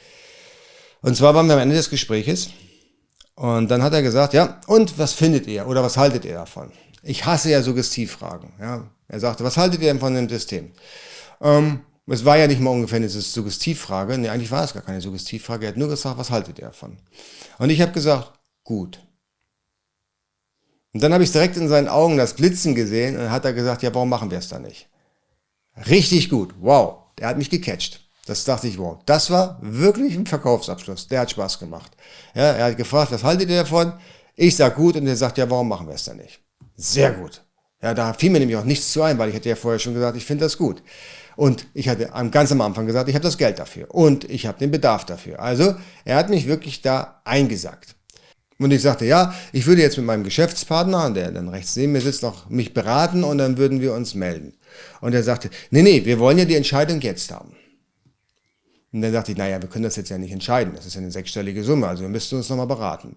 Und 1.02 1.14
zwar 1.14 1.34
waren 1.34 1.46
wir 1.46 1.54
am 1.54 1.60
Ende 1.60 1.76
des 1.76 1.90
Gespräches 1.90 2.48
und 3.38 3.70
dann 3.70 3.84
hat 3.84 3.92
er 3.92 4.02
gesagt, 4.02 4.34
ja, 4.34 4.60
und 4.66 4.98
was 4.98 5.12
findet 5.12 5.46
ihr 5.46 5.68
oder 5.68 5.80
was 5.84 5.96
haltet 5.96 6.24
ihr 6.24 6.34
davon? 6.34 6.72
Ich 7.04 7.24
hasse 7.24 7.50
ja 7.50 7.62
Suggestivfragen. 7.62 8.50
Ja. 8.60 8.90
Er 9.06 9.20
sagte, 9.20 9.44
was 9.44 9.56
haltet 9.56 9.80
ihr 9.80 9.86
denn 9.86 10.00
von 10.00 10.12
dem 10.12 10.28
System? 10.28 10.72
Ähm, 11.40 11.82
es 12.08 12.24
war 12.24 12.36
ja 12.36 12.48
nicht 12.48 12.60
mal 12.60 12.70
ungefähr 12.70 12.96
eine 12.96 13.08
Suggestivfrage. 13.08 14.18
Nee, 14.18 14.28
eigentlich 14.28 14.50
war 14.50 14.64
es 14.64 14.74
gar 14.74 14.82
keine 14.82 15.00
Suggestivfrage. 15.00 15.66
Er 15.66 15.68
hat 15.68 15.76
nur 15.76 15.88
gesagt, 15.88 16.18
was 16.18 16.32
haltet 16.32 16.58
ihr 16.58 16.66
davon? 16.66 16.96
Und 17.58 17.70
ich 17.70 17.80
habe 17.80 17.92
gesagt, 17.92 18.32
gut. 18.64 18.98
Und 20.92 21.00
dann 21.04 21.12
habe 21.12 21.22
ich 21.22 21.30
direkt 21.30 21.56
in 21.56 21.68
seinen 21.68 21.86
Augen 21.86 22.16
das 22.16 22.34
Blitzen 22.34 22.74
gesehen 22.74 23.14
und 23.14 23.22
dann 23.22 23.30
hat 23.30 23.44
er 23.44 23.52
gesagt, 23.52 23.84
ja, 23.84 23.94
warum 23.94 24.08
machen 24.08 24.32
wir 24.32 24.38
es 24.38 24.48
da 24.48 24.58
nicht? 24.58 24.88
Richtig 25.88 26.28
gut, 26.28 26.54
wow, 26.58 27.04
der 27.18 27.28
hat 27.28 27.38
mich 27.38 27.50
gecatcht. 27.50 28.07
Das 28.28 28.44
dachte 28.44 28.68
ich, 28.68 28.78
wow, 28.78 28.98
das 29.06 29.30
war 29.30 29.58
wirklich 29.62 30.14
ein 30.14 30.26
Verkaufsabschluss. 30.26 31.08
Der 31.08 31.20
hat 31.20 31.30
Spaß 31.30 31.58
gemacht. 31.58 31.92
Ja, 32.34 32.52
er 32.52 32.66
hat 32.66 32.76
gefragt, 32.76 33.10
was 33.10 33.24
haltet 33.24 33.48
ihr 33.48 33.56
davon? 33.56 33.94
Ich 34.36 34.54
sag 34.54 34.76
gut 34.76 34.96
und 34.96 35.06
er 35.06 35.16
sagt, 35.16 35.38
ja, 35.38 35.48
warum 35.48 35.68
machen 35.68 35.86
wir 35.86 35.94
es 35.94 36.04
da 36.04 36.14
nicht? 36.14 36.40
Sehr 36.76 37.12
gut. 37.12 37.42
Ja, 37.82 37.94
da 37.94 38.12
fiel 38.12 38.30
mir 38.30 38.40
nämlich 38.40 38.56
auch 38.56 38.64
nichts 38.64 38.92
zu 38.92 39.02
ein, 39.02 39.18
weil 39.18 39.30
ich 39.30 39.34
hatte 39.34 39.48
ja 39.48 39.56
vorher 39.56 39.78
schon 39.78 39.94
gesagt, 39.94 40.16
ich 40.16 40.24
finde 40.24 40.44
das 40.44 40.58
gut. 40.58 40.82
Und 41.36 41.66
ich 41.72 41.88
hatte 41.88 42.10
ganz 42.30 42.52
am 42.52 42.60
Anfang 42.60 42.86
gesagt, 42.86 43.08
ich 43.08 43.14
habe 43.14 43.22
das 43.22 43.38
Geld 43.38 43.58
dafür 43.58 43.86
und 43.94 44.28
ich 44.28 44.46
habe 44.46 44.58
den 44.58 44.70
Bedarf 44.70 45.06
dafür. 45.06 45.40
Also 45.40 45.76
er 46.04 46.16
hat 46.16 46.28
mich 46.28 46.46
wirklich 46.46 46.82
da 46.82 47.22
eingesagt. 47.24 47.94
Und 48.58 48.72
ich 48.72 48.82
sagte, 48.82 49.04
ja, 49.04 49.32
ich 49.52 49.66
würde 49.66 49.82
jetzt 49.82 49.96
mit 49.96 50.06
meinem 50.06 50.24
Geschäftspartner, 50.24 51.10
der 51.12 51.30
dann 51.30 51.48
rechts 51.48 51.76
neben 51.76 51.92
mir 51.92 52.00
sitzt, 52.00 52.24
noch 52.24 52.50
mich 52.50 52.74
beraten 52.74 53.22
und 53.22 53.38
dann 53.38 53.56
würden 53.56 53.80
wir 53.80 53.94
uns 53.94 54.14
melden. 54.14 54.54
Und 55.00 55.14
er 55.14 55.22
sagte, 55.22 55.48
nee, 55.70 55.82
nee, 55.82 56.04
wir 56.04 56.18
wollen 56.18 56.38
ja 56.38 56.44
die 56.44 56.56
Entscheidung 56.56 57.00
jetzt 57.00 57.30
haben. 57.30 57.54
Und 58.92 59.02
dann 59.02 59.12
dachte 59.12 59.32
ich, 59.32 59.38
naja, 59.38 59.60
wir 59.60 59.68
können 59.68 59.84
das 59.84 59.96
jetzt 59.96 60.08
ja 60.08 60.18
nicht 60.18 60.32
entscheiden. 60.32 60.72
Das 60.74 60.86
ist 60.86 60.94
ja 60.94 61.00
eine 61.00 61.10
sechsstellige 61.10 61.62
Summe, 61.62 61.88
also 61.88 62.02
wir 62.02 62.08
müssten 62.08 62.36
uns 62.36 62.48
nochmal 62.48 62.66
beraten. 62.66 63.16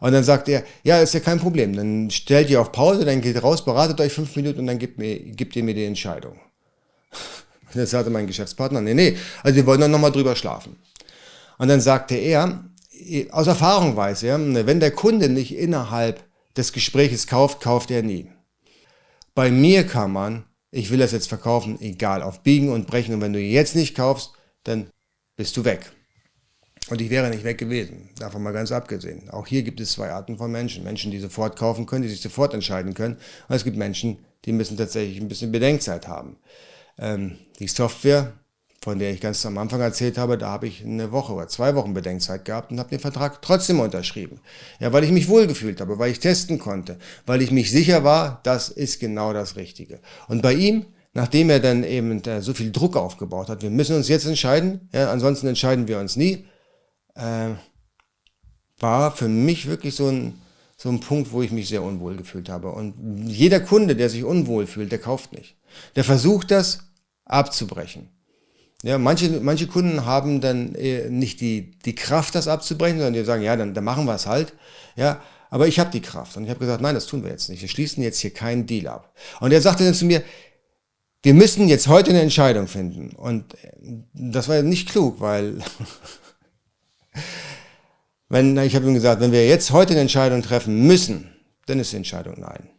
Und 0.00 0.12
dann 0.12 0.24
sagt 0.24 0.48
er, 0.48 0.64
ja, 0.82 0.98
ist 1.00 1.14
ja 1.14 1.20
kein 1.20 1.38
Problem. 1.38 1.74
Dann 1.74 2.10
stellt 2.10 2.50
ihr 2.50 2.60
auf 2.60 2.72
Pause, 2.72 3.04
dann 3.04 3.20
geht 3.20 3.42
raus, 3.42 3.64
beratet 3.64 4.00
euch 4.00 4.12
fünf 4.12 4.34
Minuten 4.36 4.60
und 4.60 4.66
dann 4.66 4.78
gibt, 4.78 4.98
mir, 4.98 5.18
gibt 5.18 5.56
ihr 5.56 5.64
mir 5.64 5.74
die 5.74 5.84
Entscheidung. 5.84 6.38
Und 7.68 7.80
dann 7.80 7.86
sagte 7.86 8.10
mein 8.10 8.28
Geschäftspartner, 8.28 8.80
nee, 8.80 8.94
nee, 8.94 9.16
also 9.42 9.56
wir 9.56 9.66
wollen 9.66 9.80
dann 9.80 9.90
nochmal 9.90 10.12
drüber 10.12 10.36
schlafen. 10.36 10.76
Und 11.58 11.66
dann 11.66 11.80
sagte 11.80 12.14
er, 12.14 12.64
aus 13.30 13.48
Erfahrung 13.48 13.96
weiß 13.96 14.22
er, 14.22 14.38
wenn 14.66 14.80
der 14.80 14.92
Kunde 14.92 15.28
nicht 15.28 15.54
innerhalb 15.54 16.22
des 16.56 16.72
Gespräches 16.72 17.26
kauft, 17.26 17.60
kauft 17.60 17.90
er 17.90 18.02
nie. 18.02 18.30
Bei 19.34 19.50
mir 19.50 19.84
kann 19.84 20.12
man, 20.12 20.44
ich 20.70 20.90
will 20.90 20.98
das 20.98 21.12
jetzt 21.12 21.28
verkaufen, 21.28 21.78
egal, 21.80 22.22
auf 22.22 22.42
Biegen 22.42 22.70
und 22.70 22.86
Brechen. 22.86 23.14
Und 23.14 23.20
wenn 23.20 23.32
du 23.32 23.40
jetzt 23.40 23.76
nicht 23.76 23.94
kaufst, 23.94 24.32
dann 24.64 24.90
bist 25.36 25.56
du 25.56 25.64
weg. 25.64 25.92
Und 26.88 27.00
ich 27.00 27.10
wäre 27.10 27.30
nicht 27.30 27.42
weg 27.42 27.58
gewesen, 27.58 28.10
davon 28.18 28.42
mal 28.42 28.52
ganz 28.52 28.70
abgesehen. 28.70 29.28
Auch 29.30 29.46
hier 29.46 29.62
gibt 29.62 29.80
es 29.80 29.92
zwei 29.92 30.10
Arten 30.10 30.38
von 30.38 30.52
Menschen. 30.52 30.84
Menschen, 30.84 31.10
die 31.10 31.18
sofort 31.18 31.58
kaufen 31.58 31.84
können, 31.84 32.02
die 32.02 32.08
sich 32.08 32.20
sofort 32.20 32.54
entscheiden 32.54 32.94
können. 32.94 33.16
Und 33.48 33.56
es 33.56 33.64
gibt 33.64 33.76
Menschen, 33.76 34.18
die 34.44 34.52
müssen 34.52 34.76
tatsächlich 34.76 35.20
ein 35.20 35.28
bisschen 35.28 35.50
Bedenkzeit 35.50 36.06
haben. 36.06 36.36
Ähm, 36.96 37.38
die 37.58 37.66
Software, 37.66 38.34
von 38.80 39.00
der 39.00 39.10
ich 39.10 39.20
ganz 39.20 39.44
am 39.44 39.58
Anfang 39.58 39.80
erzählt 39.80 40.16
habe, 40.16 40.38
da 40.38 40.48
habe 40.48 40.68
ich 40.68 40.84
eine 40.84 41.10
Woche 41.10 41.32
oder 41.32 41.48
zwei 41.48 41.74
Wochen 41.74 41.92
Bedenkzeit 41.92 42.44
gehabt 42.44 42.70
und 42.70 42.78
habe 42.78 42.90
den 42.90 43.00
Vertrag 43.00 43.42
trotzdem 43.42 43.80
unterschrieben. 43.80 44.40
Ja, 44.78 44.92
weil 44.92 45.02
ich 45.02 45.10
mich 45.10 45.26
wohlgefühlt 45.26 45.80
habe, 45.80 45.98
weil 45.98 46.12
ich 46.12 46.20
testen 46.20 46.60
konnte, 46.60 46.98
weil 47.26 47.42
ich 47.42 47.50
mich 47.50 47.72
sicher 47.72 48.04
war, 48.04 48.40
das 48.44 48.68
ist 48.68 49.00
genau 49.00 49.32
das 49.32 49.56
Richtige. 49.56 49.98
Und 50.28 50.40
bei 50.40 50.54
ihm, 50.54 50.86
nachdem 51.16 51.48
er 51.48 51.60
dann 51.60 51.82
eben 51.82 52.22
so 52.40 52.52
viel 52.52 52.70
Druck 52.70 52.94
aufgebaut 52.96 53.48
hat, 53.48 53.62
wir 53.62 53.70
müssen 53.70 53.96
uns 53.96 54.08
jetzt 54.08 54.26
entscheiden, 54.26 54.88
ja, 54.92 55.10
ansonsten 55.10 55.46
entscheiden 55.46 55.88
wir 55.88 55.98
uns 55.98 56.16
nie, 56.16 56.44
äh, 57.14 57.48
war 58.78 59.16
für 59.16 59.28
mich 59.28 59.66
wirklich 59.66 59.94
so 59.94 60.08
ein, 60.08 60.34
so 60.76 60.90
ein 60.90 61.00
Punkt, 61.00 61.32
wo 61.32 61.40
ich 61.40 61.50
mich 61.50 61.68
sehr 61.68 61.82
unwohl 61.82 62.16
gefühlt 62.16 62.50
habe. 62.50 62.70
Und 62.70 63.28
jeder 63.28 63.60
Kunde, 63.60 63.96
der 63.96 64.10
sich 64.10 64.24
unwohl 64.24 64.66
fühlt, 64.66 64.92
der 64.92 64.98
kauft 64.98 65.32
nicht. 65.32 65.56
Der 65.96 66.04
versucht 66.04 66.50
das 66.50 66.80
abzubrechen. 67.24 68.10
Ja, 68.82 68.98
manche, 68.98 69.30
manche 69.40 69.68
Kunden 69.68 70.04
haben 70.04 70.42
dann 70.42 70.74
äh, 70.74 71.08
nicht 71.08 71.40
die, 71.40 71.78
die 71.86 71.94
Kraft, 71.94 72.34
das 72.34 72.46
abzubrechen, 72.46 72.98
sondern 72.98 73.14
die 73.14 73.24
sagen, 73.24 73.42
ja, 73.42 73.56
dann, 73.56 73.72
dann 73.72 73.84
machen 73.84 74.04
wir 74.04 74.14
es 74.14 74.26
halt. 74.26 74.52
Ja, 74.96 75.22
aber 75.48 75.66
ich 75.66 75.78
habe 75.78 75.90
die 75.90 76.02
Kraft. 76.02 76.36
Und 76.36 76.44
ich 76.44 76.50
habe 76.50 76.60
gesagt, 76.60 76.82
nein, 76.82 76.94
das 76.94 77.06
tun 77.06 77.24
wir 77.24 77.30
jetzt 77.30 77.48
nicht. 77.48 77.62
Wir 77.62 77.70
schließen 77.70 78.02
jetzt 78.02 78.20
hier 78.20 78.34
keinen 78.34 78.66
Deal 78.66 78.88
ab. 78.88 79.14
Und 79.40 79.52
er 79.52 79.62
sagte 79.62 79.82
dann 79.82 79.94
zu 79.94 80.04
mir, 80.04 80.22
wir 81.26 81.34
müssen 81.34 81.66
jetzt 81.66 81.88
heute 81.88 82.10
eine 82.10 82.20
Entscheidung 82.20 82.68
finden. 82.68 83.10
Und 83.16 83.54
äh, 83.54 83.72
das 84.14 84.48
war 84.48 84.62
nicht 84.62 84.88
klug, 84.88 85.20
weil 85.20 85.58
wenn, 88.28 88.56
ich 88.58 88.76
habe 88.76 88.86
ihm 88.86 88.94
gesagt, 88.94 89.20
wenn 89.20 89.32
wir 89.32 89.44
jetzt 89.44 89.72
heute 89.72 89.94
eine 89.94 90.02
Entscheidung 90.02 90.42
treffen 90.42 90.86
müssen, 90.86 91.32
dann 91.66 91.80
ist 91.80 91.90
die 91.90 91.96
Entscheidung 91.96 92.38
nein. 92.38 92.70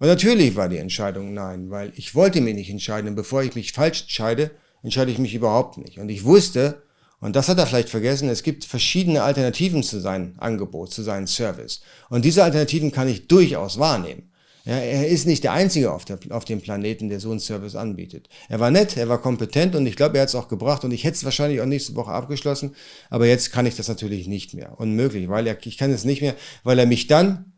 Und 0.00 0.08
natürlich 0.08 0.56
war 0.56 0.68
die 0.68 0.78
Entscheidung 0.78 1.34
nein, 1.34 1.70
weil 1.70 1.92
ich 1.94 2.16
wollte 2.16 2.40
mich 2.40 2.56
nicht 2.56 2.70
entscheiden. 2.70 3.10
Und 3.10 3.14
bevor 3.14 3.44
ich 3.44 3.54
mich 3.54 3.72
falsch 3.72 4.02
entscheide, 4.02 4.50
entscheide 4.82 5.12
ich 5.12 5.20
mich 5.20 5.36
überhaupt 5.36 5.78
nicht. 5.78 6.00
Und 6.00 6.08
ich 6.08 6.24
wusste, 6.24 6.82
und 7.20 7.36
das 7.36 7.48
hat 7.48 7.58
er 7.58 7.66
vielleicht 7.68 7.90
vergessen, 7.90 8.28
es 8.28 8.42
gibt 8.42 8.64
verschiedene 8.64 9.22
Alternativen 9.22 9.84
zu 9.84 10.00
seinem 10.00 10.34
Angebot, 10.38 10.92
zu 10.92 11.04
seinem 11.04 11.28
Service. 11.28 11.82
Und 12.10 12.24
diese 12.24 12.42
Alternativen 12.42 12.90
kann 12.90 13.06
ich 13.06 13.28
durchaus 13.28 13.78
wahrnehmen. 13.78 14.32
Ja, 14.68 14.76
er 14.76 15.08
ist 15.08 15.26
nicht 15.26 15.44
der 15.44 15.52
Einzige 15.52 15.90
auf, 15.90 16.04
der, 16.04 16.18
auf 16.28 16.44
dem 16.44 16.60
Planeten, 16.60 17.08
der 17.08 17.20
so 17.20 17.30
einen 17.30 17.40
Service 17.40 17.74
anbietet. 17.74 18.28
Er 18.50 18.60
war 18.60 18.70
nett, 18.70 18.98
er 18.98 19.08
war 19.08 19.16
kompetent 19.16 19.74
und 19.74 19.86
ich 19.86 19.96
glaube, 19.96 20.18
er 20.18 20.22
hat 20.22 20.28
es 20.28 20.34
auch 20.34 20.46
gebracht 20.46 20.84
und 20.84 20.90
ich 20.90 21.04
hätte 21.04 21.14
es 21.14 21.24
wahrscheinlich 21.24 21.62
auch 21.62 21.64
nächste 21.64 21.96
Woche 21.96 22.10
abgeschlossen, 22.10 22.74
aber 23.08 23.24
jetzt 23.24 23.50
kann 23.50 23.64
ich 23.64 23.76
das 23.76 23.88
natürlich 23.88 24.28
nicht 24.28 24.52
mehr. 24.52 24.78
Unmöglich, 24.78 25.30
weil 25.30 25.46
er, 25.46 25.56
ich 25.64 25.78
kann 25.78 25.90
es 25.90 26.04
nicht 26.04 26.20
mehr, 26.20 26.34
weil 26.64 26.78
er 26.78 26.84
mich 26.84 27.06
dann 27.06 27.54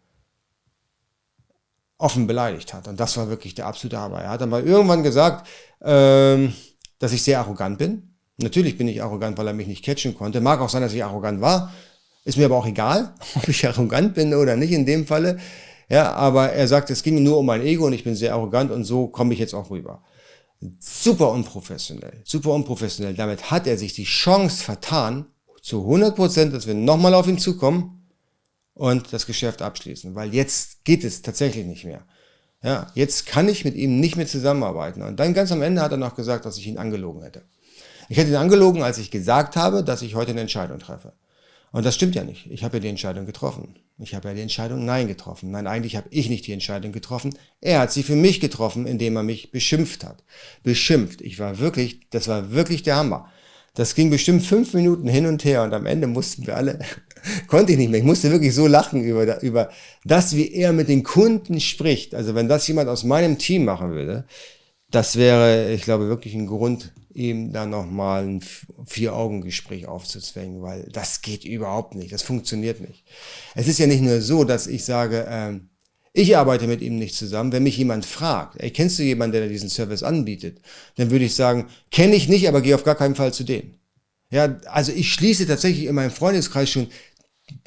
offen 1.98 2.28
beleidigt 2.28 2.72
hat. 2.74 2.86
Und 2.86 3.00
das 3.00 3.16
war 3.16 3.28
wirklich 3.28 3.56
der 3.56 3.66
absolute 3.66 3.98
Hammer. 3.98 4.20
Er 4.22 4.30
hat 4.30 4.40
dann 4.40 4.50
mal 4.50 4.62
irgendwann 4.62 5.02
gesagt, 5.02 5.48
ähm, 5.82 6.52
dass 7.00 7.12
ich 7.12 7.24
sehr 7.24 7.40
arrogant 7.40 7.78
bin. 7.78 8.14
Natürlich 8.36 8.78
bin 8.78 8.86
ich 8.86 9.02
arrogant, 9.02 9.36
weil 9.36 9.48
er 9.48 9.52
mich 9.52 9.66
nicht 9.66 9.84
catchen 9.84 10.14
konnte. 10.14 10.40
Mag 10.40 10.60
auch 10.60 10.68
sein, 10.68 10.82
dass 10.82 10.92
ich 10.92 11.02
arrogant 11.02 11.40
war. 11.40 11.74
Ist 12.24 12.38
mir 12.38 12.44
aber 12.44 12.56
auch 12.56 12.66
egal, 12.66 13.14
ob 13.34 13.48
ich 13.48 13.66
arrogant 13.66 14.14
bin 14.14 14.32
oder 14.32 14.54
nicht 14.54 14.70
in 14.70 14.86
dem 14.86 15.08
Falle. 15.08 15.40
Ja, 15.90 16.12
aber 16.12 16.52
er 16.52 16.68
sagt, 16.68 16.88
es 16.90 17.02
ging 17.02 17.22
nur 17.22 17.38
um 17.38 17.46
mein 17.46 17.62
Ego 17.62 17.86
und 17.86 17.92
ich 17.92 18.04
bin 18.04 18.14
sehr 18.14 18.34
arrogant 18.34 18.70
und 18.70 18.84
so 18.84 19.08
komme 19.08 19.34
ich 19.34 19.40
jetzt 19.40 19.54
auch 19.54 19.70
rüber. 19.70 20.02
Super 20.78 21.30
unprofessionell, 21.32 22.22
super 22.24 22.50
unprofessionell. 22.50 23.14
Damit 23.14 23.50
hat 23.50 23.66
er 23.66 23.76
sich 23.76 23.92
die 23.92 24.04
Chance 24.04 24.62
vertan, 24.62 25.26
zu 25.62 25.80
100 25.80 26.16
Prozent, 26.16 26.54
dass 26.54 26.66
wir 26.66 26.74
nochmal 26.74 27.12
auf 27.12 27.26
ihn 27.26 27.38
zukommen 27.38 28.08
und 28.74 29.12
das 29.12 29.26
Geschäft 29.26 29.62
abschließen, 29.62 30.14
weil 30.14 30.32
jetzt 30.32 30.84
geht 30.84 31.04
es 31.04 31.22
tatsächlich 31.22 31.66
nicht 31.66 31.84
mehr. 31.84 32.06
Ja, 32.62 32.86
jetzt 32.94 33.26
kann 33.26 33.48
ich 33.48 33.64
mit 33.64 33.74
ihm 33.74 34.00
nicht 34.00 34.16
mehr 34.16 34.26
zusammenarbeiten. 34.26 35.02
Und 35.02 35.18
dann 35.18 35.34
ganz 35.34 35.50
am 35.50 35.62
Ende 35.62 35.82
hat 35.82 35.92
er 35.92 35.96
noch 35.96 36.14
gesagt, 36.14 36.44
dass 36.44 36.58
ich 36.58 36.66
ihn 36.66 36.78
angelogen 36.78 37.22
hätte. 37.22 37.42
Ich 38.08 38.18
hätte 38.18 38.30
ihn 38.30 38.36
angelogen, 38.36 38.82
als 38.82 38.98
ich 38.98 39.10
gesagt 39.10 39.56
habe, 39.56 39.82
dass 39.82 40.02
ich 40.02 40.14
heute 40.14 40.32
eine 40.32 40.42
Entscheidung 40.42 40.78
treffe. 40.78 41.12
Und 41.72 41.86
das 41.86 41.94
stimmt 41.94 42.16
ja 42.16 42.24
nicht. 42.24 42.50
Ich 42.50 42.64
habe 42.64 42.78
ja 42.78 42.80
die 42.80 42.88
Entscheidung 42.88 43.26
getroffen. 43.26 43.76
Ich 43.98 44.14
habe 44.14 44.28
ja 44.28 44.34
die 44.34 44.40
Entscheidung 44.40 44.84
Nein 44.84 45.06
getroffen. 45.06 45.50
Nein, 45.50 45.66
eigentlich 45.66 45.96
habe 45.96 46.08
ich 46.10 46.28
nicht 46.28 46.46
die 46.46 46.52
Entscheidung 46.52 46.90
getroffen. 46.90 47.34
Er 47.60 47.80
hat 47.80 47.92
sie 47.92 48.02
für 48.02 48.16
mich 48.16 48.40
getroffen, 48.40 48.86
indem 48.86 49.16
er 49.16 49.22
mich 49.22 49.52
beschimpft 49.52 50.04
hat. 50.04 50.24
Beschimpft. 50.62 51.20
Ich 51.20 51.38
war 51.38 51.58
wirklich, 51.58 52.08
das 52.10 52.26
war 52.26 52.50
wirklich 52.50 52.82
der 52.82 52.96
Hammer. 52.96 53.30
Das 53.74 53.94
ging 53.94 54.10
bestimmt 54.10 54.42
fünf 54.42 54.74
Minuten 54.74 55.06
hin 55.06 55.26
und 55.26 55.44
her 55.44 55.62
und 55.62 55.72
am 55.72 55.86
Ende 55.86 56.08
mussten 56.08 56.44
wir 56.46 56.56
alle, 56.56 56.80
konnte 57.46 57.72
ich 57.72 57.78
nicht 57.78 57.90
mehr. 57.90 58.00
Ich 58.00 58.06
musste 58.06 58.32
wirklich 58.32 58.52
so 58.52 58.66
lachen 58.66 59.04
über, 59.04 59.40
über 59.42 59.70
das, 60.04 60.34
wie 60.34 60.52
er 60.52 60.72
mit 60.72 60.88
den 60.88 61.04
Kunden 61.04 61.60
spricht. 61.60 62.14
Also 62.14 62.34
wenn 62.34 62.48
das 62.48 62.66
jemand 62.66 62.88
aus 62.88 63.04
meinem 63.04 63.38
Team 63.38 63.64
machen 63.64 63.92
würde, 63.92 64.24
das 64.90 65.16
wäre, 65.16 65.72
ich 65.72 65.82
glaube, 65.82 66.08
wirklich 66.08 66.34
ein 66.34 66.48
Grund, 66.48 66.92
ihm 67.12 67.52
da 67.52 67.66
nochmal 67.66 68.24
ein 68.26 68.44
Vier-Augen-Gespräch 68.86 69.86
aufzuzwängen, 69.86 70.62
weil 70.62 70.88
das 70.92 71.22
geht 71.22 71.44
überhaupt 71.44 71.94
nicht, 71.94 72.12
das 72.12 72.22
funktioniert 72.22 72.80
nicht. 72.80 73.04
Es 73.54 73.68
ist 73.68 73.78
ja 73.78 73.86
nicht 73.86 74.02
nur 74.02 74.20
so, 74.20 74.44
dass 74.44 74.66
ich 74.66 74.84
sage, 74.84 75.26
äh, 75.26 75.60
ich 76.12 76.36
arbeite 76.36 76.66
mit 76.66 76.82
ihm 76.82 76.98
nicht 76.98 77.14
zusammen. 77.14 77.52
Wenn 77.52 77.62
mich 77.62 77.76
jemand 77.76 78.04
fragt, 78.04 78.60
ey, 78.60 78.70
kennst 78.70 78.98
du 78.98 79.02
jemanden, 79.02 79.32
der 79.32 79.48
diesen 79.48 79.68
Service 79.68 80.02
anbietet, 80.02 80.60
dann 80.96 81.10
würde 81.10 81.24
ich 81.24 81.34
sagen, 81.34 81.68
kenne 81.90 82.16
ich 82.16 82.28
nicht, 82.28 82.48
aber 82.48 82.62
gehe 82.62 82.74
auf 82.74 82.84
gar 82.84 82.96
keinen 82.96 83.14
Fall 83.14 83.32
zu 83.32 83.44
denen. 83.44 83.76
Ja, 84.30 84.58
also 84.66 84.92
ich 84.92 85.12
schließe 85.12 85.46
tatsächlich 85.46 85.86
in 85.86 85.94
meinem 85.94 86.10
Freundeskreis 86.10 86.70
schon 86.70 86.88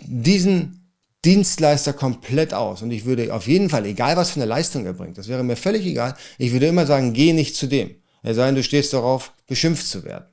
diesen 0.01 0.83
Dienstleister 1.25 1.93
komplett 1.93 2.53
aus. 2.53 2.81
Und 2.81 2.91
ich 2.91 3.05
würde 3.05 3.33
auf 3.33 3.47
jeden 3.47 3.69
Fall, 3.69 3.85
egal 3.85 4.17
was 4.17 4.31
für 4.31 4.41
eine 4.41 4.45
Leistung 4.45 4.85
er 4.85 4.93
bringt, 4.93 5.17
das 5.17 5.27
wäre 5.27 5.43
mir 5.43 5.55
völlig 5.55 5.85
egal, 5.85 6.15
ich 6.37 6.51
würde 6.51 6.67
immer 6.67 6.85
sagen, 6.85 7.13
geh 7.13 7.33
nicht 7.33 7.55
zu 7.55 7.67
dem. 7.67 7.95
Er 8.23 8.33
sei 8.33 8.45
denn, 8.47 8.55
du 8.55 8.63
stehst 8.63 8.93
darauf, 8.93 9.33
beschimpft 9.47 9.85
zu 9.85 10.03
werden. 10.03 10.25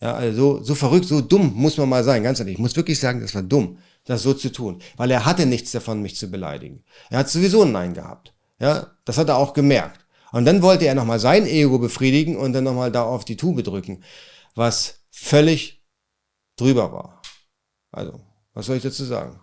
Ja, 0.00 0.14
also 0.14 0.56
so, 0.56 0.62
so 0.62 0.74
verrückt, 0.74 1.06
so 1.06 1.20
dumm 1.20 1.52
muss 1.54 1.76
man 1.76 1.88
mal 1.88 2.04
sein, 2.04 2.22
ganz 2.22 2.38
ehrlich. 2.38 2.54
Ich 2.54 2.60
muss 2.60 2.76
wirklich 2.76 2.98
sagen, 2.98 3.20
das 3.20 3.34
war 3.34 3.42
dumm, 3.42 3.78
das 4.04 4.22
so 4.22 4.34
zu 4.34 4.50
tun. 4.50 4.82
Weil 4.96 5.10
er 5.10 5.24
hatte 5.24 5.46
nichts 5.46 5.72
davon, 5.72 6.02
mich 6.02 6.16
zu 6.16 6.30
beleidigen. 6.30 6.82
Er 7.10 7.20
hat 7.20 7.30
sowieso 7.30 7.62
ein 7.62 7.72
Nein 7.72 7.94
gehabt. 7.94 8.34
Ja, 8.58 8.88
das 9.04 9.18
hat 9.18 9.28
er 9.28 9.36
auch 9.36 9.52
gemerkt. 9.52 10.04
Und 10.32 10.44
dann 10.44 10.62
wollte 10.62 10.86
er 10.86 10.94
nochmal 10.94 11.20
sein 11.20 11.46
Ego 11.46 11.78
befriedigen 11.78 12.36
und 12.36 12.52
dann 12.52 12.64
nochmal 12.64 12.90
da 12.90 13.04
auf 13.04 13.24
die 13.24 13.36
Tube 13.36 13.62
drücken, 13.62 14.02
was 14.54 15.00
völlig 15.10 15.82
drüber 16.56 16.92
war. 16.92 17.22
Also, 17.92 18.20
was 18.52 18.66
soll 18.66 18.76
ich 18.76 18.82
dazu 18.82 19.04
sagen? 19.04 19.40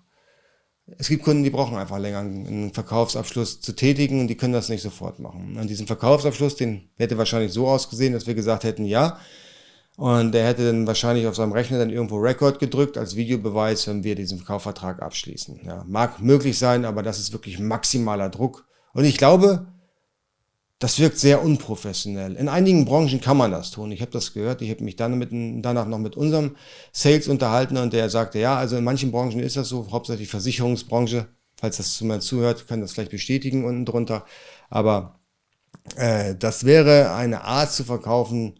Es 0.97 1.07
gibt 1.07 1.23
Kunden, 1.23 1.43
die 1.43 1.49
brauchen 1.49 1.77
einfach 1.77 1.97
länger, 1.97 2.19
einen 2.19 2.73
Verkaufsabschluss 2.73 3.61
zu 3.61 3.73
tätigen 3.73 4.19
und 4.19 4.27
die 4.27 4.35
können 4.35 4.53
das 4.53 4.69
nicht 4.69 4.81
sofort 4.81 5.19
machen. 5.19 5.57
Und 5.57 5.69
diesen 5.69 5.87
Verkaufsabschluss, 5.87 6.55
den 6.55 6.89
hätte 6.97 7.17
wahrscheinlich 7.17 7.53
so 7.53 7.67
ausgesehen, 7.67 8.13
dass 8.13 8.27
wir 8.27 8.35
gesagt 8.35 8.63
hätten, 8.65 8.85
ja, 8.85 9.17
Und 9.95 10.33
er 10.33 10.47
hätte 10.47 10.65
dann 10.65 10.87
wahrscheinlich 10.87 11.27
auf 11.27 11.35
seinem 11.35 11.51
Rechner 11.51 11.77
dann 11.77 11.91
irgendwo 11.91 12.17
Record 12.17 12.59
gedrückt 12.59 12.97
als 12.97 13.15
Videobeweis, 13.15 13.87
wenn 13.87 14.03
wir 14.03 14.15
diesen 14.15 14.43
Kaufvertrag 14.43 15.01
abschließen. 15.01 15.61
Ja, 15.65 15.85
mag 15.87 16.19
möglich 16.19 16.57
sein, 16.57 16.85
aber 16.85 17.03
das 17.03 17.19
ist 17.19 17.31
wirklich 17.31 17.59
maximaler 17.59 18.29
Druck. 18.29 18.65
Und 18.93 19.05
ich 19.05 19.17
glaube, 19.17 19.67
das 20.83 20.99
wirkt 20.99 21.17
sehr 21.17 21.41
unprofessionell. 21.41 22.35
In 22.35 22.49
einigen 22.49 22.83
Branchen 22.83 23.21
kann 23.21 23.37
man 23.37 23.51
das 23.51 23.71
tun. 23.71 23.93
Ich 23.93 24.01
habe 24.01 24.11
das 24.11 24.33
gehört. 24.33 24.61
Ich 24.61 24.69
habe 24.69 24.83
mich 24.83 24.97
dann 24.97 25.17
mit, 25.17 25.29
danach 25.63 25.87
noch 25.87 25.97
mit 25.97 26.17
unserem 26.17 26.57
Sales 26.91 27.29
unterhalten 27.29 27.77
und 27.77 27.93
der 27.93 28.09
sagte, 28.09 28.39
ja, 28.39 28.57
also 28.57 28.75
in 28.75 28.83
manchen 28.83 29.09
Branchen 29.09 29.39
ist 29.39 29.55
das 29.55 29.69
so, 29.69 29.87
hauptsächlich 29.91 30.27
Versicherungsbranche. 30.27 31.27
Falls 31.55 31.77
das 31.77 31.97
jemand 32.01 32.23
zuhört, 32.23 32.67
kann 32.67 32.81
das 32.81 32.91
vielleicht 32.91 33.11
bestätigen 33.11 33.63
unten 33.63 33.85
drunter. 33.85 34.25
Aber 34.69 35.21
äh, 35.95 36.35
das 36.35 36.65
wäre 36.65 37.13
eine 37.15 37.45
Art 37.45 37.71
zu 37.71 37.85
verkaufen, 37.85 38.59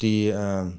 die, 0.00 0.28
äh, 0.28 0.70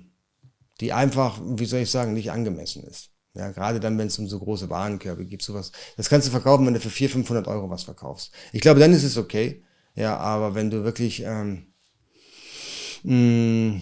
die 0.80 0.94
einfach, 0.94 1.42
wie 1.44 1.66
soll 1.66 1.82
ich 1.82 1.92
sagen, 1.92 2.14
nicht 2.14 2.32
angemessen 2.32 2.86
ist. 2.86 3.10
Ja, 3.34 3.52
gerade 3.52 3.82
dann, 3.82 3.98
wenn 3.98 4.08
es 4.08 4.18
um 4.18 4.30
so 4.30 4.40
große 4.40 4.70
Warenkörbe 4.70 5.26
gibt, 5.26 5.44
sowas. 5.44 5.74
Das 5.98 6.08
kannst 6.08 6.28
du 6.30 6.32
verkaufen, 6.32 6.66
wenn 6.66 6.74
du 6.74 6.80
für 6.80 6.90
400, 6.90 7.28
500 7.28 7.48
Euro 7.50 7.70
was 7.70 7.84
verkaufst. 7.84 8.32
Ich 8.54 8.62
glaube, 8.62 8.80
dann 8.80 8.94
ist 8.94 9.04
es 9.04 9.18
okay. 9.18 9.62
Ja, 9.96 10.18
aber 10.18 10.56
wenn 10.56 10.70
du 10.70 10.84
wirklich 10.84 11.24
ähm, 11.24 11.68
mh, 13.04 13.82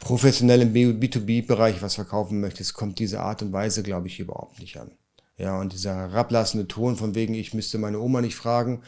professionell 0.00 0.62
im 0.62 0.72
B2B-Bereich 0.72 1.82
was 1.82 1.94
verkaufen 1.94 2.40
möchtest, 2.40 2.74
kommt 2.74 2.98
diese 2.98 3.20
Art 3.20 3.42
und 3.42 3.52
Weise, 3.52 3.82
glaube 3.82 4.08
ich, 4.08 4.18
überhaupt 4.18 4.58
nicht 4.60 4.78
an. 4.78 4.92
Ja, 5.36 5.60
und 5.60 5.72
dieser 5.72 5.94
herablassende 5.94 6.68
Ton 6.68 6.96
von 6.96 7.14
wegen, 7.14 7.34
ich 7.34 7.54
müsste 7.54 7.78
meine 7.78 8.00
Oma 8.00 8.20
nicht 8.20 8.36
fragen, 8.36 8.82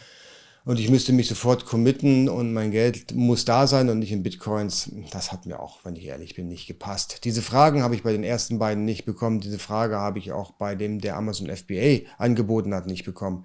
und 0.65 0.81
ich 0.81 0.89
müsste 0.89 1.13
mich 1.13 1.29
sofort 1.29 1.67
committen 1.67 2.29
und 2.29 2.55
mein 2.55 2.71
Geld 2.71 3.15
muss 3.15 3.45
da 3.45 3.67
sein 3.67 3.91
und 3.91 3.99
nicht 3.99 4.13
in 4.13 4.23
Bitcoins. 4.23 4.91
Das 5.11 5.31
hat 5.31 5.45
mir 5.45 5.61
auch, 5.61 5.85
wenn 5.85 5.95
ich 5.95 6.07
ehrlich 6.07 6.35
bin, 6.35 6.49
nicht 6.49 6.67
gepasst. 6.67 7.25
Diese 7.25 7.43
Fragen 7.43 7.83
habe 7.83 7.95
ich 7.95 8.03
bei 8.03 8.13
den 8.13 8.25
ersten 8.25 8.59
beiden 8.59 8.87
nicht 8.87 9.05
bekommen. 9.05 9.41
Diese 9.41 9.59
Frage 9.59 9.97
habe 9.97 10.19
ich 10.19 10.33
auch 10.33 10.53
bei 10.53 10.75
dem, 10.75 11.01
der 11.01 11.17
Amazon 11.17 11.55
FBA 11.55 12.09
angeboten 12.17 12.75
hat, 12.75 12.87
nicht 12.87 13.05
bekommen. 13.05 13.45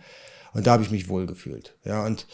Und 0.53 0.65
da 0.65 0.71
habe 0.71 0.83
ich 0.83 0.91
mich 0.91 1.09
wohl 1.09 1.25
gefühlt. 1.25 1.77
Ja, 1.83 2.05
und 2.05 2.25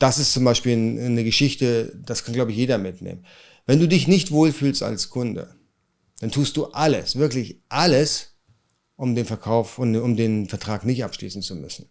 das 0.00 0.18
ist 0.18 0.32
zum 0.32 0.44
Beispiel 0.44 0.72
eine 0.72 1.24
Geschichte, 1.24 1.92
das 2.04 2.24
kann, 2.24 2.34
glaube 2.34 2.50
ich, 2.50 2.56
jeder 2.56 2.78
mitnehmen. 2.78 3.24
Wenn 3.66 3.78
du 3.78 3.86
dich 3.86 4.08
nicht 4.08 4.32
wohlfühlst 4.32 4.82
als 4.82 5.10
Kunde, 5.10 5.54
dann 6.20 6.30
tust 6.30 6.56
du 6.56 6.66
alles, 6.66 7.16
wirklich 7.16 7.60
alles, 7.68 8.34
um 8.96 9.14
den 9.14 9.26
Verkauf 9.26 9.78
und 9.78 9.94
um 9.96 10.16
den 10.16 10.48
Vertrag 10.48 10.84
nicht 10.84 11.04
abschließen 11.04 11.42
zu 11.42 11.54
müssen. 11.54 11.86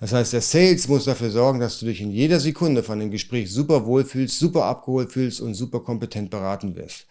Das 0.00 0.12
heißt, 0.12 0.34
der 0.34 0.42
Sales 0.42 0.86
muss 0.88 1.04
dafür 1.04 1.30
sorgen, 1.30 1.58
dass 1.58 1.80
du 1.80 1.86
dich 1.86 2.00
in 2.00 2.10
jeder 2.10 2.40
Sekunde 2.40 2.82
von 2.82 3.00
dem 3.00 3.10
Gespräch 3.10 3.50
super 3.50 3.86
wohlfühlst, 3.86 4.38
super 4.38 4.64
abgeholt 4.64 5.10
fühlst 5.10 5.40
und 5.40 5.54
super 5.54 5.80
kompetent 5.80 6.30
beraten 6.30 6.76
wirst. 6.76 7.06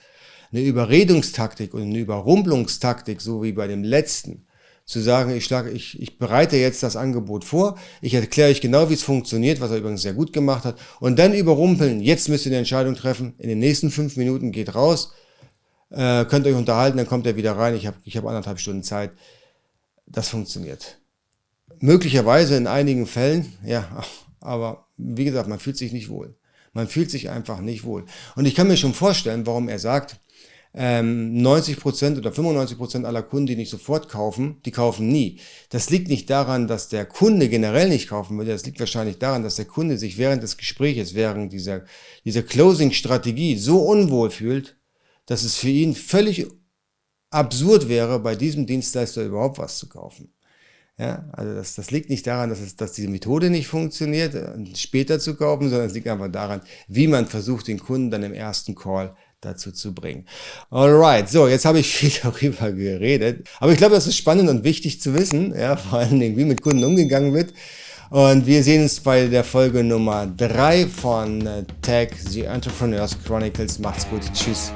Eine 0.51 0.61
Überredungstaktik 0.61 1.73
und 1.73 1.81
eine 1.81 1.99
Überrumpelungstaktik, 1.99 3.19
so 3.19 3.43
wie 3.43 3.51
bei 3.51 3.67
dem 3.67 3.83
letzten, 3.83 4.45
zu 4.85 4.99
sagen, 4.99 5.35
ich, 5.35 5.45
schlage, 5.45 5.71
ich, 5.71 5.99
ich 5.99 6.17
bereite 6.19 6.57
jetzt 6.57 6.83
das 6.83 6.95
Angebot 6.95 7.43
vor, 7.43 7.77
ich 8.01 8.13
erkläre 8.13 8.51
euch 8.51 8.61
genau, 8.61 8.89
wie 8.89 8.93
es 8.93 9.03
funktioniert, 9.03 9.59
was 9.59 9.71
er 9.71 9.77
übrigens 9.77 10.03
sehr 10.03 10.13
gut 10.13 10.31
gemacht 10.31 10.63
hat, 10.63 10.77
und 10.99 11.17
dann 11.17 11.33
überrumpeln, 11.33 12.01
jetzt 12.01 12.29
müsst 12.29 12.45
ihr 12.45 12.51
eine 12.51 12.59
Entscheidung 12.59 12.95
treffen, 12.95 13.33
in 13.39 13.49
den 13.49 13.59
nächsten 13.59 13.89
fünf 13.89 14.15
Minuten 14.15 14.51
geht 14.51 14.75
raus, 14.75 15.11
äh, 15.89 16.25
könnt 16.25 16.45
euch 16.45 16.55
unterhalten, 16.55 16.97
dann 16.97 17.07
kommt 17.07 17.25
er 17.25 17.35
wieder 17.35 17.53
rein, 17.53 17.75
ich 17.75 17.87
habe 17.87 17.97
ich 18.03 18.15
hab 18.15 18.25
anderthalb 18.25 18.59
Stunden 18.59 18.83
Zeit. 18.83 19.11
Das 20.07 20.29
funktioniert 20.29 20.99
möglicherweise 21.79 22.55
in 22.57 22.67
einigen 22.67 23.05
Fällen, 23.05 23.53
ja, 23.63 24.03
aber 24.39 24.87
wie 24.97 25.25
gesagt, 25.25 25.49
man 25.49 25.59
fühlt 25.59 25.77
sich 25.77 25.91
nicht 25.91 26.09
wohl. 26.09 26.35
Man 26.73 26.87
fühlt 26.87 27.09
sich 27.09 27.29
einfach 27.29 27.61
nicht 27.61 27.85
wohl. 27.85 28.05
Und 28.35 28.45
ich 28.45 28.53
kann 28.53 28.67
mir 28.67 28.75
schon 28.75 28.93
vorstellen, 28.93 29.45
warum 29.45 29.69
er 29.69 29.79
sagt, 29.79 30.19
90% 30.75 32.05
ähm, 32.05 32.17
oder 32.17 32.31
95% 32.31 33.05
aller 33.05 33.23
Kunden, 33.23 33.47
die 33.47 33.55
nicht 33.55 33.69
sofort 33.69 34.09
kaufen, 34.09 34.57
die 34.65 34.71
kaufen 34.71 35.07
nie. 35.07 35.39
Das 35.69 35.89
liegt 35.89 36.09
nicht 36.09 36.29
daran, 36.29 36.67
dass 36.67 36.89
der 36.89 37.05
Kunde 37.05 37.47
generell 37.47 37.87
nicht 37.87 38.09
kaufen 38.09 38.37
würde. 38.37 38.51
Das 38.51 38.65
liegt 38.65 38.79
wahrscheinlich 38.79 39.17
daran, 39.17 39.43
dass 39.43 39.55
der 39.55 39.65
Kunde 39.65 39.97
sich 39.97 40.17
während 40.17 40.43
des 40.43 40.57
Gesprächs, 40.57 41.13
während 41.13 41.53
dieser, 41.53 41.85
dieser 42.25 42.43
Closing-Strategie 42.43 43.57
so 43.57 43.79
unwohl 43.79 44.31
fühlt, 44.31 44.77
dass 45.25 45.43
es 45.43 45.55
für 45.55 45.69
ihn 45.69 45.95
völlig 45.95 46.47
absurd 47.29 47.87
wäre, 47.87 48.19
bei 48.19 48.35
diesem 48.35 48.65
Dienstleister 48.65 49.23
überhaupt 49.23 49.57
was 49.57 49.77
zu 49.77 49.87
kaufen. 49.87 50.33
Ja, 50.97 51.27
also 51.33 51.53
das, 51.53 51.75
das 51.75 51.91
liegt 51.91 52.09
nicht 52.09 52.25
daran, 52.25 52.49
dass, 52.49 52.61
es, 52.61 52.77
dass 52.77 52.93
diese 52.93 53.09
Methode 53.09 53.49
nicht 53.49 53.67
funktioniert, 53.67 54.33
äh, 54.33 54.55
später 54.75 55.19
zu 55.19 55.35
kaufen, 55.35 55.69
sondern 55.69 55.87
es 55.87 55.93
liegt 55.93 56.07
einfach 56.07 56.31
daran, 56.31 56.61
wie 56.87 57.07
man 57.07 57.27
versucht, 57.27 57.67
den 57.67 57.79
Kunden 57.79 58.11
dann 58.11 58.23
im 58.23 58.33
ersten 58.33 58.75
Call 58.75 59.13
dazu 59.45 59.71
zu 59.71 59.93
bringen. 59.93 60.25
Alright, 60.69 61.29
so, 61.29 61.47
jetzt 61.47 61.65
habe 61.65 61.79
ich 61.79 61.87
viel 61.87 62.11
darüber 62.23 62.71
geredet, 62.71 63.47
aber 63.59 63.71
ich 63.71 63.77
glaube, 63.77 63.95
das 63.95 64.07
ist 64.07 64.17
spannend 64.17 64.49
und 64.49 64.63
wichtig 64.63 64.99
zu 65.01 65.13
wissen, 65.13 65.53
ja, 65.57 65.77
vor 65.77 65.99
allen 65.99 66.19
Dingen, 66.19 66.37
wie 66.37 66.45
mit 66.45 66.61
Kunden 66.61 66.83
umgegangen 66.83 67.33
wird. 67.33 67.53
Und 68.09 68.45
wir 68.45 68.63
sehen 68.63 68.83
uns 68.83 68.99
bei 68.99 69.27
der 69.27 69.43
Folge 69.43 69.83
Nummer 69.83 70.27
drei 70.27 70.85
von 70.85 71.45
äh, 71.45 71.63
Tech, 71.81 72.11
The 72.29 72.43
Entrepreneurs 72.43 73.17
Chronicles. 73.25 73.79
Macht's 73.79 74.07
gut, 74.07 74.21
tschüss. 74.33 74.71